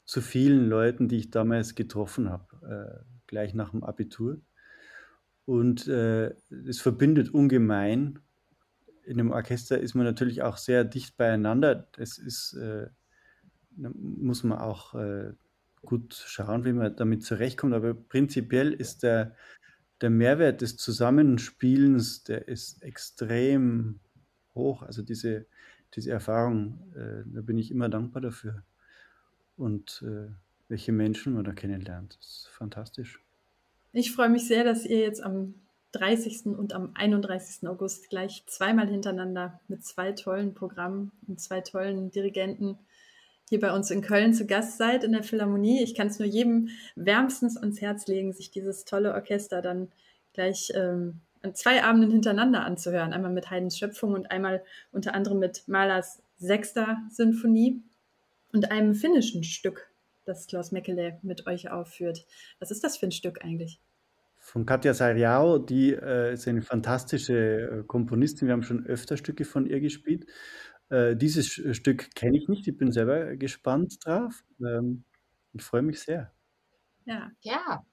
zu 0.05 0.21
vielen 0.21 0.67
Leuten, 0.67 1.07
die 1.07 1.17
ich 1.17 1.31
damals 1.31 1.75
getroffen 1.75 2.29
habe, 2.29 3.03
äh, 3.05 3.05
gleich 3.27 3.53
nach 3.53 3.71
dem 3.71 3.83
Abitur. 3.83 4.39
Und 5.45 5.87
äh, 5.87 6.35
es 6.67 6.79
verbindet 6.79 7.31
ungemein. 7.31 8.19
In 9.09 9.19
einem 9.19 9.31
Orchester 9.31 9.79
ist 9.79 9.95
man 9.95 10.05
natürlich 10.05 10.43
auch 10.43 10.57
sehr 10.57 10.83
dicht 10.83 11.17
beieinander. 11.17 11.87
Das 11.93 12.19
ist, 12.19 12.53
äh, 12.53 12.89
muss 13.75 14.43
man 14.43 14.59
auch 14.59 14.93
äh, 14.93 15.33
gut 15.81 16.13
schauen, 16.13 16.63
wie 16.63 16.73
man 16.73 16.95
damit 16.95 17.23
zurechtkommt. 17.23 17.73
Aber 17.73 17.95
prinzipiell 17.95 18.71
ist 18.71 19.01
der, 19.01 19.35
der 20.01 20.11
Mehrwert 20.11 20.61
des 20.61 20.77
Zusammenspielens, 20.77 22.23
der 22.23 22.47
ist 22.47 22.83
extrem 22.83 23.99
hoch. 24.53 24.83
Also 24.83 25.01
diese, 25.01 25.47
diese 25.95 26.11
Erfahrung, 26.11 26.93
äh, 26.93 27.23
da 27.33 27.41
bin 27.41 27.57
ich 27.57 27.71
immer 27.71 27.89
dankbar 27.89 28.21
dafür 28.21 28.63
und 29.57 30.03
äh, 30.05 30.31
welche 30.67 30.91
Menschen 30.91 31.33
man 31.33 31.45
da 31.45 31.53
kennenlernt. 31.53 32.19
Ist 32.21 32.47
fantastisch. 32.51 33.23
Ich 33.91 34.11
freue 34.11 34.29
mich 34.29 34.47
sehr, 34.47 34.63
dass 34.63 34.85
ihr 34.85 34.99
jetzt 34.99 35.23
am 35.23 35.55
30. 35.91 36.45
und 36.45 36.73
am 36.73 36.91
31. 36.93 37.67
August 37.67 38.09
gleich 38.09 38.43
zweimal 38.47 38.87
hintereinander 38.87 39.59
mit 39.67 39.83
zwei 39.83 40.11
tollen 40.11 40.53
Programmen 40.53 41.11
und 41.27 41.39
zwei 41.39 41.61
tollen 41.61 42.11
Dirigenten 42.11 42.77
hier 43.49 43.59
bei 43.59 43.73
uns 43.73 43.89
in 43.89 44.01
Köln 44.01 44.33
zu 44.33 44.45
Gast 44.45 44.77
seid 44.77 45.03
in 45.03 45.11
der 45.11 45.23
Philharmonie. 45.23 45.81
Ich 45.81 45.95
kann 45.95 46.07
es 46.07 46.19
nur 46.19 46.27
jedem 46.27 46.69
wärmstens 46.95 47.57
ans 47.57 47.81
Herz 47.81 48.05
legen, 48.05 48.31
sich 48.31 48.51
dieses 48.51 48.85
tolle 48.85 49.13
Orchester 49.13 49.63
dann 49.63 49.91
gleich 50.33 50.71
ähm, 50.75 51.21
an 51.41 51.55
zwei 51.55 51.83
Abenden 51.83 52.11
hintereinander 52.11 52.63
anzuhören. 52.63 53.11
Einmal 53.11 53.31
mit 53.31 53.49
Haydns 53.49 53.77
Schöpfung 53.77 54.13
und 54.13 54.29
einmal 54.29 54.63
unter 54.91 55.15
anderem 55.15 55.39
mit 55.39 55.67
Mahlers 55.67 56.21
sechster 56.37 56.97
Sinfonie 57.09 57.81
und 58.53 58.71
einem 58.71 58.93
finnischen 58.93 59.43
Stück, 59.43 59.89
das 60.25 60.45
Klaus 60.45 60.71
Meckele 60.71 61.17
mit 61.23 61.47
euch 61.47 61.71
aufführt. 61.71 62.25
Was 62.59 62.69
ist 62.69 62.83
das 62.83 62.97
für 62.97 63.07
ein 63.07 63.11
Stück 63.11 63.43
eigentlich? 63.43 63.79
Von 64.51 64.65
Katja 64.65 64.95
Sariao, 64.95 65.59
die 65.59 65.93
äh, 65.93 66.33
ist 66.33 66.47
eine 66.47 66.63
fantastische 66.63 67.35
äh, 67.35 67.83
Komponistin. 67.85 68.47
Wir 68.47 68.53
haben 68.53 68.63
schon 68.63 68.83
öfter 68.83 69.15
Stücke 69.15 69.45
von 69.45 69.67
ihr 69.67 69.79
gespielt. 69.79 70.25
Äh, 70.89 71.15
dieses 71.15 71.47
Stück 71.47 72.15
kenne 72.15 72.35
ich 72.35 72.47
nicht. 72.47 72.67
Ich 72.67 72.75
bin 72.75 72.91
selber 72.91 73.35
gespannt 73.35 74.03
drauf 74.03 74.43
ähm, 74.59 75.03
und 75.53 75.61
freue 75.61 75.83
mich 75.83 75.99
sehr. 75.99 76.33
Ja. 77.05 77.29
Ja, 77.41 77.85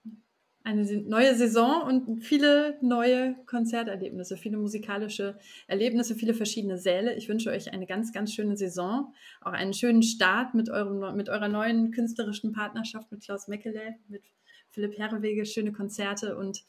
eine 0.66 0.82
neue 1.02 1.36
Saison 1.36 1.82
und 1.82 2.24
viele 2.24 2.76
neue 2.82 3.36
Konzerterlebnisse, 3.46 4.36
viele 4.36 4.56
musikalische 4.56 5.38
Erlebnisse, 5.68 6.16
viele 6.16 6.34
verschiedene 6.34 6.76
Säle. 6.76 7.14
Ich 7.14 7.28
wünsche 7.28 7.50
euch 7.50 7.72
eine 7.72 7.86
ganz, 7.86 8.12
ganz 8.12 8.34
schöne 8.34 8.56
Saison, 8.56 9.14
auch 9.40 9.52
einen 9.52 9.74
schönen 9.74 10.02
Start 10.02 10.54
mit, 10.54 10.68
eurem, 10.68 11.16
mit 11.16 11.28
eurer 11.28 11.46
neuen 11.46 11.92
künstlerischen 11.92 12.52
Partnerschaft 12.52 13.12
mit 13.12 13.22
Klaus 13.22 13.46
Meckele, 13.46 13.94
mit 14.08 14.24
Philipp 14.70 14.98
Herrewege, 14.98 15.46
schöne 15.46 15.70
Konzerte 15.70 16.36
und 16.36 16.64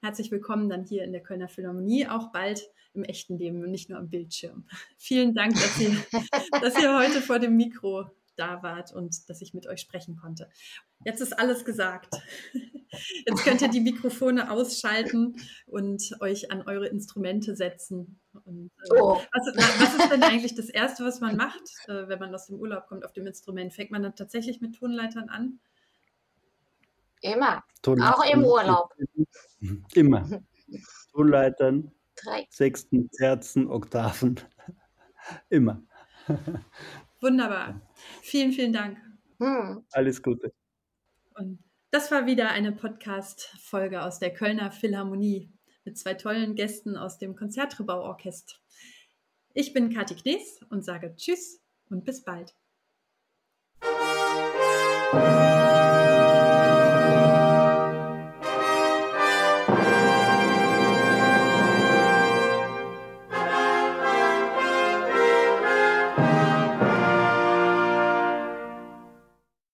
herzlich 0.00 0.32
willkommen 0.32 0.68
dann 0.68 0.82
hier 0.82 1.04
in 1.04 1.12
der 1.12 1.22
Kölner 1.22 1.48
Philharmonie, 1.48 2.08
auch 2.08 2.32
bald 2.32 2.68
im 2.94 3.04
echten 3.04 3.38
Leben 3.38 3.62
und 3.62 3.70
nicht 3.70 3.88
nur 3.88 4.00
am 4.00 4.10
Bildschirm. 4.10 4.64
Vielen 4.98 5.34
Dank, 5.34 5.54
dass 5.54 5.80
ihr, 5.80 5.96
dass 6.60 6.82
ihr 6.82 6.98
heute 6.98 7.20
vor 7.20 7.38
dem 7.38 7.56
Mikro 7.56 8.10
da 8.40 8.62
wart 8.62 8.92
und 8.92 9.28
dass 9.28 9.42
ich 9.42 9.54
mit 9.54 9.66
euch 9.66 9.80
sprechen 9.80 10.16
konnte. 10.16 10.48
Jetzt 11.04 11.20
ist 11.20 11.38
alles 11.38 11.64
gesagt. 11.64 12.14
Jetzt 13.26 13.44
könnt 13.44 13.62
ihr 13.62 13.68
die 13.68 13.80
Mikrofone 13.80 14.50
ausschalten 14.50 15.36
und 15.66 16.10
euch 16.20 16.50
an 16.50 16.62
eure 16.62 16.88
Instrumente 16.88 17.54
setzen. 17.54 18.20
Und, 18.44 18.70
äh, 18.90 19.00
oh. 19.00 19.20
was, 19.32 19.56
was, 19.56 19.94
ist 19.94 20.12
denn 20.12 20.22
eigentlich 20.22 20.54
das 20.54 20.68
Erste, 20.68 21.04
was 21.04 21.20
man 21.20 21.36
macht, 21.36 21.62
äh, 21.86 22.08
wenn 22.08 22.18
man 22.18 22.34
aus 22.34 22.46
dem 22.46 22.58
Urlaub 22.58 22.86
kommt 22.86 23.04
auf 23.04 23.12
dem 23.12 23.26
Instrument? 23.26 23.72
Fängt 23.72 23.90
man 23.90 24.02
dann 24.02 24.16
tatsächlich 24.16 24.60
mit 24.60 24.76
Tonleitern 24.76 25.28
an? 25.28 25.60
Immer. 27.20 27.62
Tonleitern. 27.82 28.14
Auch 28.14 28.32
im 28.32 28.44
Urlaub. 28.44 28.94
Immer. 29.94 30.42
Tonleitern, 31.12 31.92
Drei. 32.16 32.46
Sechsten, 32.50 33.10
Terzen, 33.10 33.68
Oktaven. 33.70 34.40
Immer. 35.48 35.82
Wunderbar. 37.20 37.80
Vielen, 38.22 38.52
vielen 38.52 38.72
Dank. 38.72 38.98
Hm. 39.38 39.84
Alles 39.92 40.22
Gute. 40.22 40.52
Und 41.34 41.62
das 41.90 42.10
war 42.10 42.26
wieder 42.26 42.50
eine 42.50 42.72
Podcast-Folge 42.72 44.02
aus 44.02 44.18
der 44.18 44.32
Kölner 44.32 44.70
Philharmonie 44.70 45.52
mit 45.84 45.98
zwei 45.98 46.14
tollen 46.14 46.54
Gästen 46.54 46.96
aus 46.96 47.18
dem 47.18 47.34
Konzertgebauorchester. 47.34 48.56
Ich 49.54 49.72
bin 49.72 49.92
Kathi 49.92 50.14
Knees 50.14 50.60
und 50.70 50.84
sage 50.84 51.14
Tschüss 51.16 51.60
und 51.88 52.04
bis 52.04 52.22
bald. 52.22 52.54